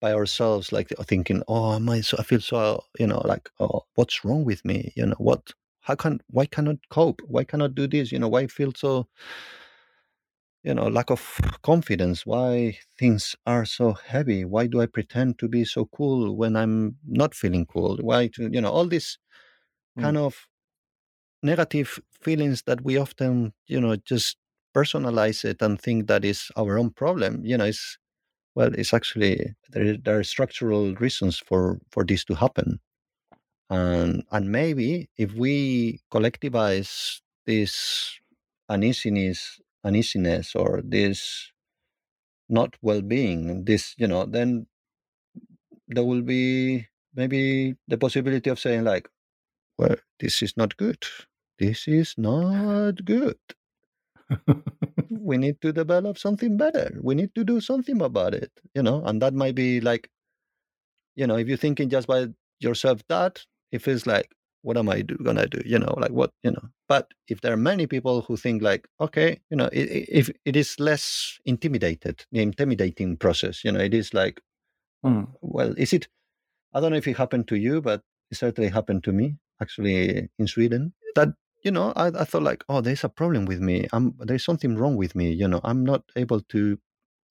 by 0.01 0.13
ourselves, 0.13 0.73
like 0.73 0.89
thinking, 1.07 1.43
"Oh, 1.49 1.75
am 1.75 1.89
I 1.89 2.01
so? 2.01 2.17
I 2.19 2.25
feel 2.25 2.41
so." 2.41 2.85
You 2.99 3.07
know, 3.07 3.23
like, 3.25 3.51
"Oh, 3.61 3.83
what's 3.95 4.25
wrong 4.25 4.45
with 4.45 4.65
me?" 4.65 4.93
You 4.97 5.07
know, 5.07 5.17
what? 5.19 5.53
How 5.81 5.95
can? 5.95 6.21
Why 6.29 6.47
cannot 6.47 6.79
cope? 6.91 7.21
Why 7.27 7.45
cannot 7.45 7.75
do 7.75 7.87
this? 7.87 8.13
You 8.13 8.19
know, 8.19 8.29
why 8.29 8.47
feel 8.47 8.73
so? 8.77 9.09
you 10.63 10.75
know 10.75 10.87
lack 10.87 11.11
of 11.11 11.41
confidence 11.63 12.25
why 12.25 12.77
things 12.99 13.35
are 13.47 13.65
so 13.65 13.93
heavy 13.93 14.45
why 14.45 14.67
do 14.67 14.81
i 14.81 14.87
pretend 14.87 15.39
to 15.39 15.49
be 15.49 15.65
so 15.65 15.87
cool 15.87 16.37
when 16.37 16.57
i'm 16.57 16.97
not 17.07 17.35
feeling 17.35 17.67
cool 17.67 17.97
why 18.01 18.29
to 18.29 18.49
you 18.53 18.61
know 18.61 18.71
all 18.71 18.87
these 18.87 19.19
mm. 19.99 20.03
kind 20.03 20.17
of 20.17 20.47
negative 21.43 21.99
feelings 22.21 22.63
that 22.67 22.83
we 22.85 22.97
often 22.99 23.53
you 23.67 23.81
know 23.81 23.97
just 23.97 24.37
personalize 24.77 25.45
it 25.45 25.61
and 25.63 25.81
think 25.81 26.07
that 26.07 26.25
is 26.25 26.51
our 26.57 26.79
own 26.79 26.91
problem 26.91 27.45
you 27.45 27.57
know 27.59 27.65
it's 27.65 27.99
well 28.55 28.71
it's 28.75 28.95
actually 28.95 29.55
there, 29.71 29.97
there 29.97 30.19
are 30.19 30.25
structural 30.25 30.95
reasons 30.97 31.39
for 31.39 31.81
for 31.91 32.05
this 32.05 32.25
to 32.27 32.35
happen. 32.35 32.81
And 33.71 34.25
and 34.33 34.51
maybe 34.53 35.09
if 35.19 35.33
we 35.35 36.01
collectivize 36.13 37.21
this 37.47 38.19
uneasiness 38.69 39.61
uneasiness 39.85 40.55
or 40.55 40.83
this 40.85 41.51
not 42.49 42.77
well-being 42.83 43.65
this 43.65 43.95
you 43.99 44.07
know 44.07 44.27
then 44.27 44.67
there 45.89 46.05
will 46.05 46.23
be 46.23 46.87
maybe 47.15 47.75
the 47.89 47.99
possibility 47.99 48.51
of 48.51 48.59
saying 48.59 48.85
like 48.85 49.09
well 49.79 49.97
this 50.21 50.43
is 50.43 50.57
not 50.57 50.77
good 50.77 50.99
this 51.65 51.87
is 51.89 52.15
not 52.19 53.05
good 53.05 53.41
we 55.31 55.37
need 55.37 55.61
to 55.61 55.73
develop 55.73 56.19
something 56.19 56.57
better 56.57 56.87
we 57.09 57.15
need 57.15 57.35
to 57.35 57.45
do 57.45 57.61
something 57.61 58.01
about 58.11 58.35
it 58.35 58.51
you 58.75 58.83
know 58.83 59.03
and 59.05 59.21
that 59.23 59.35
might 59.35 59.55
be 59.55 59.81
like 59.81 60.09
you 61.17 61.27
know 61.27 61.37
if 61.37 61.49
you're 61.49 61.65
thinking 61.67 61.91
just 61.97 62.07
by 62.07 62.29
yourself 62.63 63.01
that, 63.09 63.45
it 63.71 63.83
feels 63.83 64.07
like, 64.07 64.35
what 64.63 64.77
am 64.77 64.89
I 64.89 65.03
do, 65.03 65.17
gonna 65.17 65.47
do? 65.47 65.61
You 65.65 65.79
know, 65.79 65.95
like 65.97 66.13
what, 66.13 66.31
you 66.43 66.53
know. 66.53 66.63
But 66.89 67.09
if 67.29 67.41
there 67.41 67.53
are 67.53 67.57
many 67.57 67.87
people 67.87 68.23
who 68.23 68.37
think 68.37 68.63
like, 68.63 68.87
okay, 69.01 69.41
you 69.51 69.57
know, 69.57 69.67
it, 69.73 70.07
if 70.09 70.31
it 70.45 70.57
is 70.57 70.79
less 70.79 71.39
intimidated, 71.45 72.25
the 72.31 72.41
intimidating 72.43 73.17
process, 73.17 73.65
you 73.65 73.73
know, 73.73 73.81
it 73.81 73.95
is 73.95 74.15
like, 74.15 74.41
mm. 75.05 75.27
well, 75.41 75.75
is 75.77 75.93
it? 75.93 76.07
I 76.75 76.81
don't 76.81 76.93
know 76.93 76.99
if 76.99 77.09
it 77.09 77.17
happened 77.17 77.49
to 77.49 77.57
you, 77.57 77.81
but 77.83 78.03
it 78.31 78.37
certainly 78.37 78.71
happened 78.71 79.05
to 79.05 79.13
me 79.13 79.37
actually 79.61 80.29
in 80.39 80.47
Sweden. 80.47 80.95
That 81.17 81.29
you 81.63 81.71
know, 81.71 81.93
I, 81.97 82.09
I 82.09 82.25
thought 82.25 82.43
like, 82.43 82.65
oh, 82.69 82.81
there's 82.81 83.05
a 83.05 83.09
problem 83.09 83.47
with 83.47 83.61
me. 83.61 83.87
I'm 83.93 84.15
there's 84.19 84.45
something 84.45 84.77
wrong 84.77 84.97
with 84.97 85.15
me. 85.15 85.31
You 85.33 85.49
know, 85.49 85.61
I'm 85.65 85.85
not 85.85 86.03
able 86.17 86.41
to, 86.41 86.79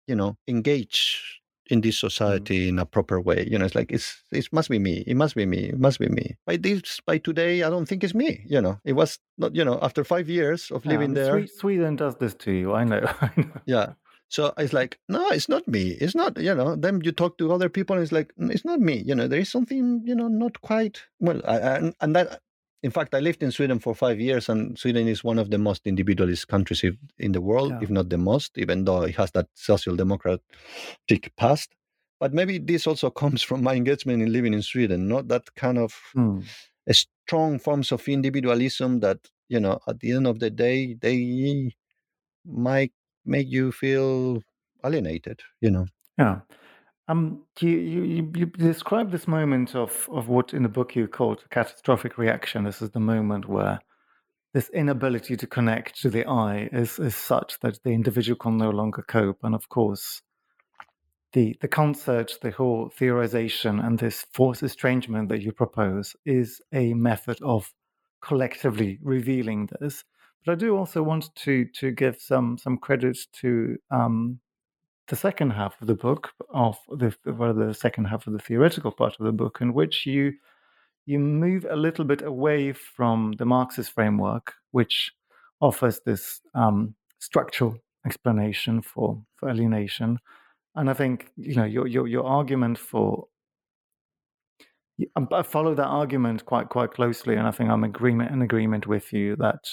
you 0.07 0.15
know, 0.15 0.37
engage 0.47 1.41
in 1.69 1.81
this 1.81 1.97
mm. 1.97 1.99
society 1.99 2.65
mm. 2.65 2.69
in 2.69 2.79
a 2.79 2.85
proper 2.85 3.19
way. 3.19 3.47
You 3.49 3.57
know, 3.57 3.65
it's 3.65 3.75
like 3.75 3.91
it's 3.91 4.21
it 4.31 4.47
must 4.51 4.69
be 4.69 4.79
me. 4.79 5.03
It 5.07 5.15
must 5.15 5.35
be 5.35 5.45
me. 5.45 5.69
It 5.69 5.79
must 5.79 5.99
be 5.99 6.07
me. 6.07 6.37
By 6.45 6.57
this 6.57 6.99
by 7.05 7.17
today, 7.17 7.63
I 7.63 7.69
don't 7.69 7.87
think 7.87 8.03
it's 8.03 8.15
me. 8.15 8.43
You 8.47 8.61
know, 8.61 8.79
it 8.85 8.93
was 8.93 9.19
not. 9.37 9.55
You 9.55 9.65
know, 9.65 9.79
after 9.81 10.03
five 10.03 10.29
years 10.29 10.71
of 10.71 10.85
living 10.85 11.13
there, 11.13 11.45
Sweden 11.47 11.95
does 11.95 12.15
this 12.17 12.35
to 12.35 12.51
you. 12.51 12.73
I 12.73 12.83
know. 12.83 13.01
I 13.21 13.31
know. 13.35 13.61
Yeah. 13.65 13.93
So 14.31 14.53
it's 14.59 14.73
like, 14.73 14.99
no, 15.09 15.27
it's 15.29 15.49
not 15.49 15.67
me. 15.67 15.97
It's 15.99 16.13
not, 16.13 16.37
you 16.37 16.53
know. 16.53 16.75
Then 16.75 17.01
you 17.03 17.11
talk 17.11 17.39
to 17.39 17.51
other 17.51 17.67
people, 17.67 17.95
and 17.95 18.03
it's 18.03 18.11
like, 18.11 18.31
it's 18.37 18.63
not 18.63 18.79
me. 18.79 19.01
You 19.03 19.15
know, 19.15 19.27
there 19.27 19.39
is 19.39 19.49
something, 19.49 20.03
you 20.05 20.13
know, 20.13 20.27
not 20.27 20.61
quite 20.61 21.01
well. 21.19 21.41
I, 21.47 21.57
and, 21.57 21.95
and 21.99 22.15
that 22.15 22.39
in 22.81 22.91
fact, 22.91 23.13
I 23.13 23.19
lived 23.19 23.43
in 23.43 23.51
Sweden 23.51 23.79
for 23.79 23.93
five 23.93 24.19
years, 24.19 24.47
and 24.47 24.77
Sweden 24.77 25.07
is 25.07 25.23
one 25.23 25.37
of 25.37 25.49
the 25.49 25.57
most 25.57 25.85
individualist 25.85 26.47
countries 26.47 26.83
in 27.17 27.31
the 27.33 27.41
world, 27.41 27.71
yeah. 27.71 27.79
if 27.81 27.89
not 27.89 28.09
the 28.09 28.17
most, 28.17 28.57
even 28.57 28.85
though 28.85 29.03
it 29.03 29.15
has 29.17 29.31
that 29.31 29.47
social 29.53 29.95
democratic 29.95 30.41
past. 31.35 31.75
But 32.19 32.33
maybe 32.33 32.57
this 32.57 32.87
also 32.87 33.09
comes 33.23 33.41
from 33.41 33.63
my 33.63 33.75
engagement 33.75 34.21
in 34.21 34.31
living 34.31 34.53
in 34.53 34.61
Sweden, 34.61 35.09
not 35.09 35.27
that 35.27 35.53
kind 35.55 35.77
of 35.77 35.93
mm. 36.15 36.45
strong 36.91 37.59
forms 37.59 37.91
of 37.91 38.07
individualism 38.07 39.01
that, 39.01 39.17
you 39.49 39.59
know, 39.59 39.79
at 39.87 39.99
the 39.99 40.13
end 40.13 40.27
of 40.27 40.39
the 40.39 40.49
day, 40.49 40.93
they 40.93 41.73
might 42.45 42.93
make 43.25 43.47
you 43.49 43.73
feel 43.73 44.41
alienated, 44.85 45.41
you 45.59 45.69
know. 45.69 45.87
Yeah. 46.17 46.39
Um, 47.09 47.41
you, 47.59 47.69
you, 47.69 48.31
you 48.35 48.45
describe 48.45 49.09
this 49.09 49.27
moment 49.27 49.75
of, 49.75 50.07
of 50.11 50.27
what 50.27 50.53
in 50.53 50.61
the 50.61 50.69
book 50.69 50.95
you 50.95 51.07
called 51.07 51.43
catastrophic 51.49 52.19
reaction. 52.19 52.63
This 52.63 52.83
is 52.83 52.91
the 52.91 52.99
moment 52.99 53.49
where 53.49 53.79
this 54.53 54.69
inability 54.69 55.35
to 55.37 55.47
connect 55.47 55.99
to 56.01 56.11
the 56.11 56.25
I 56.25 56.69
is, 56.71 56.99
is 56.99 57.15
such 57.15 57.59
that 57.61 57.83
the 57.83 57.89
individual 57.89 58.37
can 58.37 58.57
no 58.57 58.69
longer 58.69 59.01
cope. 59.01 59.39
And 59.41 59.55
of 59.55 59.69
course, 59.69 60.21
the, 61.33 61.57
the 61.61 61.67
concept, 61.67 62.41
the 62.41 62.51
whole 62.51 62.91
theorization, 62.95 63.83
and 63.83 63.97
this 63.97 64.27
forced 64.33 64.61
estrangement 64.61 65.29
that 65.29 65.41
you 65.41 65.51
propose 65.51 66.15
is 66.27 66.61
a 66.71 66.93
method 66.93 67.39
of 67.41 67.73
collectively 68.21 68.99
revealing 69.01 69.67
this. 69.79 70.03
But 70.45 70.51
I 70.51 70.55
do 70.55 70.77
also 70.77 71.01
want 71.01 71.35
to 71.37 71.65
to 71.79 71.91
give 71.91 72.21
some 72.21 72.57
some 72.57 72.77
credit 72.77 73.17
to 73.41 73.77
um, 73.91 74.39
the 75.09 75.15
second 75.15 75.51
half 75.51 75.79
of 75.81 75.87
the 75.87 75.95
book, 75.95 76.31
of 76.53 76.77
the 76.89 77.13
well, 77.25 77.53
the 77.53 77.73
second 77.73 78.05
half 78.05 78.27
of 78.27 78.33
the 78.33 78.39
theoretical 78.39 78.91
part 78.91 79.19
of 79.19 79.25
the 79.25 79.31
book, 79.31 79.57
in 79.61 79.73
which 79.73 80.05
you 80.05 80.33
you 81.05 81.19
move 81.19 81.65
a 81.69 81.75
little 81.75 82.05
bit 82.05 82.21
away 82.21 82.71
from 82.71 83.33
the 83.33 83.45
Marxist 83.45 83.91
framework, 83.91 84.53
which 84.71 85.11
offers 85.59 86.01
this 86.05 86.41
um, 86.53 86.93
structural 87.17 87.75
explanation 88.05 88.81
for, 88.81 89.21
for 89.35 89.49
alienation. 89.49 90.19
And 90.75 90.89
I 90.89 90.93
think 90.93 91.31
you 91.35 91.55
know 91.55 91.65
your 91.65 91.87
your, 91.87 92.07
your 92.07 92.25
argument 92.25 92.77
for 92.77 93.27
I 95.31 95.43
follow 95.43 95.73
that 95.75 95.87
argument 95.87 96.45
quite 96.45 96.69
quite 96.69 96.91
closely, 96.91 97.35
and 97.35 97.47
I 97.47 97.51
think 97.51 97.69
I'm 97.69 97.83
agreement 97.83 98.31
in 98.31 98.41
agreement 98.41 98.85
with 98.85 99.11
you 99.11 99.35
that 99.37 99.65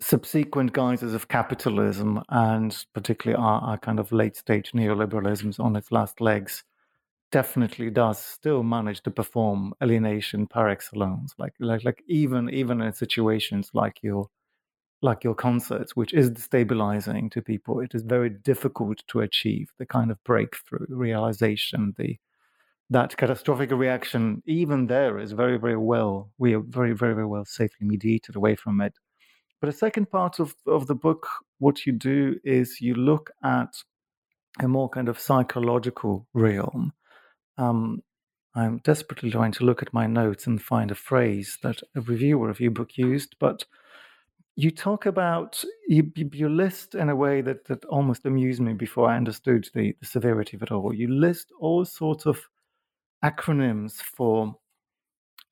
subsequent 0.00 0.72
guises 0.72 1.14
of 1.14 1.28
capitalism 1.28 2.22
and 2.30 2.86
particularly 2.94 3.40
our, 3.40 3.60
our 3.60 3.78
kind 3.78 4.00
of 4.00 4.10
late 4.12 4.36
stage 4.36 4.72
neoliberalisms 4.72 5.60
on 5.60 5.76
its 5.76 5.92
last 5.92 6.20
legs 6.20 6.64
definitely 7.30 7.90
does 7.90 8.18
still 8.18 8.62
manage 8.62 9.02
to 9.02 9.10
perform 9.10 9.72
alienation 9.82 10.46
par 10.46 10.68
excellence 10.68 11.34
like 11.38 11.52
like 11.60 11.84
like 11.84 12.02
even 12.08 12.48
even 12.50 12.80
in 12.80 12.92
situations 12.92 13.70
like 13.74 13.98
your 14.02 14.26
like 15.02 15.24
your 15.24 15.34
concerts 15.34 15.96
which 15.96 16.12
is 16.12 16.30
destabilizing 16.30 17.30
to 17.30 17.40
people. 17.40 17.80
It 17.80 17.94
is 17.94 18.02
very 18.02 18.30
difficult 18.30 19.02
to 19.08 19.20
achieve 19.20 19.70
the 19.78 19.86
kind 19.86 20.10
of 20.10 20.22
breakthrough 20.24 20.86
realization 20.88 21.94
the 21.98 22.16
that 22.90 23.16
catastrophic 23.16 23.70
reaction. 23.70 24.42
Even 24.46 24.88
there 24.88 25.18
is 25.18 25.32
very 25.32 25.58
very 25.58 25.76
well 25.76 26.30
we 26.38 26.54
are 26.54 26.60
very 26.60 26.92
very 26.92 27.14
very 27.14 27.26
well 27.26 27.44
safely 27.44 27.86
mediated 27.86 28.36
away 28.36 28.56
from 28.56 28.80
it 28.80 28.94
but 29.60 29.68
a 29.68 29.72
second 29.72 30.10
part 30.10 30.40
of, 30.40 30.54
of 30.66 30.86
the 30.86 30.94
book, 30.94 31.26
what 31.58 31.86
you 31.86 31.92
do 31.92 32.36
is 32.44 32.80
you 32.80 32.94
look 32.94 33.30
at 33.44 33.74
a 34.60 34.68
more 34.68 34.88
kind 34.88 35.08
of 35.08 35.18
psychological 35.18 36.26
realm. 36.34 36.92
Um, 37.58 38.02
I'm 38.54 38.78
desperately 38.78 39.30
trying 39.30 39.52
to 39.52 39.64
look 39.64 39.82
at 39.82 39.92
my 39.92 40.06
notes 40.06 40.46
and 40.46 40.60
find 40.60 40.90
a 40.90 40.96
phrase 40.96 41.58
that 41.62 41.80
a 41.94 42.00
reviewer 42.00 42.50
of 42.50 42.60
your 42.60 42.72
book 42.72 42.96
used, 42.96 43.36
but 43.38 43.64
you 44.56 44.70
talk 44.70 45.06
about 45.06 45.62
you, 45.88 46.10
you 46.16 46.48
list 46.48 46.94
in 46.94 47.08
a 47.08 47.16
way 47.16 47.40
that, 47.40 47.66
that 47.66 47.84
almost 47.84 48.26
amused 48.26 48.60
me 48.60 48.72
before 48.72 49.08
I 49.08 49.16
understood 49.16 49.68
the, 49.74 49.94
the 50.00 50.06
severity 50.06 50.56
of 50.56 50.62
it 50.62 50.72
all. 50.72 50.92
You 50.92 51.08
list 51.08 51.52
all 51.60 51.84
sorts 51.84 52.26
of 52.26 52.40
acronyms 53.24 53.94
for 53.94 54.56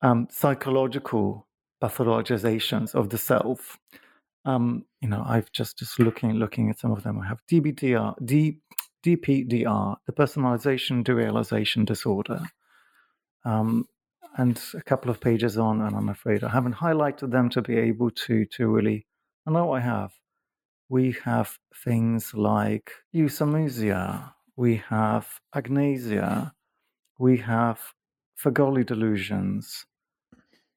um, 0.01 0.27
psychological 0.29 1.47
pathologizations 1.81 2.95
of 2.95 3.09
the 3.09 3.17
self. 3.17 3.77
Um, 4.45 4.85
you 5.01 5.09
know, 5.09 5.23
I've 5.25 5.51
just 5.51 5.77
just 5.79 5.99
looking 5.99 6.33
looking 6.33 6.69
at 6.69 6.79
some 6.79 6.91
of 6.91 7.03
them. 7.03 7.19
I 7.19 7.27
have 7.27 7.41
DBDR, 7.51 8.15
D, 8.25 8.59
DPDR, 9.05 9.97
depersonalization 10.09 11.03
derealization 11.03 11.85
disorder, 11.85 12.41
um, 13.45 13.87
and 14.37 14.61
a 14.73 14.81
couple 14.81 15.11
of 15.11 15.19
pages 15.21 15.57
on, 15.57 15.81
and 15.81 15.95
I'm 15.95 16.09
afraid 16.09 16.43
I 16.43 16.49
haven't 16.49 16.75
highlighted 16.75 17.31
them 17.31 17.49
to 17.51 17.61
be 17.61 17.77
able 17.77 18.11
to 18.11 18.45
to 18.45 18.67
really. 18.67 19.05
I 19.47 19.51
know 19.51 19.73
I 19.73 19.81
have. 19.81 20.11
We 20.89 21.15
have 21.23 21.57
things 21.83 22.33
like 22.33 22.91
euthanasia. 23.11 24.33
We 24.55 24.77
have 24.89 25.27
agnosia. 25.55 26.51
We 27.19 27.37
have 27.37 27.79
Fregoli 28.41 28.85
delusions. 28.85 29.85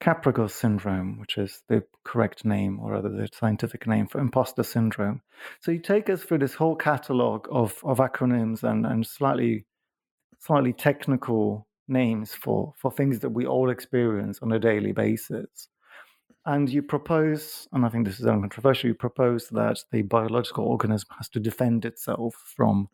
Capgras 0.03 0.51
syndrome, 0.51 1.21
which 1.21 1.39
is 1.39 1.63
the 1.69 1.85
correct 2.03 2.45
name 2.45 2.81
or 2.81 2.91
rather 2.91 3.09
the 3.09 3.29
scientific 3.33 3.87
name 3.87 4.09
for 4.09 4.19
imposter 4.21 4.65
syndrome. 4.65 5.23
So 5.61 5.71
you 5.71 5.79
take 5.79 6.11
us 6.11 6.25
through 6.25 6.39
this 6.39 6.55
whole 6.55 6.75
catalog 6.75 7.47
of, 7.53 7.79
of 7.85 7.99
acronyms 7.99 8.65
and, 8.65 8.85
and 8.85 9.07
slightly 9.07 9.65
slightly 10.41 10.73
technical 10.73 11.69
names 11.87 12.35
for, 12.35 12.73
for 12.77 12.91
things 12.91 13.21
that 13.21 13.31
we 13.31 13.47
all 13.47 13.71
experience 13.71 14.41
on 14.43 14.51
a 14.51 14.59
daily 14.59 14.91
basis. 14.91 15.69
And 16.47 16.69
you 16.69 16.83
propose, 16.83 17.69
and 17.73 17.87
I 17.87 17.89
think 17.89 18.05
this 18.05 18.19
is 18.19 18.27
uncontroversial, 18.27 18.89
you 18.89 18.95
propose 18.95 19.47
that 19.51 19.79
the 19.93 20.03
biological 20.03 20.65
organism 20.65 21.11
has 21.17 21.29
to 21.29 21.39
defend 21.39 21.85
itself 21.85 22.35
from 22.57 22.89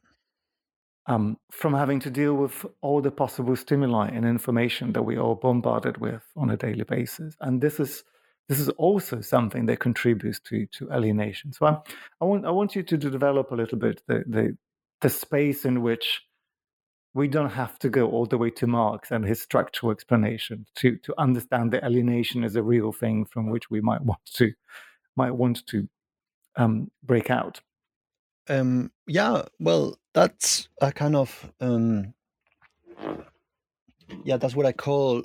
um, 1.09 1.39
from 1.51 1.75
having 1.75 2.01
to 2.01 2.11
deal 2.11 2.35
with 2.35 2.67
all 2.83 3.01
the 3.01 3.11
possible 3.11 3.57
stimuli 3.57 4.09
and 4.09 4.27
information 4.27 4.93
that 4.93 5.03
we 5.03 5.17
are 5.17 5.35
bombarded 5.35 5.99
with 5.99 6.23
on 6.37 6.51
a 6.51 6.57
daily 6.57 6.85
basis. 6.85 7.35
And 7.41 7.61
this 7.61 7.81
is 7.81 8.05
this 8.49 8.61
is 8.61 8.69
also 8.71 9.21
something 9.21 9.67
that 9.67 9.81
contributes 9.81 10.41
to 10.41 10.67
to 10.67 10.93
alienation. 10.93 11.53
So 11.53 11.67
I, 11.67 11.79
I 12.21 12.27
want 12.27 12.47
I 12.47 12.51
want 12.51 12.77
you 12.77 12.83
to, 12.85 12.99
to 12.99 13.11
develop 13.11 13.51
a 13.51 13.57
little 13.57 13.79
bit 13.79 14.03
the, 14.07 14.25
the 14.27 14.57
the 15.01 15.09
space 15.09 15.65
in 15.65 15.83
which 15.83 16.23
we 17.15 17.27
don't 17.27 17.51
have 17.51 17.79
to 17.81 17.89
go 17.89 18.09
all 18.11 18.27
the 18.27 18.39
way 18.39 18.51
to 18.51 18.67
Marx 18.67 19.11
and 19.11 19.25
his 19.25 19.41
structural 19.41 19.93
explanation 19.93 20.67
to 20.77 20.99
to 20.99 21.15
understand 21.19 21.73
that 21.73 21.85
alienation 21.85 22.45
is 22.45 22.55
a 22.55 22.63
real 22.63 22.93
thing 22.93 23.25
from 23.25 23.51
which 23.51 23.71
we 23.71 23.81
might 23.81 24.03
want 24.03 24.25
to 24.35 24.53
might 25.17 25.35
want 25.35 25.67
to 25.69 25.89
um, 26.57 26.91
break 27.03 27.31
out. 27.31 27.61
Um, 28.49 28.91
yeah, 29.07 29.43
well, 29.61 29.99
that's 30.15 30.69
a 30.81 30.91
kind 30.93 31.17
of 31.17 31.53
um, 31.61 32.15
yeah, 34.25 34.37
that's 34.37 34.57
what 34.57 34.67
I 34.67 34.73
call 34.73 35.23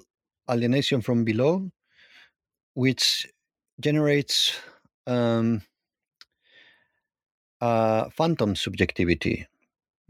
alienation 0.50 1.02
from 1.02 1.24
below, 1.24 1.72
which 2.74 3.28
generates 3.80 4.60
um, 5.08 5.62
uh, 7.62 8.10
phantom 8.10 8.56
subjectivity, 8.56 9.48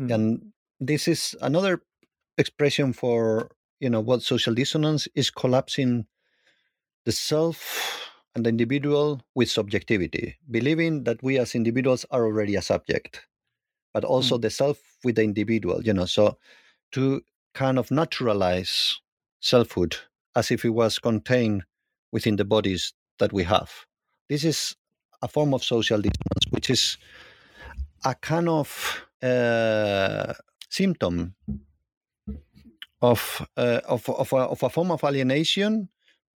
mm. 0.01 0.13
and 0.13 0.53
this 0.79 1.07
is 1.07 1.35
another 1.41 1.81
expression 2.37 2.93
for 2.93 3.51
you 3.79 3.89
know 3.89 4.01
what 4.01 4.23
social 4.23 4.55
dissonance 4.55 5.07
is 5.13 5.29
collapsing 5.29 6.05
the 7.05 7.11
self 7.11 8.02
and 8.35 8.45
the 8.45 8.49
individual 8.49 9.21
with 9.35 9.49
subjectivity, 9.49 10.37
believing 10.49 11.03
that 11.03 11.21
we 11.21 11.37
as 11.37 11.55
individuals 11.55 12.05
are 12.11 12.25
already 12.25 12.55
a 12.55 12.61
subject, 12.61 13.25
but 13.93 14.03
also 14.03 14.37
mm. 14.37 14.41
the 14.41 14.49
self 14.49 14.79
with 15.03 15.15
the 15.15 15.23
individual, 15.23 15.81
you 15.83 15.93
know. 15.93 16.05
So 16.05 16.37
to 16.93 17.21
kind 17.53 17.77
of 17.77 17.91
naturalize 17.91 18.99
selfhood 19.39 19.97
as 20.35 20.51
if 20.51 20.65
it 20.65 20.69
was 20.69 20.99
contained 20.99 21.63
within 22.11 22.37
the 22.37 22.45
bodies 22.45 22.93
that 23.19 23.33
we 23.33 23.43
have. 23.43 23.71
This 24.29 24.43
is 24.43 24.75
a 25.21 25.27
form 25.27 25.53
of 25.53 25.63
social 25.63 25.97
distance, 25.97 26.45
which 26.49 26.69
is 26.69 26.97
a 28.05 28.15
kind 28.15 28.49
of 28.49 29.05
uh, 29.21 30.33
symptom 30.69 31.35
of, 33.01 33.47
uh, 33.57 33.81
of, 33.85 34.09
of, 34.09 34.33
a, 34.33 34.37
of 34.37 34.63
a 34.63 34.69
form 34.69 34.91
of 34.91 35.03
alienation, 35.03 35.89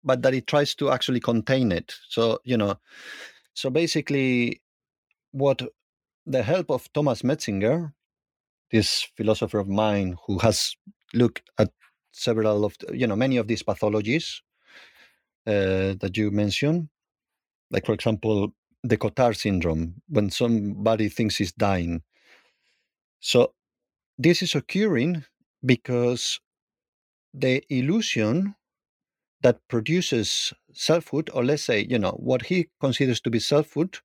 but 0.05 0.21
that 0.21 0.33
it 0.33 0.47
tries 0.47 0.75
to 0.75 0.91
actually 0.91 1.19
contain 1.19 1.71
it. 1.71 1.95
So, 2.09 2.39
you 2.43 2.55
know, 2.55 2.77
so 3.53 3.69
basically, 3.69 4.61
what 5.31 5.61
the 6.25 6.43
help 6.43 6.69
of 6.69 6.91
Thomas 6.93 7.23
Metzinger, 7.23 7.93
this 8.71 9.07
philosopher 9.17 9.59
of 9.59 9.67
mine 9.67 10.15
who 10.27 10.37
has 10.39 10.75
looked 11.13 11.49
at 11.57 11.71
several 12.11 12.63
of, 12.63 12.75
you 12.93 13.07
know, 13.07 13.15
many 13.15 13.37
of 13.37 13.47
these 13.47 13.63
pathologies 13.63 14.41
uh, 15.47 15.95
that 15.99 16.15
you 16.15 16.31
mentioned, 16.31 16.89
like, 17.71 17.85
for 17.85 17.93
example, 17.93 18.53
the 18.83 18.97
Cotard 18.97 19.35
syndrome, 19.35 20.01
when 20.09 20.29
somebody 20.29 21.09
thinks 21.09 21.37
he's 21.37 21.51
dying. 21.51 22.03
So 23.19 23.53
this 24.17 24.41
is 24.41 24.53
occurring 24.53 25.25
because 25.65 26.39
the 27.33 27.63
illusion 27.69 28.55
that 29.41 29.59
produces 29.67 30.53
selfhood, 30.73 31.29
or 31.33 31.43
let's 31.43 31.63
say, 31.63 31.85
you 31.89 31.99
know, 31.99 32.11
what 32.11 32.43
he 32.43 32.67
considers 32.81 33.21
to 33.21 33.29
be 33.29 33.39
selfhood 33.39 33.97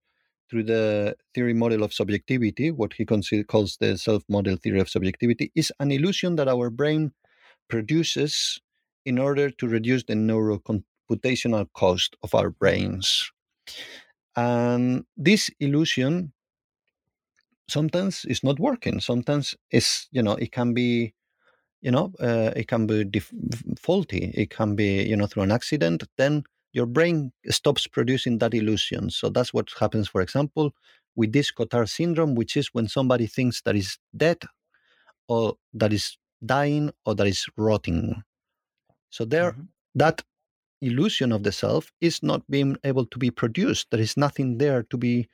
through 0.51 0.65
the 0.65 1.17
theory 1.35 1.55
model 1.55 1.83
of 1.83 1.95
subjectivity, 1.95 2.71
what 2.71 2.93
he 2.93 3.05
consider, 3.05 3.45
calls 3.45 3.77
the 3.81 3.97
self 3.97 4.23
model 4.29 4.57
theory 4.57 4.81
of 4.81 4.89
subjectivity, 4.89 5.53
is 5.55 5.73
an 5.81 5.91
illusion 5.93 6.37
that 6.37 6.49
our 6.49 6.71
brain 6.71 7.13
produces 7.69 8.61
in 9.05 9.19
order 9.19 9.51
to 9.51 9.69
reduce 9.69 10.03
the 10.05 10.15
neurocomputational 10.15 11.67
cost 11.75 12.17
of 12.23 12.35
our 12.35 12.51
brains. 12.51 13.31
And 14.37 15.05
this 15.17 15.51
illusion 15.61 16.33
sometimes 17.69 18.25
is 18.25 18.43
not 18.43 18.59
working. 18.59 19.01
Sometimes 19.01 19.55
it's, 19.71 20.09
you 20.11 20.23
know, 20.23 20.33
it 20.33 20.53
can 20.53 20.75
be 20.75 21.15
you 21.83 21.91
know 21.91 22.13
uh, 22.21 22.53
it 22.57 22.69
can 22.69 22.87
be 22.87 23.05
def- 23.05 23.33
faulty 23.79 24.33
it 24.35 24.51
can 24.51 24.75
be 24.75 25.03
you 25.03 25.17
know 25.17 25.27
through 25.27 25.43
an 25.43 25.53
accident 25.53 26.05
then 26.17 26.45
your 26.73 26.87
brain 26.87 27.33
stops 27.49 27.87
producing 27.87 28.39
that 28.39 28.55
illusion. 28.55 29.11
So 29.11 29.29
that's 29.29 29.53
what 29.53 29.71
happens 29.79 30.09
for 30.09 30.21
example 30.21 30.73
with 31.17 31.33
this 31.33 31.51
cotard 31.51 31.89
syndrome 31.89 32.35
which 32.35 32.57
is 32.57 32.69
when 32.73 32.89
somebody 32.89 33.27
thinks 33.27 33.63
that 33.63 33.77
is 33.77 33.99
dead 34.17 34.39
or 35.29 35.55
that 35.75 35.93
is 35.93 36.17
dying 36.45 36.91
or 37.05 37.15
that 37.15 37.27
is 37.27 37.47
rotting. 37.57 38.23
So 39.11 39.25
there 39.25 39.53
mm-hmm. 39.53 39.63
that 39.97 40.23
illusion 40.81 41.33
of 41.33 41.43
the 41.43 41.53
self 41.53 41.93
is 42.01 42.23
not 42.23 42.43
being 42.49 42.77
able 42.85 43.05
to 43.07 43.19
be 43.19 43.31
produced. 43.31 43.89
There 43.91 44.01
is 44.01 44.17
nothing 44.17 44.59
there 44.59 44.85
to 44.85 44.97
be. 44.97 45.29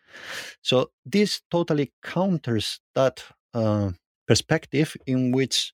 So 0.63 0.91
this 1.05 1.43
totally 1.51 1.93
counters 2.03 2.81
that 2.95 3.23
uh, 3.55 3.91
perspective 4.27 4.97
in 5.07 5.31
which 5.31 5.73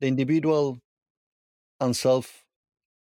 the 0.00 0.06
individual 0.06 0.78
and 1.80 1.96
self 1.96 2.44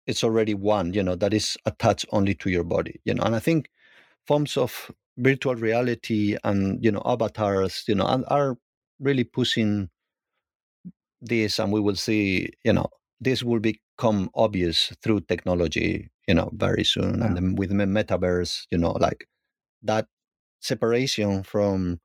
it's 0.07 0.23
already 0.23 0.55
one 0.55 0.93
you 0.93 1.03
know 1.03 1.15
that 1.17 1.35
is 1.35 1.57
attached 1.67 2.07
only 2.13 2.35
to 2.35 2.51
your 2.51 2.65
body 2.65 3.01
you 3.05 3.15
know 3.15 3.23
and 3.23 3.35
i 3.35 3.39
think 3.39 3.69
forms 4.27 4.57
of 4.57 4.91
virtual 5.19 5.55
reality 5.55 6.37
and 6.45 6.83
you 6.85 6.91
know 6.91 7.03
avatars 7.05 7.85
you 7.89 7.95
know 7.95 8.05
are 8.29 8.57
really 9.01 9.25
pushing 9.25 9.89
this 11.21 11.59
and 11.59 11.73
we 11.73 11.81
will 11.81 11.97
see 11.97 12.51
you 12.65 12.73
know 12.73 12.87
this 13.21 13.43
will 13.43 13.61
become 13.61 14.31
obvious 14.35 14.93
through 15.03 15.21
technology 15.21 16.11
you 16.29 16.35
know 16.35 16.51
very 16.55 16.85
soon 16.85 17.19
yeah. 17.19 17.27
and 17.27 17.37
then 17.37 17.55
with 17.55 17.71
metaverse 17.71 18.67
you 18.71 18.79
know 18.79 18.93
like 18.93 19.27
that 19.83 20.07
separation 20.61 21.43
from 21.43 21.99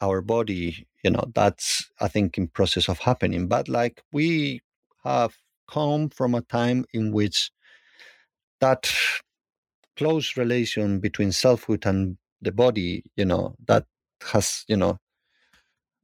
our 0.00 0.20
body 0.20 0.86
you 1.04 1.10
know 1.10 1.24
that's 1.34 1.90
i 2.00 2.08
think 2.08 2.38
in 2.38 2.48
process 2.48 2.88
of 2.88 2.98
happening. 2.98 3.48
But 3.48 3.68
like 3.68 4.02
we 4.12 4.60
have 5.04 5.36
come 5.70 6.08
from 6.10 6.34
a 6.34 6.42
time 6.42 6.84
in 6.92 7.12
which 7.12 7.50
that 8.60 8.90
close 9.96 10.36
relation 10.36 11.00
between 11.00 11.32
selfhood 11.32 11.84
and 11.86 12.16
the 12.40 12.52
body 12.52 13.02
you 13.16 13.24
know 13.24 13.54
that 13.66 13.84
has 14.22 14.64
you 14.68 14.76
know 14.76 14.98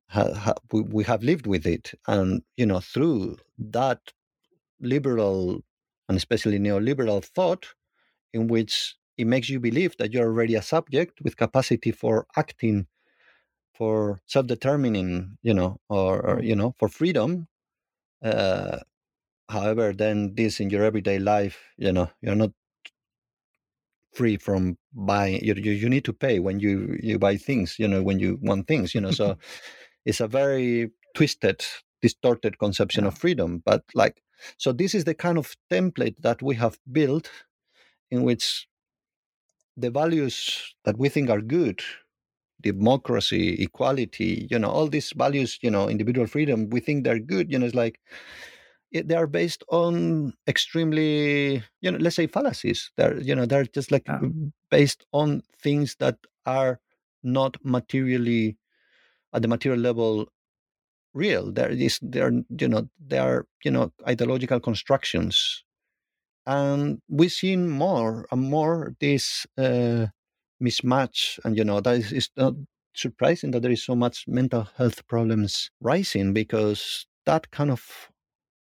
ha, 0.08 0.32
ha, 0.34 0.54
we, 0.72 0.80
we 0.82 1.04
have 1.04 1.22
lived 1.22 1.46
with 1.46 1.66
it. 1.66 1.92
And 2.06 2.42
you 2.56 2.66
know 2.66 2.80
through 2.80 3.38
that 3.58 4.00
liberal 4.80 5.62
and 6.08 6.16
especially 6.18 6.58
neoliberal 6.58 7.24
thought 7.24 7.66
in 8.34 8.48
which 8.48 8.96
it 9.18 9.26
makes 9.26 9.48
you 9.50 9.60
believe 9.60 9.96
that 9.98 10.12
you're 10.12 10.26
already 10.28 10.54
a 10.56 10.62
subject 10.62 11.20
with 11.22 11.36
capacity 11.36 11.92
for 11.92 12.26
acting 12.36 12.86
for 13.74 14.20
self-determining 14.26 15.36
you 15.42 15.54
know 15.54 15.78
or, 15.88 16.20
or 16.20 16.36
mm. 16.36 16.44
you 16.44 16.56
know 16.56 16.74
for 16.78 16.88
freedom 16.88 17.48
uh, 18.22 18.78
however 19.48 19.92
then 19.92 20.34
this 20.34 20.60
in 20.60 20.70
your 20.70 20.84
everyday 20.84 21.18
life 21.18 21.58
you 21.76 21.92
know 21.92 22.10
you're 22.22 22.34
not 22.34 22.50
free 24.12 24.36
from 24.36 24.78
buying 24.92 25.44
you, 25.44 25.54
you 25.54 25.72
you 25.72 25.88
need 25.88 26.04
to 26.04 26.12
pay 26.12 26.38
when 26.38 26.60
you 26.60 26.96
you 27.02 27.18
buy 27.18 27.36
things 27.36 27.76
you 27.78 27.88
know 27.88 28.02
when 28.02 28.18
you 28.18 28.38
want 28.42 28.66
things 28.66 28.94
you 28.94 29.00
know 29.00 29.10
so 29.10 29.36
it's 30.04 30.20
a 30.20 30.28
very 30.28 30.90
twisted 31.14 31.64
distorted 32.00 32.58
conception 32.58 33.04
yeah. 33.04 33.08
of 33.08 33.18
freedom 33.18 33.62
but 33.64 33.82
like 33.94 34.22
so 34.56 34.72
this 34.72 34.94
is 34.94 35.04
the 35.04 35.14
kind 35.14 35.38
of 35.38 35.56
template 35.70 36.16
that 36.20 36.42
we 36.42 36.54
have 36.54 36.78
built 36.92 37.30
in 38.10 38.22
which 38.22 38.68
the 39.76 39.90
values 39.90 40.74
that 40.84 40.96
we 40.98 41.08
think 41.08 41.28
are 41.28 41.40
good 41.40 41.80
democracy, 42.64 43.62
equality, 43.62 44.48
you 44.50 44.58
know, 44.58 44.70
all 44.70 44.88
these 44.88 45.12
values, 45.14 45.58
you 45.62 45.70
know, 45.70 45.88
individual 45.88 46.26
freedom, 46.26 46.70
we 46.70 46.80
think 46.80 47.04
they're 47.04 47.20
good. 47.20 47.52
You 47.52 47.58
know, 47.58 47.66
it's 47.66 47.74
like 47.74 48.00
it, 48.90 49.08
they 49.08 49.14
are 49.14 49.26
based 49.26 49.62
on 49.68 50.32
extremely, 50.48 51.62
you 51.82 51.90
know, 51.90 51.98
let's 51.98 52.16
say 52.16 52.26
fallacies. 52.26 52.90
They're, 52.96 53.20
you 53.20 53.34
know, 53.34 53.46
they're 53.46 53.66
just 53.66 53.92
like 53.92 54.06
yeah. 54.06 54.20
based 54.70 55.04
on 55.12 55.42
things 55.62 55.96
that 56.00 56.16
are 56.46 56.80
not 57.22 57.56
materially 57.62 58.56
at 59.34 59.42
the 59.42 59.48
material 59.48 59.80
level 59.80 60.26
real. 61.12 61.52
There 61.52 61.70
is, 61.70 61.98
they're, 62.02 62.32
you 62.58 62.68
know, 62.68 62.88
they 63.06 63.18
are, 63.18 63.46
you 63.64 63.70
know, 63.70 63.92
ideological 64.08 64.60
constructions. 64.60 65.64
And 66.46 67.00
we've 67.08 67.32
seen 67.32 67.68
more 67.68 68.26
and 68.30 68.42
more 68.42 68.94
this 69.00 69.46
uh, 69.56 70.06
mismatch 70.62 71.38
and 71.44 71.56
you 71.56 71.64
know 71.64 71.80
that 71.80 71.96
is 71.96 72.12
it's 72.12 72.30
not 72.36 72.54
surprising 72.94 73.50
that 73.50 73.60
there 73.62 73.72
is 73.72 73.84
so 73.84 73.94
much 73.94 74.24
mental 74.28 74.68
health 74.76 75.06
problems 75.08 75.70
rising 75.80 76.32
because 76.32 77.06
that 77.26 77.50
kind 77.50 77.70
of 77.70 78.10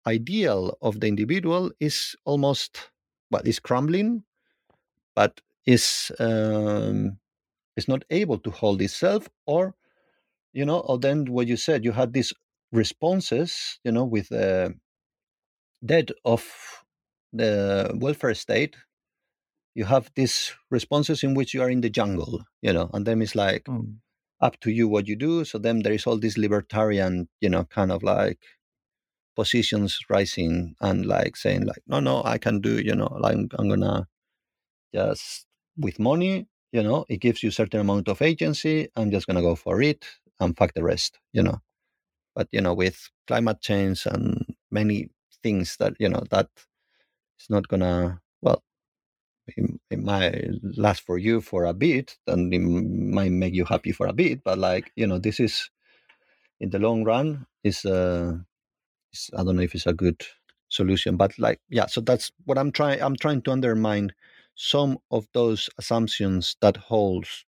ideal 0.06 0.76
of 0.82 1.00
the 1.00 1.06
individual 1.08 1.70
is 1.80 2.16
almost 2.24 2.90
well 3.30 3.42
is 3.46 3.60
crumbling 3.60 4.24
but 5.14 5.40
is 5.66 6.12
um, 6.18 7.18
is 7.76 7.88
not 7.88 8.04
able 8.10 8.38
to 8.38 8.50
hold 8.50 8.82
itself 8.82 9.28
or 9.46 9.74
you 10.52 10.64
know 10.64 10.80
or 10.80 10.98
then 10.98 11.26
what 11.26 11.48
you 11.48 11.56
said 11.56 11.84
you 11.84 11.92
had 11.92 12.12
these 12.12 12.32
responses 12.72 13.80
you 13.84 13.92
know 13.92 14.04
with 14.04 14.28
the 14.30 14.74
debt 15.84 16.10
of 16.24 16.44
the 17.32 17.90
welfare 18.00 18.34
state 18.34 18.76
you 19.74 19.84
have 19.84 20.10
these 20.14 20.52
responses 20.70 21.22
in 21.22 21.34
which 21.34 21.52
you 21.52 21.62
are 21.62 21.70
in 21.70 21.80
the 21.80 21.90
jungle, 21.90 22.44
you 22.62 22.72
know, 22.72 22.90
and 22.94 23.06
then 23.06 23.20
it's 23.20 23.34
like 23.34 23.64
mm. 23.64 23.96
up 24.40 24.58
to 24.60 24.70
you 24.70 24.88
what 24.88 25.08
you 25.08 25.16
do. 25.16 25.44
So 25.44 25.58
then 25.58 25.82
there 25.82 25.92
is 25.92 26.06
all 26.06 26.18
this 26.18 26.38
libertarian, 26.38 27.28
you 27.40 27.48
know, 27.48 27.64
kind 27.64 27.90
of 27.90 28.02
like 28.02 28.38
positions 29.36 29.98
rising 30.08 30.76
and 30.80 31.06
like 31.06 31.36
saying 31.36 31.66
like, 31.66 31.82
no, 31.86 32.00
no, 32.00 32.22
I 32.24 32.38
can 32.38 32.60
do, 32.60 32.80
you 32.80 32.94
know, 32.94 33.16
like 33.20 33.34
I'm, 33.34 33.48
I'm 33.58 33.68
gonna 33.68 34.06
just 34.94 35.46
with 35.76 35.98
money, 35.98 36.46
you 36.72 36.82
know, 36.82 37.04
it 37.08 37.20
gives 37.20 37.42
you 37.42 37.48
a 37.48 37.52
certain 37.52 37.80
amount 37.80 38.08
of 38.08 38.22
agency. 38.22 38.88
I'm 38.96 39.10
just 39.10 39.26
gonna 39.26 39.42
go 39.42 39.56
for 39.56 39.82
it 39.82 40.04
and 40.40 40.56
fuck 40.56 40.74
the 40.74 40.84
rest, 40.84 41.18
you 41.32 41.42
know. 41.42 41.60
But 42.34 42.48
you 42.52 42.60
know, 42.60 42.74
with 42.74 43.10
climate 43.26 43.60
change 43.60 44.06
and 44.06 44.44
many 44.70 45.08
things 45.42 45.76
that 45.78 45.94
you 45.98 46.08
know 46.08 46.24
that 46.30 46.48
it's 47.38 47.50
not 47.50 47.68
gonna 47.68 48.20
it, 49.46 49.98
might 49.98 50.48
last 50.76 51.02
for 51.02 51.18
you 51.18 51.40
for 51.40 51.64
a 51.64 51.74
bit 51.74 52.16
and 52.26 52.52
it 52.52 52.58
might 52.60 53.32
make 53.32 53.54
you 53.54 53.64
happy 53.64 53.92
for 53.92 54.06
a 54.06 54.12
bit 54.12 54.42
but 54.44 54.58
like 54.58 54.92
you 54.96 55.06
know 55.06 55.18
this 55.18 55.40
is 55.40 55.70
in 56.60 56.70
the 56.70 56.78
long 56.78 57.04
run 57.04 57.46
is 57.62 57.84
uh 57.84 58.32
is, 59.12 59.30
i 59.36 59.44
don't 59.44 59.56
know 59.56 59.62
if 59.62 59.74
it's 59.74 59.86
a 59.86 59.92
good 59.92 60.22
solution 60.68 61.16
but 61.16 61.38
like 61.38 61.60
yeah 61.68 61.86
so 61.86 62.00
that's 62.00 62.32
what 62.44 62.58
i'm 62.58 62.72
trying 62.72 63.00
i'm 63.02 63.16
trying 63.16 63.42
to 63.42 63.52
undermine 63.52 64.12
some 64.56 64.98
of 65.10 65.26
those 65.34 65.68
assumptions 65.78 66.56
that 66.60 66.76
holds 66.76 67.44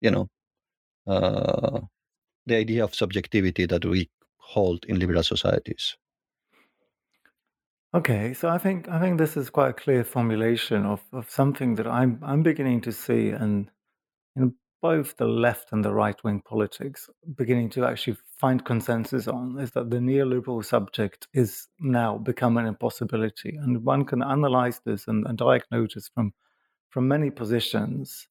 you 0.00 0.10
know 0.10 0.28
uh 1.06 1.80
the 2.46 2.56
idea 2.56 2.84
of 2.84 2.94
subjectivity 2.94 3.66
that 3.66 3.84
we 3.84 4.10
hold 4.38 4.84
in 4.86 4.98
liberal 4.98 5.22
societies 5.22 5.96
Okay, 7.92 8.34
so 8.34 8.48
I 8.48 8.58
think 8.58 8.88
I 8.88 9.00
think 9.00 9.18
this 9.18 9.36
is 9.36 9.50
quite 9.50 9.70
a 9.70 9.72
clear 9.72 10.04
formulation 10.04 10.86
of, 10.86 11.00
of 11.12 11.28
something 11.28 11.74
that 11.74 11.88
I'm 11.88 12.20
I'm 12.22 12.42
beginning 12.44 12.82
to 12.82 12.92
see 12.92 13.30
and 13.30 13.68
in 14.36 14.54
both 14.80 15.16
the 15.16 15.26
left 15.26 15.72
and 15.72 15.84
the 15.84 15.92
right 15.92 16.16
wing 16.24 16.40
politics 16.40 17.10
beginning 17.36 17.68
to 17.70 17.84
actually 17.84 18.16
find 18.38 18.64
consensus 18.64 19.26
on 19.28 19.58
is 19.58 19.72
that 19.72 19.90
the 19.90 19.98
neoliberal 19.98 20.64
subject 20.64 21.26
is 21.34 21.66
now 21.80 22.16
become 22.16 22.56
an 22.56 22.66
impossibility. 22.66 23.56
And 23.56 23.84
one 23.84 24.04
can 24.04 24.22
analyze 24.22 24.80
this 24.86 25.08
and, 25.08 25.26
and 25.26 25.36
diagnose 25.36 25.94
this 25.94 26.08
from 26.14 26.32
from 26.90 27.08
many 27.08 27.30
positions. 27.30 28.28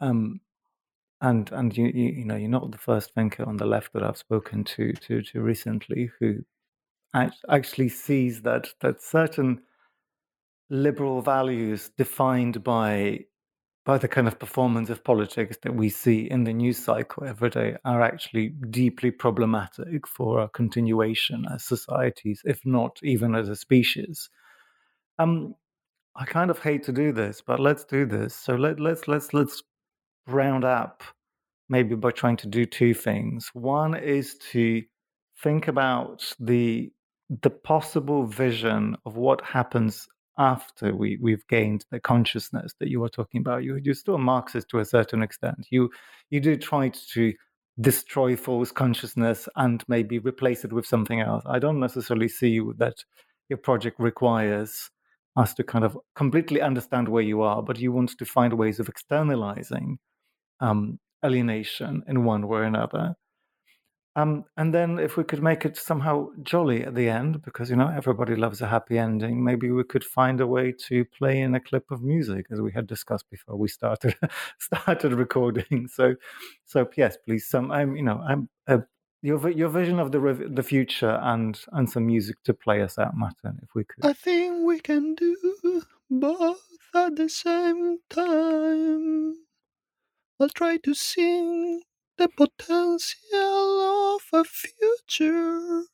Um, 0.00 0.40
and 1.22 1.50
and 1.52 1.74
you, 1.76 1.86
you 1.86 2.10
you 2.10 2.24
know 2.26 2.36
you're 2.36 2.50
not 2.50 2.70
the 2.72 2.78
first 2.78 3.14
thinker 3.14 3.44
on 3.44 3.56
the 3.56 3.66
left 3.66 3.94
that 3.94 4.02
I've 4.02 4.18
spoken 4.18 4.64
to 4.64 4.92
to 4.92 5.22
to 5.22 5.40
recently 5.40 6.10
who 6.20 6.44
actually 7.48 7.88
sees 7.88 8.42
that 8.42 8.68
that 8.80 9.02
certain 9.02 9.62
liberal 10.70 11.22
values 11.22 11.90
defined 11.96 12.62
by 12.64 13.20
by 13.84 13.96
the 13.96 14.08
kind 14.08 14.26
of 14.26 14.38
performance 14.40 14.90
of 14.90 15.04
politics 15.04 15.56
that 15.62 15.72
we 15.74 15.88
see 15.88 16.28
in 16.28 16.42
the 16.42 16.52
news 16.52 16.76
cycle 16.76 17.24
every 17.24 17.48
day 17.48 17.76
are 17.84 18.02
actually 18.02 18.48
deeply 18.48 19.12
problematic 19.12 20.08
for 20.08 20.40
our 20.40 20.48
continuation 20.48 21.44
as 21.54 21.62
societies, 21.62 22.42
if 22.44 22.60
not 22.64 22.98
even 23.04 23.36
as 23.36 23.48
a 23.48 23.54
species. 23.54 24.28
Um, 25.20 25.54
I 26.16 26.24
kind 26.24 26.50
of 26.50 26.58
hate 26.58 26.82
to 26.84 26.92
do 26.92 27.12
this, 27.12 27.40
but 27.46 27.60
let's 27.60 27.84
do 27.84 28.06
this. 28.06 28.34
So 28.34 28.56
let, 28.56 28.80
let's 28.80 29.06
let's 29.06 29.32
let's 29.32 29.62
round 30.26 30.64
up 30.64 31.04
maybe 31.68 31.94
by 31.94 32.10
trying 32.10 32.38
to 32.38 32.48
do 32.48 32.64
two 32.64 32.92
things. 32.92 33.50
One 33.52 33.94
is 33.94 34.36
to 34.52 34.82
think 35.42 35.68
about 35.68 36.34
the 36.40 36.90
the 37.28 37.50
possible 37.50 38.26
vision 38.26 38.96
of 39.04 39.16
what 39.16 39.42
happens 39.42 40.06
after 40.38 40.94
we, 40.94 41.18
we've 41.20 41.46
gained 41.48 41.84
the 41.90 41.98
consciousness 41.98 42.74
that 42.78 42.88
you 42.88 43.00
were 43.00 43.08
talking 43.08 43.40
about. 43.40 43.64
You, 43.64 43.80
you're 43.82 43.94
still 43.94 44.16
a 44.16 44.18
Marxist 44.18 44.68
to 44.70 44.80
a 44.80 44.84
certain 44.84 45.22
extent. 45.22 45.66
You, 45.70 45.90
you 46.30 46.40
do 46.40 46.56
try 46.56 46.90
to 47.12 47.32
destroy 47.80 48.36
false 48.36 48.70
consciousness 48.70 49.48
and 49.56 49.82
maybe 49.88 50.18
replace 50.18 50.64
it 50.64 50.72
with 50.72 50.86
something 50.86 51.20
else. 51.20 51.42
I 51.46 51.58
don't 51.58 51.80
necessarily 51.80 52.28
see 52.28 52.60
that 52.78 52.96
your 53.48 53.58
project 53.58 53.98
requires 53.98 54.90
us 55.36 55.54
to 55.54 55.64
kind 55.64 55.84
of 55.84 55.98
completely 56.14 56.62
understand 56.62 57.08
where 57.08 57.22
you 57.22 57.42
are, 57.42 57.62
but 57.62 57.78
you 57.78 57.92
want 57.92 58.16
to 58.18 58.24
find 58.24 58.54
ways 58.54 58.80
of 58.80 58.88
externalizing 58.88 59.98
um, 60.60 60.98
alienation 61.24 62.02
in 62.08 62.24
one 62.24 62.48
way 62.48 62.60
or 62.60 62.62
another. 62.62 63.14
Um, 64.16 64.46
and 64.56 64.72
then 64.72 64.98
if 64.98 65.18
we 65.18 65.24
could 65.24 65.42
make 65.42 65.66
it 65.66 65.76
somehow 65.76 66.30
jolly 66.42 66.82
at 66.84 66.94
the 66.94 67.06
end, 67.10 67.42
because 67.42 67.68
you 67.68 67.76
know 67.76 67.92
everybody 67.94 68.34
loves 68.34 68.62
a 68.62 68.66
happy 68.66 68.98
ending, 68.98 69.44
maybe 69.44 69.70
we 69.70 69.84
could 69.84 70.02
find 70.02 70.40
a 70.40 70.46
way 70.46 70.72
to 70.88 71.04
play 71.04 71.38
in 71.42 71.54
a 71.54 71.60
clip 71.60 71.90
of 71.90 72.02
music, 72.02 72.46
as 72.50 72.62
we 72.62 72.72
had 72.72 72.86
discussed 72.86 73.28
before 73.30 73.56
we 73.56 73.68
started 73.68 74.16
started 74.58 75.12
recording. 75.12 75.86
So, 75.92 76.14
so 76.64 76.88
yes, 76.96 77.18
please, 77.18 77.46
some 77.46 77.70
I'm 77.70 77.94
you 77.94 78.04
know 78.04 78.22
I'm 78.26 78.48
uh, 78.66 78.78
your 79.20 79.50
your 79.50 79.68
vision 79.68 80.00
of 80.00 80.12
the 80.12 80.48
the 80.50 80.62
future 80.62 81.18
and 81.22 81.60
and 81.72 81.88
some 81.90 82.06
music 82.06 82.36
to 82.44 82.54
play 82.54 82.80
us 82.80 82.98
out, 82.98 83.12
Mattin, 83.14 83.60
if 83.62 83.74
we 83.74 83.84
could. 83.84 84.06
I 84.06 84.14
think 84.14 84.66
we 84.66 84.80
can 84.80 85.14
do 85.14 85.82
both 86.10 86.62
at 86.94 87.16
the 87.16 87.28
same 87.28 87.98
time. 88.08 89.34
I'll 90.40 90.48
try 90.48 90.78
to 90.78 90.94
sing 90.94 91.82
the 92.18 92.28
potential 92.28 94.16
of 94.16 94.22
a 94.32 94.44
future 94.44 95.84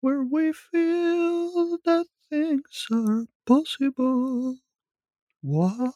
where 0.00 0.22
we 0.22 0.52
feel 0.52 1.78
that 1.84 2.06
things 2.30 2.86
are 2.92 3.26
possible. 3.46 4.58
What 5.42 5.94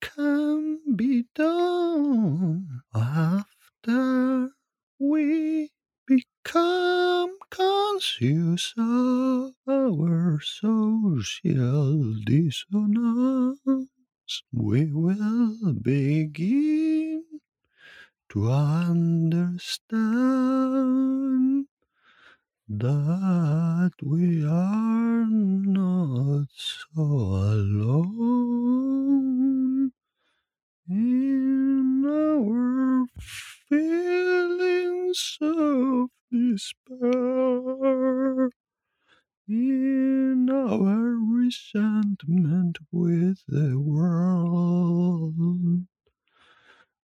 can 0.00 0.80
be 0.96 1.26
done 1.34 2.82
after 2.94 4.50
we 4.98 5.70
become 6.06 7.38
conscious 7.50 8.74
of 8.78 9.54
our 9.68 10.40
social 10.40 12.14
dissonance? 12.26 13.60
We 14.52 14.86
will 14.92 15.74
begin 15.82 17.24
to 18.32 18.50
understand 18.50 19.92
that 22.66 23.92
we 24.02 24.42
are 24.46 25.26
not 25.28 26.46
so 26.50 27.02
alone 27.52 28.32
in 30.88 32.06
our 32.06 33.04
feelings 33.68 35.36
of 35.42 36.08
despair, 36.30 37.02
in 39.46 40.48
our 40.50 41.18
resentment 41.20 42.78
with 42.90 43.42
the 43.46 43.78
world 43.78 45.34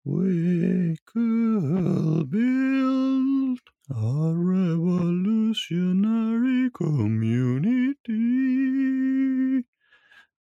we 0.05 0.97
could 1.07 2.31
build 2.31 3.59
a 3.91 4.33
revolutionary 4.35 6.71
community 6.71 8.05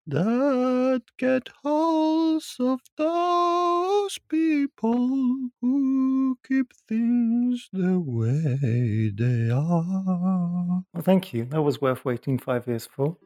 that 0.06 1.02
get 1.16 1.48
holds 1.62 2.56
of 2.60 2.80
those 2.98 4.18
people 4.28 5.48
who 5.60 6.36
keep 6.46 6.72
things 6.86 7.68
the 7.72 7.98
way 7.98 9.10
they 9.16 9.48
are. 9.50 10.84
Well, 10.92 11.02
thank 11.02 11.32
you. 11.32 11.46
That 11.46 11.62
was 11.62 11.80
worth 11.80 12.04
waiting 12.04 12.38
five 12.38 12.66
years 12.66 12.86
for. 12.86 13.16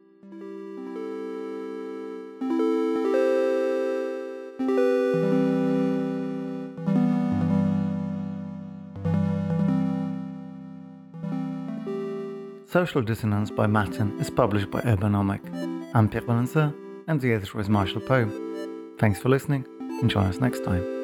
Social 12.71 13.01
Dissonance 13.01 13.49
by 13.49 13.65
Mattin 13.65 14.19
is 14.19 14.29
published 14.29 14.69
by 14.69 14.81
Urbanomic. 14.81 15.39
I'm 15.95 16.07
Pierre 16.07 16.21
Valentin, 16.21 16.71
and 17.07 17.19
the 17.19 17.33
editor 17.33 17.59
is 17.59 17.67
Marshall 17.67 17.99
Poe. 17.99 18.29
Thanks 18.99 19.19
for 19.19 19.29
listening, 19.29 19.65
and 19.79 20.07
join 20.07 20.27
us 20.27 20.37
next 20.37 20.63
time. 20.63 20.98